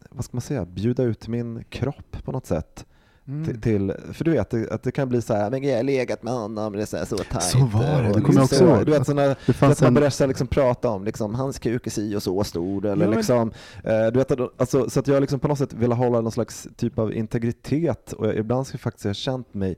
vad 0.09 0.25
ska 0.25 0.35
man 0.35 0.41
säga, 0.41 0.65
bjuda 0.65 1.03
ut 1.03 1.27
min 1.27 1.63
kropp 1.69 2.23
på 2.23 2.31
något 2.31 2.45
sätt. 2.45 2.85
Mm. 3.27 3.45
Till, 3.45 3.61
till, 3.61 3.93
för 4.13 4.23
du 4.25 4.31
vet 4.31 4.53
att 4.71 4.83
det, 4.83 4.91
kan 4.91 5.09
bli 5.09 5.21
så 5.21 5.33
här, 5.33 5.49
men 5.51 5.63
jag 5.63 5.75
har 5.75 5.83
legat 5.83 6.23
med 6.23 6.33
honom, 6.33 6.73
det 6.73 6.81
är 6.81 6.85
så, 6.85 6.97
här, 6.97 7.05
så 7.05 7.17
tajt. 7.17 7.43
Så 7.43 7.57
var 7.65 7.81
det, 8.01 8.07
det 8.07 8.13
kommer 8.13 8.13
jag 8.13 8.17
liksom 8.27 8.43
också 8.43 8.55
så, 8.55 8.65
ihåg. 8.65 8.85
Du 8.85 8.91
vet, 8.91 9.05
såna, 9.05 9.35
Det 9.45 9.53
fanns 9.53 9.71
att 9.77 9.81
man 9.81 9.93
börjar 9.93 10.09
så 10.09 10.23
här 10.23 10.27
liksom 10.27 10.47
prata 10.47 10.89
om 10.89 11.03
liksom, 11.03 11.35
hans 11.35 11.59
kuk 11.59 11.87
är 11.87 11.91
si 11.91 12.15
och 12.15 12.23
så 12.23 12.43
stor. 12.43 12.85
Eller 12.85 13.05
Ja, 13.05 13.09
men- 13.09 13.17
liksom, 13.17 13.51
eh, 13.83 14.07
du 14.07 14.19
vet, 14.19 14.31
alltså, 14.57 14.89
så 14.89 14.99
att 14.99 15.07
jag 15.07 15.21
liksom 15.21 15.39
på 15.39 15.47
något 15.47 15.57
sätt 15.57 15.73
ville 15.73 15.95
hålla 15.95 16.21
någon 16.21 16.31
slags 16.31 16.67
typ 16.75 16.99
av 16.99 17.13
integritet 17.13 18.13
och 18.13 18.27
jag, 18.27 18.35
ibland 18.35 18.67
ska 18.67 18.75
jag 18.75 18.81
faktiskt 18.81 19.05
ha 19.05 19.13
känt 19.13 19.53
mig 19.53 19.75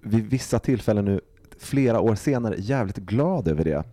vid 0.00 0.26
vissa 0.26 0.58
tillfällen 0.58 1.04
nu, 1.04 1.20
flera 1.58 2.00
år 2.00 2.14
senare, 2.14 2.54
jävligt 2.58 2.96
glad 2.96 3.48
över 3.48 3.64
det. 3.64 3.84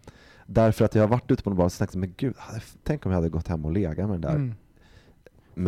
Därför 0.46 0.86
att 0.86 0.96
jag 0.96 1.04
har 1.04 1.08
varit 1.08 1.32
ute 1.32 1.44
på 1.44 1.50
en 1.50 1.56
bar 1.56 1.66
och 1.66 1.72
tänkt 1.74 1.96
men 1.96 2.14
gud, 2.18 2.34
tänk 2.84 3.06
om 3.06 3.12
jag 3.12 3.18
hade 3.18 3.30
gått 3.30 3.48
hem 3.48 3.66
och 3.66 3.72
legat 3.72 3.98
med 3.98 4.10
den 4.10 4.22
där 4.22 4.36
Mm. 4.36 4.56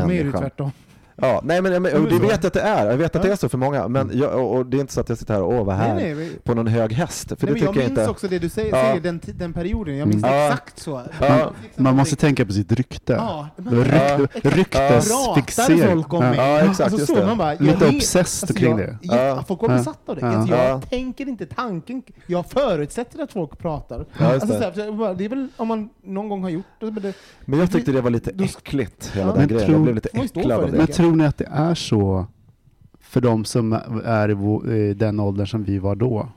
Människan. 0.07 0.41
tvärtom. 0.41 0.71
Ja, 1.15 1.41
nej 1.43 1.61
men, 1.61 1.81
men 1.81 1.91
Ja, 1.91 1.99
det 1.99 2.19
vet 2.19 2.21
jag 2.31 2.45
att 2.45 2.53
det 2.53 2.61
är, 2.61 2.89
jag 2.89 2.97
vet 2.97 3.15
att 3.15 3.23
Ja. 3.23 3.27
det 3.27 3.33
är 3.33 3.37
så 3.37 3.49
för 3.49 3.57
många, 3.57 3.87
men 3.87 4.11
jag, 4.13 4.33
och, 4.39 4.55
och 4.55 4.65
det 4.65 4.77
är 4.77 4.81
inte 4.81 4.93
så 4.93 5.01
att 5.01 5.09
jag 5.09 5.17
sitter 5.17 5.33
här 5.33 5.41
och 5.41 5.53
åh 5.53 5.65
vad 5.65 5.75
här, 5.75 5.95
Nej, 5.95 6.15
nej, 6.15 6.29
på 6.43 6.53
någon 6.53 6.67
hög 6.67 6.93
häst, 6.93 7.27
för 7.27 7.35
nej, 7.39 7.39
det 7.39 7.53
tycker 7.53 7.65
jag 7.65 7.75
jag, 7.75 7.77
minns 7.77 7.89
inte. 7.89 8.07
också 8.09 8.27
det 8.27 8.39
du 8.39 8.49
säger, 8.49 8.69
Ja. 8.75 8.83
säger 8.83 9.01
den, 9.01 9.21
den 9.25 9.53
perioden. 9.53 9.97
Jag 9.97 10.07
minns 10.07 10.23
Mm. 10.23 10.35
Ja. 10.35 10.45
exakt 10.47 10.79
så. 10.79 11.01
Ja. 11.21 11.51
man 11.75 11.95
måste 11.95 12.15
tänka 12.15 12.45
på 12.45 12.53
sitt 12.53 12.71
rykte. 12.71 13.13
Ja, 13.13 13.47
Ja. 13.57 13.63
rykt, 13.71 14.45
ryktesfixering. 14.45 15.93
folk 15.93 16.13
om 16.13 16.21
Ja. 16.23 16.29
mig? 16.29 16.37
Ja, 16.39 16.59
exakt, 16.59 16.93
alltså, 16.93 17.05
så, 17.05 17.15
det. 17.15 17.25
man 17.25 17.37
bara, 17.37 17.53
jag 17.53 17.61
Lite 17.61 17.87
obsessed 17.87 18.23
alltså, 18.49 18.53
kring 18.53 18.69
jag, 18.69 18.79
det. 18.79 18.97
Ja. 19.01 19.17
Ja. 19.25 19.43
Folk 19.47 19.61
var 19.61 19.69
Ja. 19.69 19.77
besatta 19.77 20.11
av 20.11 20.15
det. 20.15 20.21
Ja. 20.21 20.27
Alltså, 20.35 20.55
jag 20.55 20.65
Ja. 20.69 20.81
tänker 20.89 21.27
inte 21.27 21.45
tanken, 21.45 22.03
jag 22.27 22.45
förutsätter 22.49 23.23
att 23.23 23.31
folk 23.31 23.57
pratar. 23.59 24.05
Ja, 24.19 24.25
alltså, 24.33 24.47
det. 24.47 24.53
här, 24.59 24.73
jag 24.75 25.21
är 25.21 25.29
väl 25.29 25.47
om 25.57 25.67
man 25.67 25.89
någon 26.03 26.29
gång 26.29 26.43
har 26.43 26.49
gjort 26.49 26.65
det. 26.79 26.85
Men 26.91 27.01
det 27.03 27.13
Men 27.45 27.59
jag 27.59 27.71
tyckte 27.71 27.91
det 27.91 28.01
var 28.01 28.09
lite 28.09 28.31
äckligt, 28.43 29.11
hela 29.15 29.27
Ja. 29.27 29.33
den 29.35 29.47
grejen. 29.47 29.71
Jag 29.71 29.81
blev 29.81 29.95
lite 29.95 30.09
man 30.13 30.25
äcklad 30.25 30.51
av 30.63 30.71
det. 30.71 30.77
Tror 31.01 31.15
ni 31.15 31.25
att 31.25 31.37
det 31.37 31.47
är 31.51 31.75
så 31.75 32.25
för 32.99 33.21
de 33.21 33.45
som 33.45 33.73
är 34.05 34.71
i 34.71 34.93
den 34.93 35.19
åldern 35.19 35.47
som 35.47 35.63
vi 35.63 35.79
var 35.79 35.95
då? 35.95 36.27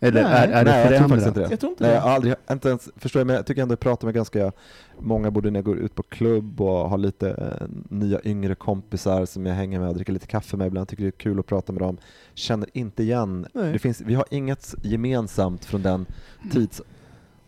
Eller 0.00 0.22
Nej. 0.22 0.32
är, 0.32 0.48
är 0.48 0.64
det 0.64 0.70
Nej, 0.70 0.80
jag 0.80 0.88
tror 0.88 1.08
förändrat? 1.08 1.10
faktiskt 1.10 1.26
inte 1.26 1.40
det. 1.40 1.50
jag 1.50 1.60
tror 1.60 1.70
inte 1.70 1.82
Nej, 1.84 1.90
det. 1.90 1.96
jag 1.96 2.02
har 2.02 2.10
aldrig, 2.10 2.34
inte 2.50 2.68
ens, 2.68 2.88
förstår 2.96 3.20
jag, 3.20 3.26
men 3.26 3.36
jag 3.36 3.46
tycker 3.46 3.62
ändå 3.62 3.72
jag 3.72 3.80
pratar 3.80 4.06
med 4.06 4.14
ganska 4.14 4.52
många, 4.98 5.30
både 5.30 5.50
när 5.50 5.58
jag 5.58 5.64
går 5.64 5.78
ut 5.78 5.94
på 5.94 6.02
klubb 6.02 6.60
och 6.60 6.90
har 6.90 6.98
lite 6.98 7.30
eh, 7.30 7.66
nya 7.88 8.20
yngre 8.24 8.54
kompisar 8.54 9.26
som 9.26 9.46
jag 9.46 9.54
hänger 9.54 9.80
med 9.80 9.88
och 9.88 9.94
dricker 9.94 10.12
lite 10.12 10.26
kaffe 10.26 10.56
med 10.56 10.66
ibland, 10.66 10.88
tycker 10.88 11.02
det 11.02 11.08
är 11.08 11.10
kul 11.10 11.38
att 11.38 11.46
prata 11.46 11.72
med 11.72 11.82
dem. 11.82 11.96
Känner 12.34 12.68
inte 12.72 13.02
igen, 13.02 13.46
Nej. 13.52 13.72
det 13.72 13.78
finns, 13.78 14.00
vi 14.00 14.14
har 14.14 14.24
inget 14.30 14.74
gemensamt 14.82 15.64
från 15.64 15.82
den 15.82 16.06
tids, 16.52 16.82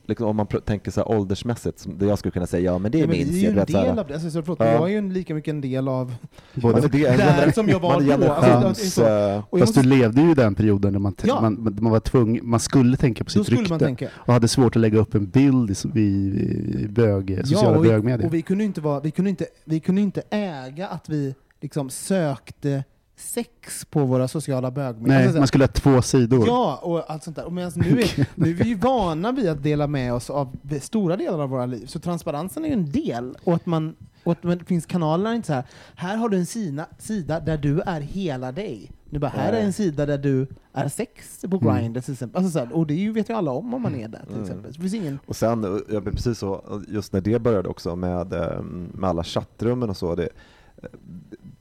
liksom 0.08 0.26
om 0.26 0.36
man 0.36 0.46
tänker 0.46 0.90
så 0.90 1.00
här 1.00 1.08
åldersmässigt, 1.08 1.78
som 1.78 1.98
det 1.98 2.06
jag 2.06 2.18
skulle 2.18 2.32
kunna 2.32 2.46
säga, 2.46 2.72
ja 2.72 2.78
men 2.78 2.92
det 2.92 2.98
Ja, 2.98 3.06
men 3.06 3.16
minns 3.16 3.30
vi 3.30 3.34
är 3.34 3.40
ju 3.40 3.44
jag. 3.44 3.50
en 3.50 3.54
du 3.54 3.60
vet, 3.60 3.70
så 3.70 3.78
här. 3.78 3.84
del 3.86 3.98
av 3.98 4.06
det. 4.06 4.14
Alltså, 4.14 4.30
så, 4.30 4.42
förlåt, 4.42 4.58
Ja. 4.60 4.66
Jag 4.66 4.82
är 4.82 4.86
ju 4.88 4.98
en, 4.98 5.12
lika 5.12 5.34
mycket 5.34 5.50
en 5.50 5.60
del 5.60 5.88
av 5.88 6.14
Både, 6.54 6.74
Alltså, 6.74 6.90
det 6.90 6.98
där 7.16 7.52
som 7.52 7.68
jag 7.68 7.80
var 7.80 8.00
då. 8.18 8.32
Alltså, 8.32 9.00
det 9.02 9.32
eh, 9.34 9.44
Och 9.50 9.58
jag 9.58 9.66
Fast 9.66 9.74
du 9.74 9.80
måste, 9.80 9.96
levde 9.96 10.20
ju 10.22 10.30
i 10.30 10.34
den 10.34 10.54
perioden 10.54 10.92
där 10.92 11.00
man, 11.00 11.14
Ja. 11.24 11.40
man, 11.40 11.76
man 11.80 11.92
var 11.92 12.00
tvungen, 12.00 12.48
man 12.48 12.60
skulle 12.60 12.96
tänka 12.96 13.24
på 13.24 13.30
sitt 13.30 13.48
rykte 13.48 13.70
man 13.70 13.78
tänka. 13.78 14.08
och 14.14 14.32
hade 14.32 14.48
svårt 14.48 14.76
att 14.76 14.82
lägga 14.82 14.98
upp 14.98 15.14
en 15.14 15.26
bild 15.26 15.70
i, 15.70 16.00
i, 16.00 16.80
i 16.84 16.88
bög, 16.88 17.40
sociala 17.44 17.78
och 17.78 17.84
vi, 17.84 17.88
bögmedier. 17.88 18.26
och 18.26 18.34
vi 18.34 18.42
kunde 18.42 18.64
inte 18.64 18.80
vara, 18.80 19.00
vi 19.00 19.10
kunde 19.10 19.30
inte, 19.30 19.46
vi 19.64 19.80
kunde 19.80 20.00
inte 20.00 20.22
äga 20.30 20.88
att 20.88 21.08
vi 21.08 21.34
liksom 21.60 21.90
sökte 21.90 22.84
sex 23.16 23.84
på 23.84 24.04
våra 24.04 24.28
sociala 24.28 24.70
bögmedier. 24.70 25.16
Nej, 25.18 25.24
Alltså, 25.26 25.38
man 25.38 25.46
skulle 25.46 25.64
ha 25.64 25.68
två 25.68 26.02
sidor. 26.02 26.46
Ja, 26.46 26.80
och 26.82 27.10
allt 27.10 27.22
sånt 27.24 27.36
där. 27.36 27.44
Och 27.44 27.52
nu, 27.52 27.62
är, 27.62 28.28
nu 28.34 28.50
är 28.50 28.54
vi 28.54 28.64
ju 28.68 28.74
vana 28.74 29.32
vid 29.32 29.48
att 29.48 29.62
dela 29.62 29.86
med 29.86 30.14
oss 30.14 30.30
av 30.30 30.56
stora 30.80 31.16
delar 31.16 31.38
av 31.38 31.48
våra 31.50 31.66
liv, 31.66 31.86
så 31.86 31.98
transparensen 31.98 32.64
är 32.64 32.68
ju 32.68 32.74
en 32.74 32.90
del. 32.90 33.36
Och 33.44 33.54
att, 33.54 33.66
man, 33.66 33.96
och 34.24 34.32
att 34.32 34.42
det 34.42 34.64
finns 34.64 34.86
kanaler 34.86 35.34
inte 35.34 35.46
så 35.46 35.52
här. 35.52 35.64
här 35.94 36.16
har 36.16 36.28
du 36.28 36.36
en 36.36 36.46
sida, 36.46 36.86
sida 36.98 37.40
där 37.40 37.56
du 37.58 37.80
är 37.80 38.00
hela 38.00 38.52
dig. 38.52 38.90
Nu 39.10 39.18
bara, 39.18 39.28
här 39.28 39.52
är 39.52 39.60
en 39.60 39.72
sida 39.72 40.06
där 40.06 40.18
du 40.18 40.46
är 40.72 40.88
sex 40.88 41.40
på 41.50 41.56
Mm. 41.56 41.76
Grindr 41.76 42.00
till 42.00 42.12
exempel. 42.12 42.38
Alltså 42.44 42.58
så 42.58 42.64
här, 42.66 42.72
och 42.76 42.86
det 42.86 42.94
ju, 42.94 43.12
vet 43.12 43.30
ju 43.30 43.34
alla 43.34 43.50
om 43.50 43.74
om 43.74 43.82
man 43.82 43.94
är 43.94 44.08
där 44.08 44.22
till 44.26 44.30
Mm. 44.34 44.42
exempel. 44.42 44.72
Så 44.74 44.76
det 44.76 44.82
finns 44.82 44.94
ingen... 44.94 45.18
Och 45.26 45.36
sen, 45.36 45.82
ja, 45.88 46.00
men 46.00 46.12
precis 46.12 46.38
så, 46.38 46.82
just 46.88 47.12
när 47.12 47.20
det 47.20 47.38
började 47.38 47.68
också 47.68 47.96
med, 47.96 48.32
eh, 48.32 48.62
med 48.92 49.10
alla 49.10 49.24
chattrummen 49.24 49.90
och 49.90 49.96
så, 49.96 50.14
det, 50.14 50.28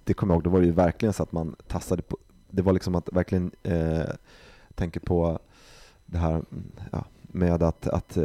det 0.06 0.14
kommer 0.14 0.34
jag 0.34 0.38
ihåg, 0.38 0.44
då 0.44 0.50
var 0.50 0.60
det 0.60 0.66
ju 0.66 0.72
verkligen 0.72 1.14
så 1.14 1.24
att 1.24 1.32
man 1.32 1.56
tassade 1.68 2.02
på, 2.02 2.18
det 2.50 2.62
var 2.62 2.74
liksom 2.74 2.96
att 2.96 3.10
verkligen 3.14 3.52
eh, 3.64 4.10
tänka 4.76 5.00
på 5.00 5.40
det 6.06 6.18
här 6.18 6.32
mm, 6.32 6.72
ja, 6.92 7.06
med 7.36 7.64
att, 7.64 7.88
att, 7.88 8.18
eh, 8.18 8.24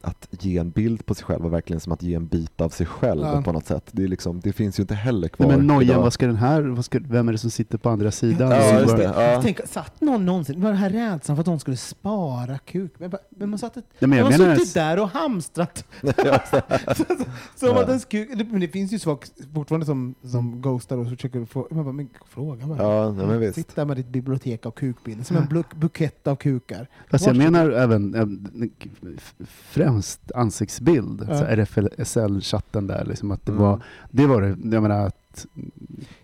att 0.00 0.28
ge 0.30 0.58
en 0.58 0.70
bild 0.70 1.06
på 1.06 1.14
sig 1.14 1.24
själv 1.24 1.42
var 1.42 1.50
verkligen 1.50 1.80
som 1.80 1.92
att 1.92 2.02
ge 2.02 2.14
en 2.14 2.26
bit 2.26 2.60
av 2.60 2.68
sig 2.68 2.86
själv 2.86 3.20
Ja. 3.22 3.42
på 3.42 3.52
något 3.52 3.66
sätt. 3.66 3.84
Det, 3.92 4.02
är 4.04 4.08
liksom, 4.08 4.40
det 4.40 4.52
finns 4.52 4.78
ju 4.78 4.82
inte 4.82 4.94
heller 4.94 5.28
kvar. 5.28 5.46
Nej, 5.46 5.56
men 5.56 5.66
nojan, 5.66 6.00
vad 6.02 6.12
ska 6.12 6.26
den 6.26 6.36
här, 6.36 6.62
vad 6.62 6.84
ska, 6.84 6.98
vem 7.08 7.28
är 7.28 7.32
det 7.32 7.38
som 7.38 7.50
sitter 7.50 7.78
på 7.78 7.88
andra 7.90 8.10
sidan? 8.10 8.50
Ja, 8.50 8.80
just 8.80 8.96
det. 8.96 9.02
Ja. 9.02 9.40
Tänk, 9.42 9.60
satt 9.66 10.00
någon 10.00 10.26
någonsin, 10.26 10.60
var 10.62 10.68
den 10.68 10.78
här 10.78 10.90
rädslan 10.90 11.36
för 11.36 11.40
att 11.40 11.46
de 11.46 11.58
skulle 11.58 11.76
spara 11.76 12.58
kuk? 12.58 12.92
Men, 12.98 13.12
men 13.36 13.50
man 13.50 13.58
satt 13.58 13.76
ett, 13.76 13.84
Nej, 13.98 14.08
men 14.08 14.18
jag 14.18 14.24
har 14.24 14.38
menar, 14.38 14.54
suttit 14.56 14.74
där 14.74 14.98
och 15.02 15.08
hamstrat 15.08 15.84
Som 17.56 17.68
Ja. 17.68 17.82
att 17.82 17.88
ens 17.88 18.04
kuk, 18.04 18.28
det- 18.38 18.44
men 18.44 18.60
det 18.60 18.68
finns 18.68 18.92
ju 18.92 18.98
folk 18.98 19.20
fortfarande 19.54 19.86
som, 19.86 20.14
som 20.22 20.62
ghostar 20.62 20.96
och 20.96 21.08
försöker 21.08 21.44
få, 21.44 21.68
man 21.70 21.84
bara, 21.84 21.92
men 21.92 22.08
fråga 22.28 22.66
bara. 22.66 22.82
Ja, 22.82 23.04
ja, 23.04 23.12
men 23.12 23.40
visst. 23.40 23.54
Sitt 23.54 23.76
där 23.76 23.84
med 23.84 23.96
ditt 23.96 24.08
bibliotek 24.08 24.66
av 24.66 24.70
kukbilder, 24.70 25.24
som 25.24 25.36
en 25.36 25.46
buk, 25.48 25.74
bukett 25.74 26.26
av 26.26 26.36
kukar. 26.36 26.88
fast 27.10 27.26
jag 27.26 27.36
menar 27.36 27.70
även 27.70 28.05
främst 29.46 30.32
ansiktsbild, 30.32 31.26
Ja. 31.28 31.38
så 31.38 31.44
RFSL-chatten 31.44 32.86
där, 32.86 33.04
liksom 33.04 33.30
att 33.30 33.46
det 33.46 33.52
Mm. 33.52 33.62
var, 33.64 33.82
det 34.10 34.26
var 34.26 34.42
det, 34.42 34.48
jag 34.74 34.82
menar 34.82 35.06
att 35.06 35.46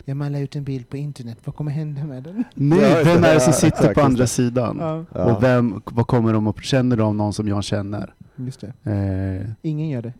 Ja, 0.05 0.15
man 0.15 0.33
la 0.33 0.39
ut 0.39 0.57
en 0.57 0.65
bild 0.65 0.89
på 0.89 0.97
internet. 0.97 1.39
Vad 1.45 1.55
kommer 1.57 1.71
hända 1.71 2.05
med 2.05 2.23
den? 2.23 2.45
nej, 2.55 3.05
vem 3.05 3.25
är 3.25 3.35
det 3.35 3.41
som 3.41 3.53
sitter 3.53 3.95
på 3.95 4.01
andra 4.01 4.27
sidan? 4.27 4.77
Ja. 5.15 5.25
Och 5.25 5.43
vem, 5.43 5.83
vad 5.85 6.07
kommer 6.07 6.33
de 6.33 6.47
att, 6.47 6.65
känner 6.65 6.97
de 6.97 7.17
någon 7.17 7.33
som 7.33 7.49
jag 7.49 7.65
känner? 7.65 8.15
just 8.37 8.61
det. 8.61 8.91
Eh, 8.91 9.51
Ingen 9.71 9.89
gör 9.89 10.03
det. 10.03 10.13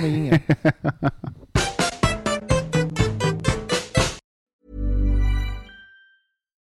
Mig 0.00 0.14
ingen. 0.16 0.38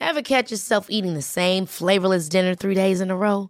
Ever 0.02 0.22
catch 0.22 0.52
yourself 0.52 0.88
eating 0.90 1.14
the 1.14 1.22
same 1.22 1.66
flavorless 1.68 2.30
dinner 2.30 2.56
three 2.56 2.76
days 2.76 3.02
in 3.02 3.12
a 3.12 3.16
row? 3.16 3.50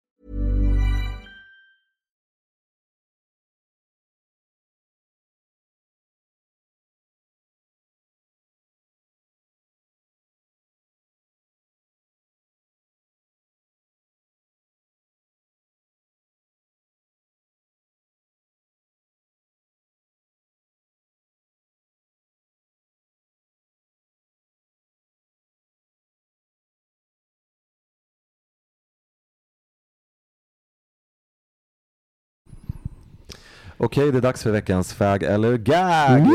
Okej, 33.83 34.11
det 34.11 34.17
är 34.17 34.21
dags 34.21 34.43
för 34.43 34.51
veckans 34.51 34.93
fag 34.93 35.23
eller 35.23 35.57
gag. 35.57 36.27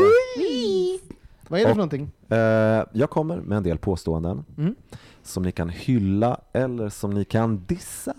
Vad 1.49 1.59
är 1.59 1.63
det 1.63 1.69
Och- 1.69 1.69
för 1.69 1.75
någonting? 1.75 2.11
Eh, 2.29 2.83
jag 2.93 3.09
kommer 3.09 3.37
med 3.37 3.57
en 3.57 3.63
del 3.63 3.77
påståenden 3.77 4.45
Mm. 4.57 4.75
som 5.23 5.43
ni 5.43 5.51
kan 5.51 5.69
hylla 5.69 6.39
eller 6.53 6.89
som 6.89 7.09
ni 7.11 7.25
kan 7.25 7.65
dissa. 7.67 8.13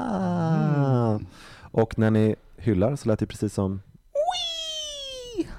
Mm. 0.75 1.27
Och 1.71 1.99
när 1.99 2.11
ni 2.11 2.37
hyllar 2.57 2.97
så 2.97 3.09
lät 3.09 3.19
det 3.19 3.27
precis 3.27 3.55
som 3.55 3.81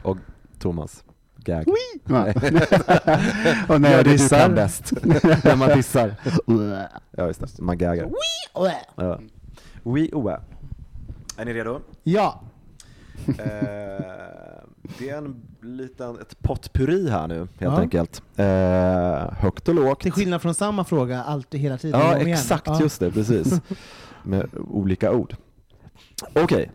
och 0.03 0.17
Thomas, 0.59 1.03
gag. 1.37 1.65
Ja. 2.05 2.25
och 3.67 3.81
när 3.81 3.89
Gör 3.89 3.97
jag 3.97 4.05
det 4.05 4.11
du 4.11 4.11
dissar... 4.17 4.39
kan 4.39 4.55
bäst. 4.55 4.91
när 5.43 5.55
man 5.55 5.69
dissar. 5.69 6.15
Ja, 7.11 7.27
just 7.27 7.39
det. 7.57 7.61
Man 7.61 7.77
gaggar. 7.77 8.09
Ja. 8.53 9.19
Oui, 9.83 10.09
oä. 10.13 10.39
Är 11.37 11.45
ni 11.45 11.53
redo? 11.53 11.79
Ja. 12.03 12.41
Eh, 13.27 13.35
det 14.99 15.09
är 15.09 15.17
en 15.17 15.41
liten, 15.61 16.19
ett 16.19 16.39
potpurri 16.41 17.09
här 17.09 17.27
nu 17.27 17.37
helt 17.37 17.51
Ja. 17.59 17.79
enkelt. 17.79 18.21
Eh, 18.35 19.33
högt 19.39 19.67
och 19.69 19.75
lågt. 19.75 20.01
Till 20.01 20.11
skillnad 20.11 20.41
från 20.41 20.53
samma 20.55 20.83
fråga 20.83 21.23
alltid 21.23 21.59
hela 21.61 21.77
tiden. 21.77 21.99
Ja, 21.99 22.17
exakt, 22.17 22.67
Ja. 22.67 22.79
just 22.81 22.99
det, 22.99 23.11
precis. 23.11 23.61
Med 24.23 24.49
olika 24.69 25.11
ord. 25.11 25.35
Okej. 26.35 26.71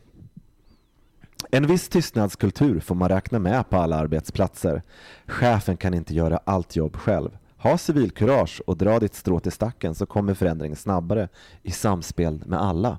En 1.51 1.67
viss 1.67 1.89
tystnadskultur 1.89 2.81
får 2.81 2.95
man 2.95 3.09
räkna 3.09 3.39
med 3.39 3.71
på 3.71 3.77
alla 3.77 3.97
arbetsplatser. 3.97 4.83
Chefen 5.27 5.77
kan 5.77 5.95
inte 5.95 6.15
göra 6.15 6.41
allt 6.45 6.77
jobb 6.77 6.97
själv. 6.97 7.31
Ha 7.57 7.79
civilkurage 7.79 8.63
och 8.67 8.77
dra 8.77 8.99
ditt 8.99 9.15
strå 9.15 9.41
till 9.41 9.53
stacken 9.53 9.95
så 9.95 10.07
kommer 10.07 10.35
förändringen 10.35 10.77
snabbare 10.77 11.29
i 11.63 11.71
samspel 11.71 12.43
med 12.47 12.63
alla. 12.63 12.99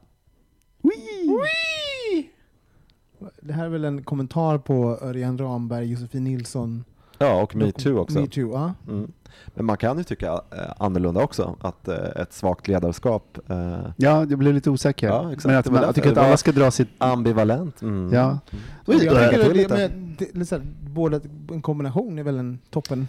Det 3.47 3.53
här 3.53 3.65
är 3.65 3.69
väl 3.69 3.85
en 3.85 4.03
kommentar 4.03 4.57
på 4.57 4.97
Örjan 5.01 5.37
Ramberg, 5.37 5.91
Josefin 5.91 6.23
Nilsson. 6.23 6.83
Ja, 7.17 7.41
och 7.41 7.55
metoo 7.55 7.97
också. 7.97 8.19
Metoo, 8.19 8.53
ja. 8.53 8.73
Mm. 8.87 9.11
Men 9.47 9.65
man 9.65 9.77
kan 9.77 9.97
ju 9.97 10.03
tycka 10.03 10.31
eh, 10.31 10.73
annorlunda 10.77 11.23
också, 11.23 11.55
att 11.61 11.87
eh, 11.87 12.21
ett 12.21 12.33
svagt 12.33 12.67
ledarskap, 12.67 13.37
eh, 13.47 13.57
Ja, 13.97 14.25
jag 14.29 14.37
blev 14.37 14.53
lite 14.53 14.69
osäker. 14.69 15.07
Ja, 15.07 15.31
exakt. 15.31 15.45
Men 15.45 15.55
att 15.55 15.65
Det 15.65 15.71
man, 15.71 15.81
jag 15.81 15.95
tycker 15.95 16.09
att 16.09 16.15
det 16.15 16.21
alla 16.21 16.37
ska 16.37 16.51
dra 16.51 16.71
sitt... 16.71 16.89
ambivalent. 16.97 17.81
Mm. 17.81 18.13
Ja. 18.13 18.39
Jag 18.49 18.59
Oj, 18.85 18.93
då 18.95 18.99
tycker 18.99 19.15
är 19.15 19.31
det 19.31 19.53
det, 19.53 19.69
men 19.69 20.15
det, 20.17 20.49
det, 20.49 20.61
båda, 20.81 21.19
en 21.51 21.61
kombination 21.61 22.19
är 22.19 22.23
väl 22.23 22.39
en 22.39 22.59
toppen. 22.69 23.07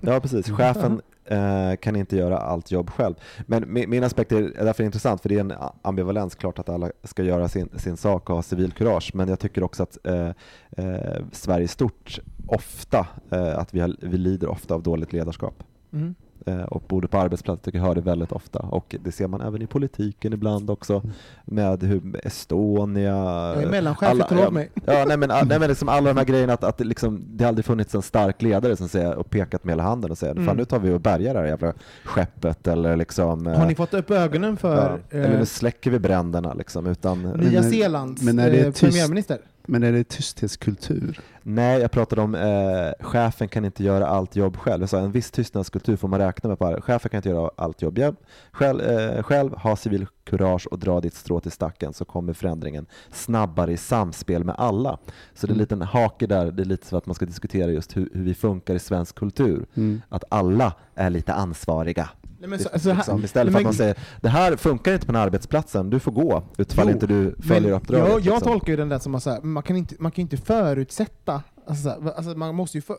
Ja, 0.00 0.20
precis. 0.20 0.50
Chefen 0.50 1.00
eh, 1.24 1.76
kan 1.76 1.96
inte 1.96 2.16
göra 2.16 2.38
allt 2.38 2.70
jobb 2.70 2.90
själv. 2.90 3.14
Men 3.46 3.72
min, 3.72 3.90
min 3.90 4.04
aspekt 4.04 4.32
är 4.32 4.36
är 4.36 4.64
därför 4.64 4.84
intressant, 4.84 5.20
för 5.22 5.28
det 5.28 5.36
är 5.36 5.40
en 5.40 5.52
ambivalens. 5.82 6.34
Klart 6.34 6.58
att 6.58 6.68
alla 6.68 6.90
ska 7.04 7.22
göra 7.22 7.48
sin, 7.48 7.68
sin 7.76 7.96
sak 7.96 8.30
och 8.30 8.36
ha 8.36 8.42
civilkurage, 8.42 9.10
men 9.14 9.28
jag 9.28 9.38
tycker 9.38 9.62
också 9.62 9.82
att 9.82 10.06
eh, 10.06 10.30
eh, 10.70 11.22
Sverige 11.32 11.68
stort 11.68 12.20
ofta, 12.46 13.06
eh, 13.30 13.58
att 13.58 13.74
vi, 13.74 13.80
har, 13.80 13.96
vi 14.00 14.18
lider 14.18 14.48
ofta 14.48 14.74
av 14.74 14.82
dåligt 14.82 15.12
ledarskap. 15.12 15.62
Mm. 15.92 16.14
Eh, 16.46 16.60
och 16.62 16.82
både 16.88 17.08
på 17.08 17.18
arbetsplatser 17.18 17.64
tycker 17.64 17.78
jag 17.78 17.86
hör 17.86 17.94
det 17.94 18.00
väldigt 18.00 18.32
ofta 18.32 18.58
och 18.58 18.96
det 19.04 19.12
ser 19.12 19.28
man 19.28 19.40
även 19.40 19.62
i 19.62 19.66
politiken 19.66 20.32
ibland 20.32 20.70
också 20.70 21.02
med 21.44 21.82
hur 21.82 22.20
Estonia 22.26 23.16
Jag 23.54 23.62
är 23.62 23.70
mellanchef, 23.70 24.08
alla- 24.10 24.26
ja, 24.30 24.50
mig. 24.50 24.70
Ja, 24.86 25.04
nej, 25.08 25.16
men, 25.16 25.28
nej, 25.28 25.58
men 25.58 25.68
liksom 25.68 25.88
alla 25.88 26.08
de 26.12 26.16
här 26.16 26.24
grejerna 26.24 26.52
att, 26.52 26.64
att 26.64 26.78
det, 26.78 26.84
liksom, 26.84 27.22
det 27.26 27.44
aldrig 27.44 27.64
funnits 27.64 27.94
en 27.94 28.02
stark 28.02 28.42
ledare 28.42 28.76
som 28.76 28.88
säger 28.88 29.14
och 29.14 29.30
pekat 29.30 29.64
med 29.64 29.72
hela 29.72 29.82
handen 29.82 30.10
och 30.10 30.18
säger 30.18 30.32
Mm. 30.32 30.46
fan 30.46 30.56
nu 30.56 30.64
tar 30.64 30.78
vi 30.78 30.92
och 30.92 31.00
bärgar 31.00 31.34
det 31.34 31.40
här 31.40 31.46
jävla 31.46 31.72
skeppet 32.04 32.66
eller 32.66 32.96
liksom 32.96 33.46
Har 33.46 33.66
ni 33.66 33.72
eh, 33.72 33.76
fått 33.76 33.94
upp 33.94 34.10
ögonen 34.10 34.50
ja, 34.50 34.56
för 34.56 35.00
eller 35.10 35.32
eh, 35.32 35.38
nu 35.38 35.46
släcker 35.46 35.90
vi 35.90 35.98
bränderna 35.98 36.54
liksom 36.54 36.86
utan 36.86 37.22
Nya 37.22 37.60
Men- 37.60 37.70
Zeelands 37.70 38.22
men 38.22 38.38
är 38.38 38.50
det 38.50 38.58
eh, 38.58 38.66
tyst- 38.72 38.80
premiärminister? 38.80 39.38
Men 39.66 39.82
är 39.82 39.92
det 39.92 40.04
tysthetskultur? 40.04 41.20
Nej, 41.42 41.80
jag 41.80 41.90
pratade 41.90 42.22
om 42.22 42.34
eh, 42.34 43.06
chefen 43.06 43.48
kan 43.48 43.64
inte 43.64 43.84
göra 43.84 44.06
allt 44.06 44.36
jobb 44.36 44.56
själv. 44.56 44.82
Jag 44.82 44.90
sa 44.90 44.98
en 44.98 45.12
viss 45.12 45.30
tystnadskultur 45.30 45.96
får 45.96 46.08
man 46.08 46.20
räkna 46.20 46.48
med 46.48 46.58
på. 46.58 46.80
Chefen 46.80 47.10
kan 47.10 47.18
inte 47.18 47.28
göra 47.28 47.50
allt 47.56 47.82
jobb 47.82 47.98
själv. 47.98 48.14
Själv, 48.52 48.80
eh, 48.80 49.22
själv 49.22 49.54
ha 49.54 49.76
civil 49.76 50.06
kurage 50.24 50.66
och 50.66 50.78
dra 50.78 51.00
ditt 51.00 51.14
strå 51.14 51.40
till 51.40 51.50
stacken 51.50 51.92
så 51.92 52.04
kommer 52.04 52.32
förändringen 52.32 52.86
snabbare 53.10 53.72
i 53.72 53.76
samspel 53.76 54.44
med 54.44 54.54
alla. 54.58 54.98
Så 55.34 55.46
det 55.46 55.50
är 55.50 55.54
en 55.54 55.58
liten 55.58 55.82
hake 55.82 56.26
där, 56.26 56.52
det 56.52 56.62
är 56.62 56.66
lite 56.66 56.86
så 56.86 56.96
att 56.96 57.06
man 57.06 57.14
ska 57.14 57.26
diskutera 57.26 57.70
just 57.70 57.96
hur, 57.96 58.08
hur 58.12 58.22
vi 58.22 58.34
funkar 58.34 58.74
i 58.74 58.78
svensk 58.78 59.14
kultur. 59.14 59.66
Mm. 59.74 60.02
Att 60.08 60.24
alla 60.28 60.72
är 60.94 61.10
lite 61.10 61.34
ansvariga. 61.34 62.08
Nej, 62.40 62.58
så, 62.58 62.68
alltså, 62.68 62.94
liksom, 62.94 63.24
istället 63.24 63.52
för 63.52 63.58
att 63.60 63.64
man 63.64 63.74
säger 63.74 63.96
det 64.20 64.28
här 64.28 64.56
funkar 64.56 64.92
inte 64.92 65.06
på 65.06 65.12
den 65.12 65.18
här 65.18 65.26
arbetsplatsen, 65.26 65.90
du 65.90 66.00
får 66.00 66.12
gå 66.12 66.42
utifall 66.58 66.86
Jo, 66.86 66.92
inte 66.92 67.06
du 67.06 67.34
följer 67.42 67.72
uppdraget. 67.72 68.08
Jag, 68.08 68.20
jag 68.20 68.24
liksom. 68.24 68.40
tolkar 68.40 68.72
ju 68.72 68.76
den 68.76 68.88
där 68.88 68.98
som 68.98 69.14
att 69.14 69.44
man 69.44 69.62
kan 69.62 69.76
inte, 69.76 69.94
man 69.98 70.12
kan 70.12 70.22
inte 70.22 70.36
förutsätta, 70.36 71.42
alltså, 71.66 72.12
alltså 72.16 72.34
man 72.34 72.54
måste 72.54 72.78
ju 72.78 72.82
för, 72.82 72.96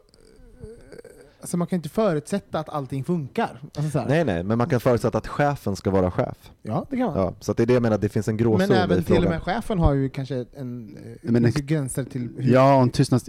alltså 1.42 1.58
man 1.58 1.68
kan 1.68 1.76
inte 1.78 1.90
förutsätta 1.90 2.60
att 2.60 2.70
allting 2.70 3.04
funkar. 3.04 3.62
Alltså 3.76 3.92
så 3.92 4.00
här. 4.00 4.08
Nej, 4.08 4.24
nej, 4.26 4.44
men 4.44 4.58
man 4.58 4.70
kan 4.70 4.80
förutsätta 4.80 5.18
att 5.18 5.28
chefen 5.28 5.76
ska 5.76 5.90
vara 5.92 6.12
chef. 6.12 6.36
Ja, 6.62 6.86
det 6.90 6.98
kan 6.98 7.06
man. 7.06 7.18
Ja, 7.18 7.34
så 7.40 7.52
att 7.52 7.58
det 7.58 7.64
är 7.64 7.68
det 7.68 7.74
jag 7.74 7.82
menar, 7.82 7.98
det 7.98 8.10
finns 8.10 8.28
en 8.28 8.38
gråzon 8.38 8.68
Men 8.68 8.72
även 8.78 9.00
i 9.00 9.04
till 9.04 9.24
och 9.26 9.30
med 9.32 9.42
chefen 9.44 9.80
har 9.80 9.94
ju 9.94 10.10
kanske 10.10 10.46
en 10.58 10.98
eh, 11.06 11.32
Men 11.32 11.46
ex- 11.46 11.56
gränser 11.62 12.04
till 12.04 12.30
hur 12.38 12.54
Ja, 12.54 12.76
om 12.76 12.90
tystnads... 12.90 13.26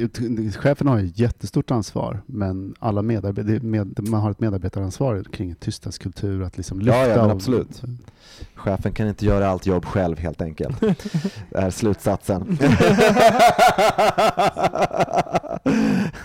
chefen 0.56 0.86
har 0.86 0.98
ju 0.98 1.12
jättestort 1.14 1.70
ansvar, 1.70 2.22
men 2.26 2.74
alla 2.78 3.02
medarbetare, 3.02 3.60
med, 3.60 4.08
man 4.08 4.20
har 4.20 4.30
ett 4.30 4.40
medarbetaransvar 4.40 5.24
kring 5.32 5.54
tystnadskultur, 5.54 6.42
att 6.42 6.56
liksom 6.56 6.78
lyfta. 6.80 6.98
Ja, 6.98 7.06
ja, 7.06 7.16
men 7.16 7.24
och- 7.26 7.30
absolut. 7.32 7.82
Chefen 8.54 8.92
kan 8.92 9.08
inte 9.08 9.26
göra 9.26 9.48
allt 9.48 9.66
jobb 9.66 9.84
själv 9.84 10.18
helt 10.18 10.42
enkelt. 10.42 10.80
Det 11.50 11.58
är 11.58 11.70
slutsatsen. 11.70 12.58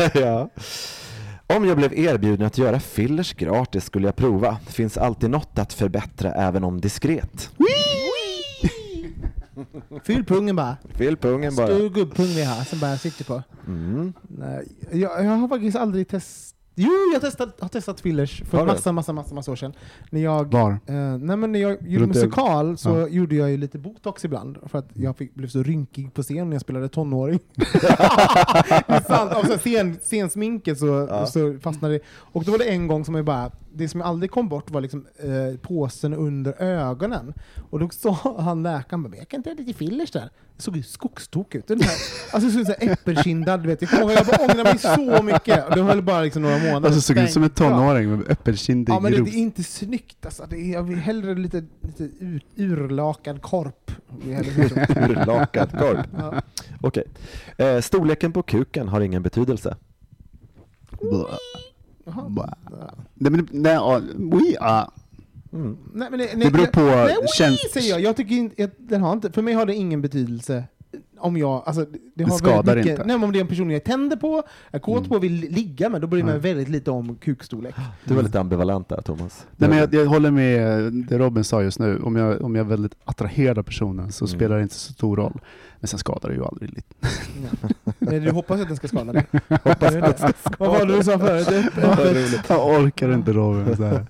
ja. 0.14 0.50
Om 1.50 1.66
jag 1.66 1.78
blev 1.78 1.94
erbjuden 1.94 2.48
att 2.48 2.58
göra 2.58 2.80
fillers 2.80 3.34
gratis 3.34 3.86
skulle 3.86 4.08
jag 4.08 4.16
prova. 4.16 4.58
Finns 4.68 4.98
alltid 4.98 5.30
något 5.30 5.60
att 5.60 5.74
förbättra 5.74 6.34
även 6.34 6.64
om 6.64 6.82
diskret. 6.82 7.50
Fyll 10.04 10.26
pungen 10.26 10.56
bara. 10.56 10.78
Fyll 10.94 11.18
pungen 11.18 11.56
bara. 11.56 11.68
Stor 11.68 11.90
gubbpung 11.90 12.26
vi 12.26 12.44
har 12.44 12.64
som 12.64 12.80
bara 12.80 12.98
sitter 12.98 13.26
på. 13.26 13.44
Mm. 13.68 14.14
Nej, 14.22 14.68
jag, 14.92 15.26
jag 15.26 15.32
har 15.32 15.48
faktiskt 15.48 15.78
aldrig 15.78 16.08
testat 16.08 16.57
Jo, 16.80 16.90
jag 17.14 17.22
testat, 17.22 17.62
har 17.62 17.68
testat 17.70 18.00
fillers 18.02 18.42
för 18.46 18.66
massa, 18.66 18.92
massa, 18.92 19.14
massa, 19.14 19.36
massa 19.36 19.52
år 19.52 19.56
sedan. 19.56 19.74
När 20.10 20.22
jag, 20.22 20.52
Var? 20.54 20.72
eh, 20.72 20.96
nej, 21.18 21.38
men 21.38 21.52
när 21.52 21.60
jag 21.60 21.88
gjorde 21.88 22.08
musikal 22.08 22.78
så 22.78 22.90
Ja. 22.90 23.08
gjorde 23.08 23.36
jag 23.36 23.52
ju 23.52 23.58
lite 23.58 23.78
botox 23.80 24.26
ibland 24.26 24.58
för 24.66 24.80
att 24.80 24.90
jag 24.94 25.18
fick, 25.18 25.34
blev 25.36 25.48
så 25.48 25.64
rynkig 25.64 26.14
på 26.14 26.24
scen 26.24 26.50
när 26.50 26.56
jag 26.56 26.62
spelade 26.62 26.90
tonåring. 26.90 27.40
sant. 29.08 29.60
Scen, 29.62 29.98
scensminket 30.02 30.80
så, 30.80 31.08
Ja. 31.10 31.26
så 31.26 31.58
fastnade 31.62 31.94
det. 31.94 32.00
Och 32.16 32.44
då 32.44 32.52
var 32.52 32.58
det 32.58 32.66
en 32.66 32.88
gång 32.88 33.06
som 33.06 33.16
jag 33.16 33.26
bara, 33.26 33.52
det 33.74 33.90
som 33.90 34.00
jag 34.00 34.10
aldrig 34.10 34.32
kom 34.32 34.50
bort 34.50 34.72
var 34.72 34.82
liksom 34.82 35.06
eh, 35.18 35.60
påsen 35.62 36.14
under 36.14 36.62
ögonen. 36.62 37.34
Och 37.70 37.80
då 37.80 37.90
sa 37.90 38.36
han 38.40 38.64
läkaren 38.64 39.04
bara, 39.04 39.10
"Men 39.10 39.20
jag 39.20 39.28
kan 39.28 39.38
inte 39.40 39.50
ha 39.50 39.56
lite 39.58 39.74
fillers 39.74 40.12
där. 40.12 40.30
Det 40.58 40.64
såg 40.64 40.78
ju 40.78 40.84
skogstok 40.84 41.56
ut. 41.56 41.68
Den 41.68 41.82
här, 41.82 41.96
alltså 42.32 42.52
så 42.52 42.58
här 42.58 42.92
äppelkindad, 42.92 43.62
du 43.62 43.68
vet. 43.68 43.82
Jag, 43.82 43.92
kommer 43.92 44.14
jag 44.14 44.26
bara 44.26 44.38
ångrar 44.38 44.64
mig 44.64 44.78
så 44.78 45.24
mycket. 45.24 45.68
Och 45.68 45.76
det 45.76 45.82
höll 45.82 46.02
bara 46.02 46.22
liksom 46.22 46.42
några 46.42 46.58
månader. 46.58 46.88
Alltså 46.88 47.02
såg 47.02 47.18
ut 47.18 47.32
som 47.32 47.44
en 47.44 47.50
tonåring 47.50 48.10
med 48.10 48.32
äppelkindig 48.32 48.94
Ja 48.94 49.00
men 49.00 49.12
det, 49.12 49.22
det 49.24 49.30
är 49.30 49.38
inte 49.38 49.64
snyggt 49.64 50.26
alltså. 50.26 50.46
Det 50.50 50.56
är, 50.56 50.74
jag 50.74 50.84
vill 50.84 50.98
hellre 50.98 51.36
lite, 51.36 51.64
lite 51.82 52.04
ur, 52.20 52.42
urlakad 52.56 53.42
korp. 53.42 53.92
Urlakad 55.10 55.72
korp. 55.72 56.08
Ja. 56.18 56.42
Okej. 56.82 57.04
Eh, 57.58 57.82
storleken 57.82 58.32
på 58.32 58.44
kuken 58.44 58.88
har 58.88 59.02
ingen 59.02 59.24
betydelse. 59.24 59.78
Blah. 61.02 61.38
Blah. 62.28 62.54
Nej, 63.14 63.32
men, 63.32 63.48
nej, 63.52 63.74
ja. 63.74 64.92
Mm. 65.58 65.78
Nej, 65.94 66.08
men 66.12 66.20
nej, 66.20 66.30
Det 66.36 66.52
beror 66.52 66.66
på 66.66 66.82
Nej, 66.82 67.16
oui, 67.22 67.58
säger 67.74 67.90
jag. 67.90 68.02
jag 68.02 68.16
tycker 68.16 68.36
inte, 68.36 68.70
den 68.78 69.02
har 69.02 69.14
inte, 69.14 69.32
för 69.32 69.42
mig 69.42 69.54
har 69.54 69.66
det 69.66 69.76
ingen 69.76 70.02
betydelse 70.02 70.64
om 71.20 71.38
jag, 71.38 71.64
alltså, 71.66 71.86
det, 72.16 72.24
har 72.24 72.38
skadar 72.38 72.76
mycket, 72.76 72.92
inte. 72.92 73.04
Nej, 73.04 73.16
om 73.16 73.32
det 73.32 73.40
är 73.40 73.42
en 73.42 73.48
person 73.48 73.70
jag 73.72 73.84
tänder 73.84 74.18
på, 74.18 74.44
är 74.72 74.80
kåt 74.80 74.98
Mm. 74.98 75.10
på 75.10 75.16
och 75.16 75.24
vill 75.24 75.34
ligga 75.34 75.90
med, 75.90 76.02
då 76.02 76.08
bryr 76.08 76.20
jag 76.20 76.26
mig 76.26 76.34
Nej. 76.40 76.54
väldigt 76.54 76.70
lite 76.70 76.92
om 76.92 77.16
kukstorlek. 77.16 77.76
Du 78.06 78.14
var 78.14 78.24
lite 78.24 78.40
ambivalent 78.40 78.90
där 78.90 79.02
Thomas. 79.02 79.46
Nej, 79.56 79.70
men 79.70 79.80
jag, 79.80 79.94
jag 79.94 80.06
håller 80.06 80.32
med 80.32 80.94
det 80.94 81.18
Robin 81.18 81.44
sa 81.44 81.64
just 81.64 81.80
nu. 81.80 82.00
Om 82.04 82.16
jag, 82.16 82.42
om 82.42 82.56
jag 82.56 82.66
är 82.66 82.70
väldigt 82.70 82.96
attraherad 83.06 83.58
av 83.58 83.64
personen 83.64 84.12
så 84.12 84.26
Mm. 84.26 84.38
spelar 84.38 84.56
det 84.58 84.62
inte 84.64 84.76
så 84.76 84.94
stor 84.94 85.16
roll. 85.18 85.40
Men 85.80 85.88
sen 85.88 86.00
skadar 86.00 86.30
det 86.30 86.36
ju 86.36 86.46
aldrig 86.46 86.70
lite. 86.70 86.94
Nej, 88.00 88.20
du 88.20 88.32
hoppas 88.32 88.62
att 88.62 88.68
den 88.68 88.78
ska 88.78 88.88
skada 88.88 89.14
dig? 89.14 89.26
hoppas 89.50 89.96
att 89.96 90.20
ska 90.20 90.54
Vad 90.58 90.70
var 90.70 90.86
det 90.86 90.98
du 90.98 91.04
sa 91.04 91.20
förut? 91.20 92.42
Jag 92.50 92.68
orkar 92.82 93.14
inte 93.14 93.34
Robin. 93.34 93.76
Så 93.78 93.84
här. 93.84 94.06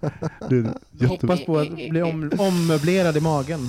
Det 0.50 0.56
är 0.56 0.64
jätte... 0.92 1.08
Hoppas 1.08 1.46
på 1.46 1.58
att 1.58 1.74
bli 1.90 2.02
om, 2.02 2.32
ommöblerad 2.38 3.18
i 3.18 3.22
magen. 3.22 3.60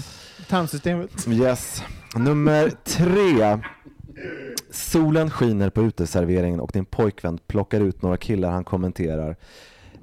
Tarmsystemet. 0.49 1.29
Yes. 1.29 1.83
Nummer 2.17 2.73
tre. 2.85 3.59
Solen 4.71 5.31
skiner 5.31 5.71
på 5.71 5.83
uteserveringen 5.83 6.61
och 6.61 6.71
din 6.73 6.85
pojkvän 6.85 7.39
plockar 7.47 7.81
ut 7.81 8.03
några 8.03 8.17
killar 8.17 8.51
han 8.51 8.65
kommenterar. 8.65 9.37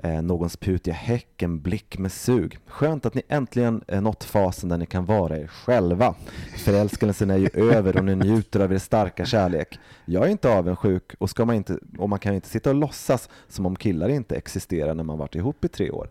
Eh, 0.04 0.22
någons 0.22 0.58
putiga 0.58 0.94
häck, 0.94 1.42
en 1.42 1.62
blick 1.62 1.98
med 1.98 2.12
sug. 2.12 2.58
Skönt 2.68 3.06
att 3.06 3.14
ni 3.14 3.22
äntligen 3.28 3.84
eh, 3.88 4.02
nått 4.02 4.24
fasen 4.24 4.70
där 4.70 4.78
ni 4.78 4.86
kan 4.86 5.06
vara 5.06 5.38
er 5.38 5.48
själva. 5.48 6.16
Förälskelsen 6.58 7.30
är 7.30 7.38
ju 7.38 7.50
över 7.54 7.98
och 7.98 8.06
ni 8.06 8.16
njuter 8.16 8.60
av 8.60 8.74
er 8.74 8.78
starka 8.78 9.26
kärlek. 9.26 9.80
Jag 10.06 10.26
är 10.26 10.30
inte 10.30 10.50
avundsjuk 10.50 11.14
och, 11.18 11.30
ska 11.30 11.46
man, 11.46 11.56
inte, 11.56 11.80
och 11.98 12.10
man 12.10 12.20
kan 12.20 12.32
ju 12.32 12.36
inte 12.36 12.50
sitta 12.50 12.70
och 12.70 12.76
låtsas 12.76 13.30
som 13.48 13.66
om 13.66 13.76
killar 13.76 14.10
inte 14.10 14.36
existerar 14.36 14.94
när 14.94 15.04
man 15.04 15.18
varit 15.18 15.36
ihop 15.36 15.66
i 15.66 15.68
tre 15.68 15.92
år. 15.92 16.10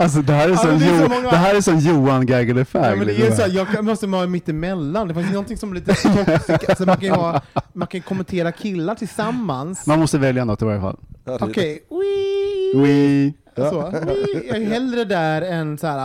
Alltså 0.00 0.22
det 0.22 0.32
här 0.32 0.44
är 0.44 0.50
Ja, 0.50 0.56
sån, 0.56 0.70
men 0.70 0.78
det 0.78 0.84
är 0.86 0.98
så 0.98 1.02
jo, 1.02 1.08
många- 1.08 1.30
det 1.30 1.36
här 1.36 1.54
är 1.54 1.60
sån 1.60 1.78
Johan 1.78 2.26
Gaggle 2.26 2.64
Ja, 2.72 2.96
men 2.96 3.06
det 3.06 3.26
är 3.26 3.30
så 3.30 3.42
här, 3.42 3.66
jag 3.74 3.84
måste 3.84 4.06
vara 4.06 4.26
mitt 4.26 4.48
emellan. 4.48 5.08
Det 5.08 5.14
finns 5.14 5.30
någonting 5.30 5.56
som 5.56 5.70
är 5.70 5.74
lite 5.74 5.94
toxic. 5.94 6.68
Alltså 6.68 6.84
man, 6.86 6.96
kan 6.96 7.10
ha, 7.10 7.40
man 7.72 7.88
kan 7.88 8.00
kommentera 8.00 8.52
killar 8.52 8.94
tillsammans. 8.94 9.86
Man 9.86 9.98
måste 10.00 10.18
välja 10.18 10.44
något 10.44 10.62
i 10.62 10.64
varje 10.64 10.80
fall. 10.80 10.96
Okej. 11.40 11.82
Oui. 11.90 13.34
Så. 13.56 13.92
Oui. 14.06 14.44
Jag 14.48 14.56
är 14.62 14.66
hellre 14.66 15.04
där 15.04 15.42
än 15.42 15.78
så 15.78 15.86
här. 15.86 15.96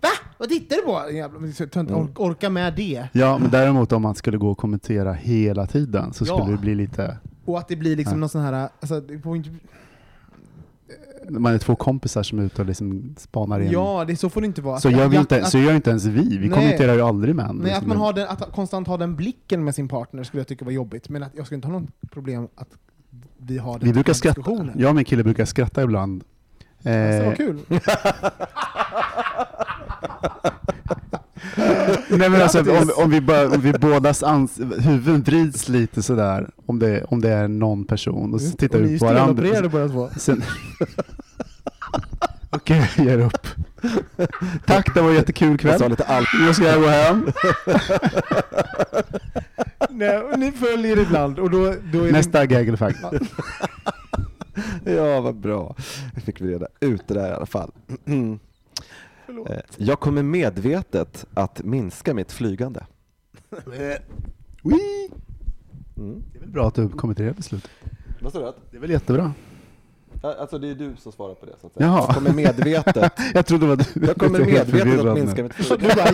Va? 0.00 0.08
Vad 0.38 0.48
tittar 0.48 0.76
du 0.76 0.82
på? 0.82 1.00
Jag 1.16 1.30
inte 1.60 1.78
Mm. 1.94 1.94
ork, 1.94 2.20
orka 2.20 2.50
med 2.50 2.74
det. 2.74 3.08
Ja, 3.12 3.38
men 3.38 3.50
däremot 3.50 3.92
om 3.92 4.02
man 4.02 4.14
skulle 4.14 4.38
gå 4.38 4.50
och 4.50 4.58
kommentera 4.58 5.12
hela 5.12 5.66
tiden 5.66 6.12
så 6.12 6.24
skulle 6.24 6.40
Ja. 6.44 6.50
det 6.50 6.56
bli 6.56 6.74
lite... 6.74 7.16
Och 7.44 7.58
att 7.58 7.68
det 7.68 7.76
blir 7.76 7.96
liksom 7.96 8.14
Ja. 8.14 8.20
någon 8.20 8.28
sån 8.28 8.40
här... 8.42 8.68
Alltså, 8.80 9.00
det 9.00 9.18
får 9.18 9.36
inte, 9.36 9.50
Man 11.28 11.54
är 11.54 11.58
två 11.58 11.76
kompisar 11.76 12.22
som 12.22 12.38
är 12.38 12.42
ute 12.42 12.62
och 12.62 12.68
liksom 12.68 13.14
spanar 13.18 13.60
in. 13.60 13.70
ja, 13.70 14.04
det, 14.08 14.16
så 14.16 14.30
får 14.30 14.40
det 14.40 14.46
inte 14.46 14.62
vara. 14.62 14.80
så, 14.80 14.88
Att- 14.88 14.94
gör 14.96 15.08
vi 15.08 15.16
inte, 15.16 15.42
att- 15.42 15.50
så 15.50 15.58
gör 15.58 15.74
inte 15.74 15.90
ens 15.90 16.04
vi. 16.04 16.38
Vi 16.38 16.48
Nej. 16.48 16.58
kommenterar 16.58 16.94
ju 16.94 17.00
aldrig 17.00 17.34
med 17.34 17.54
Nej, 17.54 17.72
att 17.72 17.86
man 17.86 17.96
har 17.96 18.12
den, 18.12 18.28
att 18.28 18.52
konstant 18.52 18.88
ha 18.88 18.96
den 18.96 19.16
blicken 19.16 19.64
med 19.64 19.74
sin 19.74 19.88
partner 19.88 20.22
skulle 20.22 20.40
jag 20.40 20.48
tycka 20.48 20.64
var 20.64 20.72
jobbigt. 20.72 21.08
Men 21.08 21.22
att 21.22 21.32
jag 21.36 21.46
skulle 21.46 21.56
inte 21.56 21.68
ha 21.68 21.78
något 21.78 21.90
problem 22.10 22.48
att 22.54 22.68
vi 23.38 23.58
har 23.58 23.78
den 23.78 23.88
Vi 23.88 23.92
brukar 23.94 24.12
skratta. 24.12 24.40
diskussioner. 24.40 24.74
Jag 24.76 24.88
och 24.88 24.96
min 24.96 25.04
kille 25.04 25.24
brukar 25.24 25.44
skratta 25.44 25.82
ibland. 25.82 26.24
Alltså, 26.76 26.90
Eh, 26.90 27.26
vad 27.26 27.36
kul. 27.36 27.58
Nej 32.08 32.30
men 32.30 32.42
alltså 32.42 32.60
om, 32.60 32.90
om, 32.96 33.10
vi 33.10 33.20
bara, 33.20 33.48
om 33.48 33.60
vi 33.60 33.72
bådas 33.72 34.22
ans 34.22 34.60
huvuden 34.78 35.22
vrids 35.22 35.68
lite 35.68 36.02
sådär, 36.02 36.50
om 36.66 36.78
det, 36.78 37.04
om 37.04 37.20
det 37.20 37.30
är 37.30 37.48
någon 37.48 37.84
person, 37.84 38.34
och 38.34 38.40
så 38.40 38.56
tittar 38.56 38.78
Och 38.78 38.82
ni 38.84 38.88
vi 38.88 38.94
är 38.94 38.98
på 38.98 39.04
varandra. 39.06 39.34
stelopererade 39.34 39.68
båda 39.68 39.88
två. 39.88 40.10
Sen... 40.16 40.42
Okej, 42.50 42.90
jag 42.96 43.06
ger 43.06 43.18
upp. 43.18 43.46
Tack, 44.66 44.94
det 44.94 45.00
var 45.00 45.08
en 45.10 45.14
jättekul 45.16 45.50
Jag 45.50 45.60
kväll. 45.60 45.78
sa 45.78 45.88
lite 45.88 46.04
allt. 46.04 46.28
Nu 46.40 46.54
ska 46.54 46.64
jag 46.64 46.80
gå 46.80 46.88
hem. 46.88 47.26
Nej, 49.90 50.22
ni 50.36 50.52
följer 50.52 50.98
ibland 50.98 51.38
och 51.38 51.50
då, 51.50 51.74
då 51.92 52.04
är 52.04 52.12
Nästa 52.12 52.46
gaggle 52.46 52.76
fact. 52.76 52.98
Ja, 54.84 55.20
vad 55.20 55.34
bra. 55.36 55.76
Nu 56.14 56.20
fick 56.20 56.40
vi 56.40 56.54
reda 56.54 56.66
ut 56.80 57.08
det 57.08 57.14
där 57.14 57.28
i 57.28 57.32
alla 57.32 57.46
fall. 57.46 57.70
Förlåt. 59.30 59.50
Eh, 59.50 59.56
Jag 59.76 60.00
kommer 60.00 60.22
medvetet 60.22 61.26
att 61.34 61.62
minska 61.64 62.14
mitt 62.14 62.32
flygande. 62.32 62.86
Wee! 64.62 65.08
Mm. 65.96 66.22
Det 66.32 66.38
är 66.38 66.40
väl 66.40 66.50
bra 66.50 66.68
att 66.68 66.74
du 66.74 66.88
kommer 66.88 67.14
till 67.14 67.24
det 67.24 67.32
beslutet. 67.32 67.70
Vad 68.20 68.32
sa 68.32 68.38
du? 68.38 68.52
Det 68.70 68.76
är 68.76 68.80
väl 68.80 68.90
jättebra. 68.90 69.32
Alltså 70.22 70.58
det 70.58 70.70
är 70.70 70.74
du 70.74 70.96
som 70.96 71.12
svarar 71.12 71.34
på 71.34 71.46
det 71.46 71.52
så 71.60 71.66
att 71.66 71.72
säga. 71.74 71.86
Jaha. 71.86 72.04
Jag 72.06 72.14
kommer 72.14 72.32
medvetet, 72.32 73.12
Jag 73.34 73.46
trodde 73.46 73.64
det 73.66 73.68
var 73.68 73.76
du. 73.76 74.06
jag 74.06 74.16
kommer 74.16 74.38
medvetet 74.38 75.06
att 75.06 75.14
minska 75.18 75.42
mitt 75.42 75.56
Du 75.56 75.62
flygande. 75.64 75.94
bara, 75.96 76.12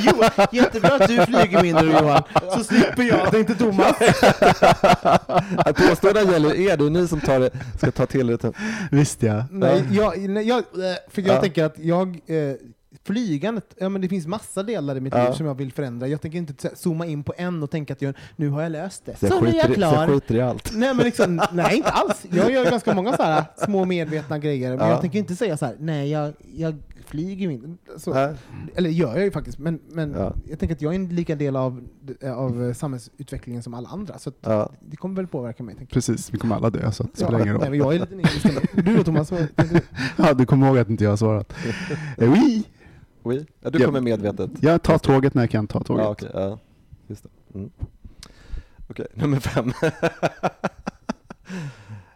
jo, 0.53 0.57
jättebra 0.59 0.95
att 0.97 1.09
du 1.09 1.17
flyger 1.27 1.63
mindre 1.63 1.87
Johan, 2.01 2.23
så 2.55 2.65
slipper 2.65 3.03
jag, 3.03 3.31
tänkte 3.31 3.55
Thomas. 3.55 3.97
Att 5.57 5.77
Påståendena 5.77 6.33
gäller 6.33 6.55
er, 6.55 6.77
det 6.77 6.85
är 6.87 6.91
ni 6.91 7.09
som 7.09 7.21
tar 7.21 7.41
det, 7.41 7.51
ska 7.79 7.91
ta 7.91 8.07
till 8.07 8.27
det. 8.27 8.53
Visst 8.91 9.23
ja. 9.23 9.45
Nej, 9.51 9.85
jag, 9.91 10.19
nej, 10.29 10.49
jag, 10.49 10.65
för 11.11 11.23
jag 11.23 11.37
Ja. 11.37 11.41
tänker 11.41 11.65
att 11.65 11.79
jag, 11.79 12.09
eh, 12.27 12.55
flygandet, 13.07 13.75
ja 13.79 13.89
men 13.89 14.01
det 14.03 14.09
finns 14.09 14.27
massa 14.27 14.63
delar 14.63 14.97
i 14.97 15.01
mitt 15.01 15.15
Ja. 15.15 15.25
liv 15.29 15.33
som 15.33 15.47
jag 15.47 15.55
vill 15.55 15.73
förändra. 15.73 16.09
Jag 16.09 16.21
tänker 16.21 16.39
inte 16.39 16.71
zooma 16.77 17.07
in 17.07 17.23
på 17.25 17.35
en 17.37 17.63
och 17.63 17.71
tänka 17.71 17.93
att 17.93 18.03
jag, 18.03 18.15
nu 18.37 18.49
har 18.49 18.63
jag 18.63 18.73
löst 18.73 19.03
det. 19.07 19.17
Så 19.17 19.27
Så 19.27 19.41
nu 19.41 19.49
är 19.49 19.55
jag 19.55 19.71
i- 19.71 19.75
så 19.75 19.81
jag 19.81 19.93
klar. 19.95 20.07
skiter 20.09 20.35
i 20.35 20.41
allt. 20.41 20.71
Nej 20.75 20.95
men 20.95 21.05
liksom, 21.05 21.41
nej 21.53 21.77
inte 21.77 21.89
alls. 21.91 22.27
Jag 22.31 22.53
gör 22.53 22.65
ganska 22.65 22.95
många 22.95 23.17
så 23.17 23.23
här 23.23 23.45
små 23.57 23.85
medvetna 23.85 24.39
grejer, 24.39 24.71
men 24.71 24.79
Ja. 24.87 24.91
jag 24.91 25.01
tänker 25.01 25.19
inte 25.19 25.37
säga 25.37 25.57
så 25.57 25.67
här, 25.67 25.77
nej 25.79 26.11
jag, 26.11 26.33
jag 26.55 26.75
flyger 27.07 27.51
inte. 27.51 27.77
Så, 28.01 28.15
Nej. 28.15 28.35
eller 28.75 28.91
gör 28.91 29.15
jag 29.17 29.25
ju 29.25 29.31
faktiskt, 29.31 29.59
men, 29.59 29.79
men 29.89 30.13
Ja. 30.13 30.35
jag 30.49 30.59
tänker 30.59 30.75
att 30.75 30.83
jag 30.83 30.93
är 30.93 30.97
en 30.97 31.09
lika 31.09 31.35
del 31.35 31.57
av, 31.57 31.85
av 32.37 32.73
samhällsutvecklingen 32.75 33.63
som 33.63 33.75
alla 33.75 33.89
andra. 33.89 34.19
Så 34.19 34.29
att 34.29 34.37
Ja. 34.41 34.71
det 34.89 34.97
kommer 34.97 35.17
väl 35.17 35.27
påverka 35.27 35.63
mig. 35.63 35.77
Precis, 35.91 36.35
vi 36.35 36.39
kommer 36.39 36.57
alla 36.57 36.71
dö 36.71 36.93
så 36.93 37.03
att 37.03 37.11
det 37.15 37.17
spelar 37.25 37.41
ingen 37.43 37.55
Nej, 37.55 37.63
roll. 37.63 37.71
men 37.71 37.79
jag 37.79 37.95
är 37.95 37.99
lite 38.01 38.15
nitisk. 38.15 38.47
Du 38.75 38.97
då 38.97 39.05
Thomas? 39.05 39.29
du? 39.57 39.81
Ja, 40.17 40.35
du 40.35 40.47
kommer 40.47 40.67
ihåg 40.67 40.79
att 40.79 40.91
inte 40.91 41.05
jag 41.05 41.11
har 41.13 41.17
svarat. 41.17 41.53
Eh, 42.19 42.33
Oui. 42.33 42.65
Oui. 43.27 43.47
Ja, 43.61 43.71
du 43.71 43.79
Ja. 43.79 43.87
kommer 43.87 44.01
medvetet. 44.01 44.51
Jag 44.61 44.83
tar 44.83 44.99
tåget 44.99 45.35
när 45.35 45.43
jag 45.43 45.51
kan 45.51 45.67
ta 45.67 45.81
tåget. 45.85 46.05
Ja, 46.05 46.11
okej. 46.11 46.31
ja. 46.35 46.59
Just 47.07 47.23
det. 47.23 47.29
Mm. 47.59 47.71
Okej, 48.89 49.07
nummer 49.15 49.41
fem. 49.41 49.73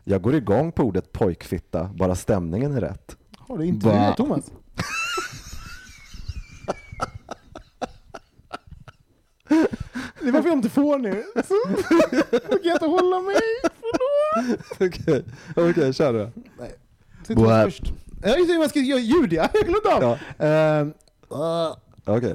Jag 0.04 0.22
går 0.22 0.34
igång 0.34 0.72
på 0.72 0.82
ordet 0.82 1.12
pojkfitta, 1.12 1.90
bara 1.94 2.14
stämningen 2.14 2.72
är 2.76 2.80
rätt. 2.80 3.16
Har 3.38 3.58
du 3.58 3.64
intervjuat? 3.66 4.16
Thomas? 4.16 4.50
Det 10.22 10.28
är 10.28 10.32
varför 10.32 10.48
jag 10.48 10.58
inte 10.58 10.68
får 10.68 10.98
nu. 10.98 11.24
Så, 11.34 11.54
jag 12.50 12.62
kan 12.62 12.72
inte 12.72 12.86
hålla 12.86 13.20
mig. 13.20 13.36
Okej, 14.88 15.24
okej, 15.56 15.92
kör 15.92 16.12
du. 16.12 16.30
Så 17.26 17.34
Thomas 17.34 17.48
Boä. 17.48 17.64
först. 17.64 17.92
Ja, 18.22 18.36
just 18.36 18.48
det, 18.52 18.58
man 18.58 18.68
ska 18.68 18.80
göra 18.80 19.00
ljud 19.00 19.32
ja. 19.32 19.48
Jag 19.54 19.62
glömde 19.66 20.06
av. 20.06 20.18
Ehm, 20.38 20.92
Okej. 22.04 22.34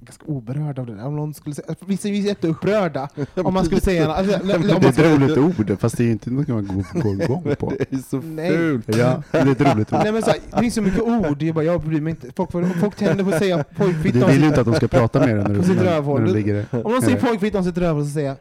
ganska 0.00 0.24
oberörd 0.26 0.78
av 0.78 0.86
det 0.86 0.94
där. 0.94 1.06
Om 1.06 1.16
någon 1.16 1.34
skulle 1.34 1.54
säga, 1.54 1.74
vissa 1.86 2.08
är 2.08 2.12
ju 2.12 2.18
jätteupprörda 2.18 3.08
om 3.34 3.54
man 3.54 3.64
skulle 3.64 3.80
säga... 3.80 4.12
Alltså, 4.12 4.40
om 4.40 4.46
Det 4.48 4.54
är 4.54 4.58
man 4.58 4.84
ett 4.84 4.98
roligt 4.98 5.38
ord, 5.38 5.76
fast 5.80 5.96
det 5.96 6.02
är 6.02 6.04
ju 6.04 6.12
inte 6.12 6.30
något 6.30 6.48
man 6.48 6.66
går, 6.66 7.00
går 7.02 7.22
igång 7.22 7.56
på. 7.58 7.72
Det 7.90 7.92
är 7.92 8.10
så 8.10 8.20
Nej. 8.20 8.50
fult. 8.50 8.96
Ja, 8.96 9.22
det 9.30 9.38
är 9.38 9.46
ett 9.46 9.60
roligt 9.60 9.92
ord. 9.92 10.00
nej, 10.02 10.12
men 10.12 10.22
så, 10.22 10.30
här, 10.30 10.38
det 10.50 10.60
finns 10.60 10.74
så 10.74 10.82
mycket 10.82 11.00
ord, 11.00 11.42
jag, 11.42 11.54
bara, 11.54 11.64
jag 11.64 11.80
bryr 11.80 12.00
mig 12.00 12.10
inte. 12.10 12.32
Folk, 12.36 12.52
får, 12.52 12.64
folk 12.80 12.96
tänder 12.96 13.24
på 13.24 13.30
att 13.30 13.38
säga 13.38 13.56
Du 13.56 13.64
pojkfitta. 13.76 14.24
om 14.26 14.30
vill 14.32 14.40
ju 14.40 14.46
inte 14.46 14.60
att 14.60 14.66
de 14.66 14.74
ska 14.74 14.88
prata 14.88 15.18
med 15.18 15.28
dig 15.28 15.36
när 15.36 15.44
du, 15.44 15.74
när, 15.74 16.18
när 16.18 16.26
du 16.26 16.32
ligger 16.32 16.66
Om 16.70 16.92
någon 16.92 17.02
säger 17.02 17.20
pojkfitta 17.20 17.58
om 17.58 17.64
sitt 17.64 17.78
rövhål 17.78 18.04
så 18.04 18.10
säger 18.10 18.28
jag 18.28 18.36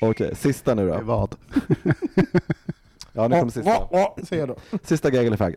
Okej, 0.00 0.34
sista 0.36 0.74
nu 0.74 0.88
då. 0.88 1.00
Vad? 1.02 1.34
Ja, 3.16 3.28
nu 3.28 3.38
kommer 3.38 3.52
sista. 3.52 3.70
"Åh, 3.70 3.86
åh, 3.90 4.14
åh", 4.18 4.24
säger 4.24 4.46
jag 4.46 4.56
då. 4.72 4.78
Sista 4.82 5.10
gag 5.10 5.26
eller 5.26 5.36
fagg. 5.36 5.54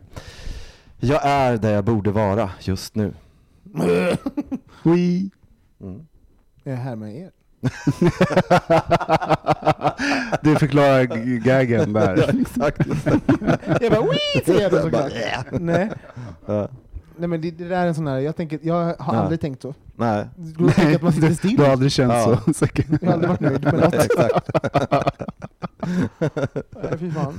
Jag 1.00 1.26
är 1.26 1.56
där 1.56 1.72
jag 1.72 1.84
borde 1.84 2.10
vara 2.10 2.50
just 2.60 2.94
nu. 2.94 3.12
Ui. 4.84 5.30
Mm. 5.80 6.06
Jag 6.64 6.72
är 6.72 6.76
här 6.78 6.96
med 6.96 7.16
er. 7.16 7.30
Du 10.42 10.56
förklarar 10.56 11.04
gaggen 11.38 11.92
där. 11.92 12.40
Exakt. 12.40 12.86
Jag 13.80 13.92
bara 13.92 14.02
wii 14.02 14.42
säger 14.46 14.60
jag 14.60 14.70
då 14.70 14.80
såklart. 14.82 15.12
Nej. 15.50 15.90
Ja. 16.46 16.68
Nej 17.16 17.28
men 17.28 17.40
det, 17.40 17.50
det 17.50 17.68
där 17.68 17.82
är 17.82 17.86
en 17.86 17.94
sån 17.94 18.06
här, 18.06 18.18
jag, 18.18 18.36
tänker, 18.36 18.58
jag 18.62 18.74
har 18.74 18.96
Ja. 18.98 19.04
aldrig 19.20 19.40
tänkt 19.40 19.62
så. 19.62 19.74
Nej, 19.96 20.26
Du 20.36 20.70
tänker 20.70 20.94
att 20.96 21.02
man 21.02 21.12
sitter 21.12 21.28
du, 21.28 21.34
still. 21.34 21.56
du 21.56 21.62
har 21.62 21.70
aldrig 21.70 21.92
känt 21.92 22.12
Ja. 22.12 22.40
så 22.46 22.54
säkert. 22.54 22.86
Jag 23.00 23.06
har 23.08 23.12
aldrig 23.12 23.28
varit 23.30 23.40
nöjd 23.40 23.64
med 23.64 23.74
något. 23.74 23.94
exakt. 23.94 24.50
Nej. 26.20 26.30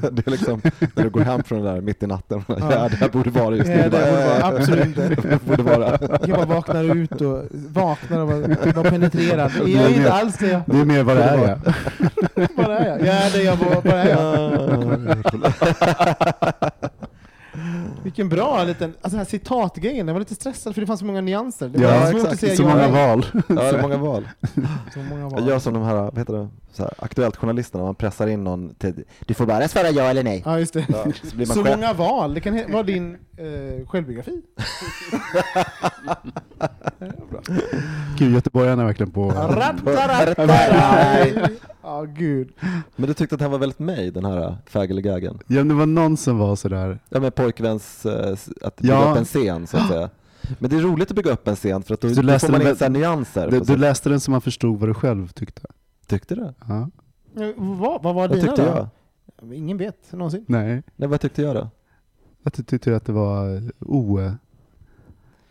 Det 0.12 0.28
är 0.28 0.32
liksom 0.32 0.62
när 0.96 1.04
du 1.04 1.10
går 1.10 1.22
hem 1.22 1.44
från 1.44 1.62
det 1.64 1.72
där 1.74 1.82
mitt 1.82 2.04
i 2.04 2.08
natten. 2.08 2.44
Ja, 2.48 2.56
det 2.90 2.96
här 2.96 3.10
borde 3.10 3.30
vara 3.30 3.56
just 3.56 3.70
Ja, 3.70 3.76
nu. 3.76 3.82
det 3.84 3.90
borde 3.90 4.12
vara, 4.12 4.46
absolut 4.58 4.86
inte. 4.98 5.40
Borde 5.48 5.64
vara. 5.64 5.98
Jag 6.28 6.38
bara 6.38 6.46
vaknar 6.46 6.96
ut 6.96 7.22
och 7.22 7.44
vaknar 7.52 8.20
och 8.20 8.28
bara, 8.28 8.74
bara 8.74 8.90
penetrerar. 8.92 9.52
Jag 9.66 9.70
är 9.70 9.90
inte 9.98 10.14
alls 10.14 10.38
det 10.38 10.48
jag... 10.48 10.62
Det 10.66 10.78
är 10.80 10.86
mer 10.86 11.04
vad 11.04 11.18
det 11.18 11.24
är 11.24 11.38
jag. 11.48 11.60
Bara 12.56 12.80
är 12.80 12.88
jag. 12.90 13.00
Jag 13.00 13.16
är 13.16 13.32
det 13.32 13.44
jag 13.44 13.56
var, 13.56 13.82
bara 13.82 14.04
är 14.04 14.10
jag. 14.10 14.50
Vilken 18.04 18.30
bra 18.30 18.64
liten, 18.64 18.90
alltså 18.90 19.10
den 19.10 19.18
här 19.18 19.26
citatgrejen, 19.26 20.08
jag 20.08 20.14
var 20.14 20.20
lite 20.20 20.36
stressad 20.36 20.74
för 20.74 20.82
det 20.82 20.88
fanns 20.88 21.00
så 21.00 21.06
många 21.06 21.22
nyanser. 21.22 21.70
Det 21.70 21.78
var 21.86 21.94
Ja, 21.94 22.06
svårt 22.06 22.16
exakt. 22.16 22.34
att 22.34 22.40
säga 22.40 22.56
Så 22.56 22.64
ja 22.64 22.68
många 22.70 22.88
val. 22.88 23.26
Ja, 23.48 23.62
är 23.64 23.82
många 23.82 23.98
val. 23.98 24.28
Så 24.94 25.00
många 25.10 25.22
Jag 25.22 25.30
val. 25.30 25.48
gör 25.48 25.60
som 25.60 25.74
de 25.74 25.84
här, 25.84 25.96
vad 25.96 26.18
heter 26.18 26.34
det, 26.34 26.48
så 26.68 26.68
här, 26.78 26.93
aktuellt 26.97 27.36
journalisterna, 27.36 27.84
man 27.84 27.95
pressar 27.95 28.28
in 28.28 28.43
någon 28.43 28.74
till, 28.76 29.03
du 29.26 29.34
får 29.34 29.45
bara 29.45 29.67
svara 29.67 29.89
ja 29.89 30.03
eller 30.03 30.24
nej. 30.24 30.41
Ja, 30.45 30.59
just 30.59 30.74
det. 30.74 30.86
Ja, 30.89 31.03
så 31.24 31.36
blir 31.36 31.47
man 31.47 31.55
Så 31.57 31.63
många 31.63 31.93
val, 31.93 32.34
det 32.34 32.41
kan 32.41 32.72
vara 32.72 32.84
din 32.84 33.17
eh, 33.38 33.88
självbiografi. 33.88 34.38
Gud, 38.17 38.34
göteborgarna 38.34 38.82
är 38.82 38.86
verkligen 38.86 39.11
på... 39.11 39.34
Ja, 41.84 42.03
gud. 42.03 42.49
Men 42.95 43.07
du 43.07 43.13
tyckte 43.13 43.36
att 43.36 43.39
det 43.39 43.45
här 43.45 43.51
var 43.51 43.57
väldigt 43.57 43.80
mig, 43.80 44.11
den 44.11 44.26
här 44.26 44.57
eller 44.74 45.01
gaggen? 45.01 45.39
Ja, 45.47 45.63
det 45.63 45.74
var 45.74 45.86
någon 45.86 46.17
som 46.17 46.38
var 46.38 46.55
sådär. 46.55 46.99
Ja 47.09 47.20
men 47.20 47.32
pojkväns, 47.32 48.05
eh, 48.05 48.38
att 48.61 48.76
bygga 48.78 48.93
Ja. 48.93 49.11
upp 49.11 49.17
en 49.17 49.26
scen 49.26 49.67
så 49.67 49.78
att 49.78 49.88
säga. 49.88 50.09
Men 50.59 50.70
det 50.70 50.76
är 50.76 50.80
roligt 50.80 51.09
att 51.09 51.15
bygga 51.15 51.32
upp 51.32 51.47
en 51.47 51.55
scen 51.55 51.84
för 51.84 51.93
att 51.93 52.01
då, 52.01 52.07
Du 52.07 52.13
då 52.13 52.22
läste 52.22 52.47
får 52.47 52.51
man 52.51 52.59
den 52.61 52.70
in 52.70 52.76
så 52.76 52.89
nyanser. 52.89 53.51
Du, 53.51 53.59
du 53.59 53.78
läste 53.78 54.09
den 54.09 54.20
som 54.20 54.32
man 54.32 54.41
förstod 54.41 54.80
vad 54.80 54.89
du 54.89 54.93
själv 54.93 55.28
tyckte. 55.28 55.61
Tyckte 56.10 56.36
du? 56.36 56.53
Ja. 56.68 56.89
Eh, 57.43 57.49
Vad, 57.57 58.03
vad 58.03 58.03
var 58.03 58.14
Vad 58.14 58.32
dina 58.32 58.41
tyckte 58.47 58.62
då? 58.66 58.89
jag? 59.41 59.53
Ingen 59.55 59.78
vet 59.78 60.12
någonsin. 60.12 60.45
Nej, 60.47 60.84
Nej, 60.95 61.10
vad 61.10 61.22
tyckte 61.22 61.41
jag 61.41 61.55
då? 61.55 61.70
att 62.43 62.53
du 62.53 62.64
tyckte 62.64 62.95
att 62.95 63.05
det 63.05 63.12
var 63.12 63.62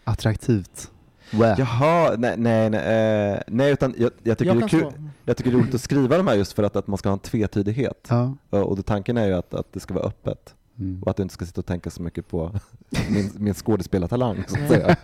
oattraktivt. 0.05 0.91
Wow. 1.33 1.55
Jaha, 1.59 2.15
nej, 2.19 2.35
nej, 2.39 2.71
nej, 2.71 3.33
eh, 3.33 3.41
nej 3.47 3.73
utan 3.73 3.95
jag, 3.99 4.11
jag, 4.23 4.39
tycker 4.39 4.51
Jag 4.55 4.61
det 4.61 4.65
är 4.65 4.69
kul, 4.69 4.93
jag 5.25 5.37
tycker 5.37 5.51
det 5.51 5.57
är 5.57 5.61
roligt 5.61 5.75
att 5.75 5.81
skriva 5.81 6.17
de 6.17 6.27
här 6.27 6.35
just 6.35 6.53
för 6.53 6.63
att, 6.63 6.77
att 6.77 6.87
man 6.87 6.99
ska 6.99 7.09
ha 7.09 7.13
en 7.15 7.19
tvetydighet. 7.19 8.07
Ja. 8.11 8.35
Ja, 8.51 8.65
Och 8.65 8.77
då 8.77 8.83
tanken 8.83 9.17
är 9.17 9.27
ju 9.27 9.33
att, 9.33 9.55
att 9.55 9.73
det 9.73 9.81
ska 9.81 9.95
vara 9.95 10.05
öppet 10.05 10.55
Mm. 10.81 11.03
och 11.03 11.11
att 11.11 11.17
du 11.17 11.23
inte 11.23 11.35
ska 11.35 11.47
sitta 11.47 11.61
och 11.61 11.67
tänka 11.67 11.91
så 11.91 12.03
mycket 12.03 12.29
på 12.29 12.51
min, 13.11 13.31
min 13.39 13.55
skådespelartalang 13.55 14.45
så 14.49 14.57
att 14.63 14.69
säga. 14.69 14.97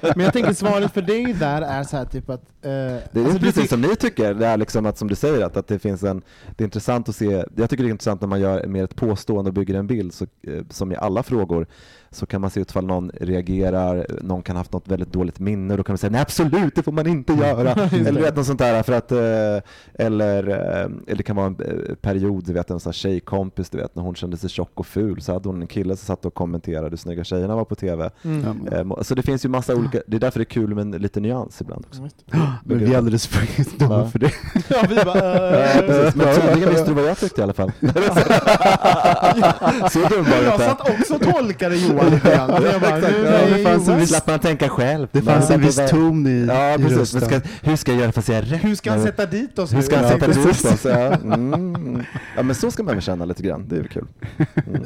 Men 0.16 0.24
jag 0.24 0.32
tänker 0.32 0.52
svaret 0.52 0.92
för 0.92 1.02
dig 1.02 1.32
där 1.32 1.62
är 1.62 1.82
så 1.82 1.96
här 1.96 2.04
typ 2.04 2.30
att... 2.30 2.40
Eh, 2.40 2.70
Det 2.70 3.10
är 3.14 3.24
alltså, 3.24 3.38
precis 3.38 3.68
som 3.70 3.80
ni 3.80 3.96
tycker, 3.96 4.34
det 4.34 4.46
är 4.46 4.56
liksom 4.56 4.86
att 4.86 4.98
som 4.98 5.08
du 5.08 5.14
säger 5.14 5.44
att, 5.46 5.56
att 5.56 5.66
det 5.68 5.78
finns 5.78 6.02
en, 6.02 6.22
det 6.56 6.64
är 6.64 6.66
intressant 6.66 7.08
att 7.08 7.16
se, 7.16 7.44
jag 7.56 7.70
tycker 7.70 7.84
det 7.84 7.88
är 7.88 7.90
intressant 7.90 8.20
när 8.20 8.28
man 8.28 8.40
gör 8.40 8.66
mer 8.66 8.84
ett 8.84 8.96
påstående 8.96 9.48
och 9.48 9.54
bygger 9.54 9.74
en 9.74 9.86
bild, 9.86 10.14
så, 10.14 10.26
eh, 10.42 10.62
som 10.70 10.92
i 10.92 10.96
alla 10.96 11.22
frågor, 11.22 11.66
så 12.10 12.26
kan 12.26 12.40
man 12.40 12.50
se 12.50 12.60
utfall 12.60 12.86
någon 12.86 13.10
reagerar, 13.20 14.06
någon 14.22 14.42
kan 14.42 14.56
ha 14.56 14.60
haft 14.60 14.72
något 14.72 14.88
väldigt 14.88 15.12
dåligt 15.12 15.38
minne 15.40 15.74
och 15.74 15.78
då 15.78 15.84
kan 15.84 15.92
man 15.92 15.98
säga 15.98 16.10
nej 16.10 16.20
absolut, 16.20 16.74
det 16.74 16.82
får 16.82 16.92
man 16.92 17.06
inte 17.06 17.32
göra. 17.32 17.70
eller 17.92 18.20
vet 18.20 18.36
något 18.36 18.46
sånt 18.46 18.58
där, 18.58 18.82
för 18.82 18.92
att, 18.92 19.12
eh, 19.12 19.18
eller, 20.06 20.48
eh, 20.48 20.84
eller 21.06 21.16
det 21.16 21.22
kan 21.22 21.36
vara 21.36 21.46
en 21.46 21.56
eh, 21.60 21.94
period, 21.94 22.44
du 22.44 22.52
vet 22.52 22.70
en 22.70 22.80
sån 22.80 22.90
här 22.90 22.94
tjejkompis, 22.94 23.70
du 23.70 23.78
vet 23.78 23.94
när 23.96 24.02
hon 24.02 24.14
kände 24.14 24.36
sig 24.36 24.50
tjock 24.50 24.70
och 24.74 24.86
ful 24.86 25.20
så 25.22 25.32
hade 25.32 25.48
hon 25.48 25.60
en 25.62 25.66
kille 25.68 25.96
som 25.96 26.06
satt 26.06 26.24
och 26.24 26.34
kommenterade 26.34 26.88
hur 26.90 26.96
snygga 26.96 27.24
tjejerna 27.24 27.56
var 27.56 27.64
på 27.64 27.74
TV. 27.74 28.10
Mm. 28.24 28.92
Så 29.02 29.14
det 29.14 29.22
finns 29.22 29.44
ju 29.44 29.48
massa 29.48 29.74
olika, 29.74 30.00
det 30.06 30.16
är 30.16 30.20
därför 30.20 30.38
det 30.38 30.42
är 30.42 30.44
kul 30.44 30.74
med 30.74 30.82
en 30.94 31.02
liten 31.02 31.22
nyans 31.22 31.60
ibland 31.60 31.84
också. 31.88 32.08
Men 32.64 32.78
vi 32.78 32.94
är 32.94 32.98
alldeles 32.98 33.26
för 33.26 33.78
dumma 33.78 33.94
Ja. 33.98 34.06
för 34.10 34.18
det. 34.18 34.32
Ja, 34.68 34.84
vi 34.88 34.94
bara... 34.94 35.20
Precis. 35.82 36.14
Men 36.24 36.34
tydligen 36.34 36.70
visste 36.70 36.86
du 36.88 36.94
vad 36.94 37.04
jag 37.04 37.18
tyckte 37.18 37.40
i 37.40 37.44
alla 37.44 37.52
fall. 37.52 37.72
Så 39.90 39.98
dum 39.98 40.24
var 40.24 40.36
jag 40.36 40.44
jag 40.44 40.54
inte. 40.54 40.64
satt 40.64 40.80
också 41.00 41.14
och 41.14 41.20
tolkade 41.20 41.76
Johan 41.96 42.10
lite 42.14 42.30
grann. 42.30 42.56
Så 42.62 42.66
jag 42.66 42.80
bara, 42.80 42.96
Exakt, 42.98 43.16
nu 43.18 43.24
ja, 43.24 43.32
är 43.32 43.50
det 43.58 43.62
fanns 43.64 43.88
en 43.88 43.94
Johan- 43.94 44.00
viss- 44.00 44.06
Slapp 44.08 44.26
man 44.26 44.38
tänka 44.38 44.68
själv. 44.68 45.08
Det 45.12 45.22
fanns 45.22 45.50
en 45.50 45.60
viss 45.60 45.80
ton 45.90 46.26
i, 46.26 46.46
Ja, 46.48 46.74
i 46.74 46.78
precis. 46.78 46.98
rösten. 46.98 47.20
Men 47.20 47.40
ska, 47.40 47.48
hur 47.70 47.76
ska 47.76 47.92
jag 47.92 48.00
göra 48.00 48.12
för 48.12 48.20
att 48.20 48.26
säga 48.26 48.40
rätt? 48.42 48.64
Hur 48.64 48.74
ska 48.74 48.90
han 48.90 49.02
sätta 49.02 49.26
dit 49.26 49.58
oss 49.58 49.74
Hur 49.74 49.82
ska 49.82 49.96
han 49.96 50.04
Ja, 50.04 50.10
sätta 50.10 50.26
dit 50.26 50.46
oss? 50.46 50.84
Ja. 50.84 51.16
Mm. 51.24 52.02
ja, 52.36 52.42
men 52.42 52.54
så 52.54 52.70
ska 52.70 52.82
man 52.82 52.94
väl 52.94 53.02
känna 53.02 53.24
lite 53.24 53.42
grann. 53.42 53.64
Det 53.68 53.76
är 53.76 53.80
väl 53.80 53.88
kul. 53.88 54.06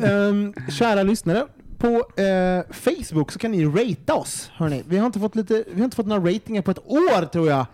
Ehm, 0.04 0.52
kära 0.70 1.02
lyssnare, 1.02 1.46
på 1.78 1.88
eh, 2.22 2.72
Facebook 2.72 3.32
så 3.32 3.38
kan 3.38 3.50
ni 3.50 3.64
ratea 3.64 4.14
oss. 4.14 4.50
Hörrni. 4.54 4.82
Vi, 4.88 4.98
har 4.98 5.06
inte 5.06 5.18
fått 5.20 5.36
lite, 5.36 5.64
vi 5.72 5.80
har 5.80 5.84
inte 5.84 5.96
fått 5.96 6.06
några 6.06 6.30
ratingar 6.32 6.62
på 6.62 6.70
ett 6.70 6.78
år 6.86 7.26
tror 7.26 7.48
jag. 7.48 7.66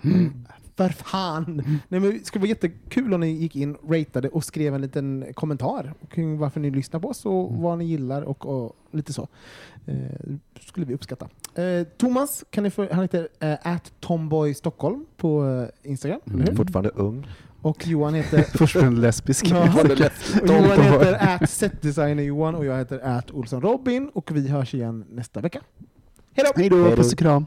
För 0.77 0.89
fan! 0.89 1.62
Nej, 1.89 2.01
men 2.01 2.03
det 2.03 2.27
skulle 2.27 2.41
vara 2.41 2.49
jättekul 2.49 3.14
om 3.14 3.20
ni 3.20 3.31
gick 3.31 3.57
in, 3.57 3.77
ratade 3.89 4.29
och 4.29 4.45
skrev 4.45 4.74
en 4.74 4.81
liten 4.81 5.27
kommentar 5.35 5.95
kring 6.11 6.39
varför 6.39 6.61
ni 6.61 6.70
lyssnar 6.70 7.01
på 7.01 7.09
oss 7.09 7.27
och 7.27 7.53
vad 7.53 7.79
ni 7.79 7.85
gillar 7.85 8.22
och, 8.22 8.47
och 8.47 8.77
lite 8.91 9.12
så. 9.12 9.29
Eh, 9.87 9.97
skulle 10.61 10.87
vi 10.87 10.95
uppskatta. 10.95 11.29
Eh, 11.55 11.87
Thomas, 11.97 12.45
kan 12.51 12.64
ni 12.64 12.70
få, 12.70 12.89
han 12.93 13.03
heter 13.03 13.29
eh, 13.41 13.77
Tomboy 14.01 14.55
Stockholm 14.55 15.07
på 15.16 15.47
eh, 15.85 15.91
Instagram, 15.91 16.20
hur? 16.24 16.55
Fortfarande 16.55 16.91
ung. 16.91 17.27
Och 17.62 17.87
Johan 17.87 18.14
heter 18.14 18.43
Först 18.59 18.77
en 18.77 19.01
lesbisk. 19.01 19.47
Ja. 19.51 19.62
Och 19.62 20.49
Johan 20.49 20.81
heter 20.81 21.16
at 21.20 21.51
setdesigner 21.51 22.22
Johan 22.22 22.55
och 22.55 22.64
jag 22.64 22.79
heter 22.79 22.99
at 22.99 23.31
Olsson 23.31 23.62
Robin 23.62 24.11
och 24.14 24.31
vi 24.37 24.49
hörs 24.49 24.74
igen 24.74 25.05
nästa 25.11 25.41
vecka. 25.41 25.61
Hej 26.33 26.45
då! 26.47 26.61
Hej 26.61 26.68
då, 26.68 26.97
puss 26.97 27.12
och 27.12 27.18
kram. 27.18 27.47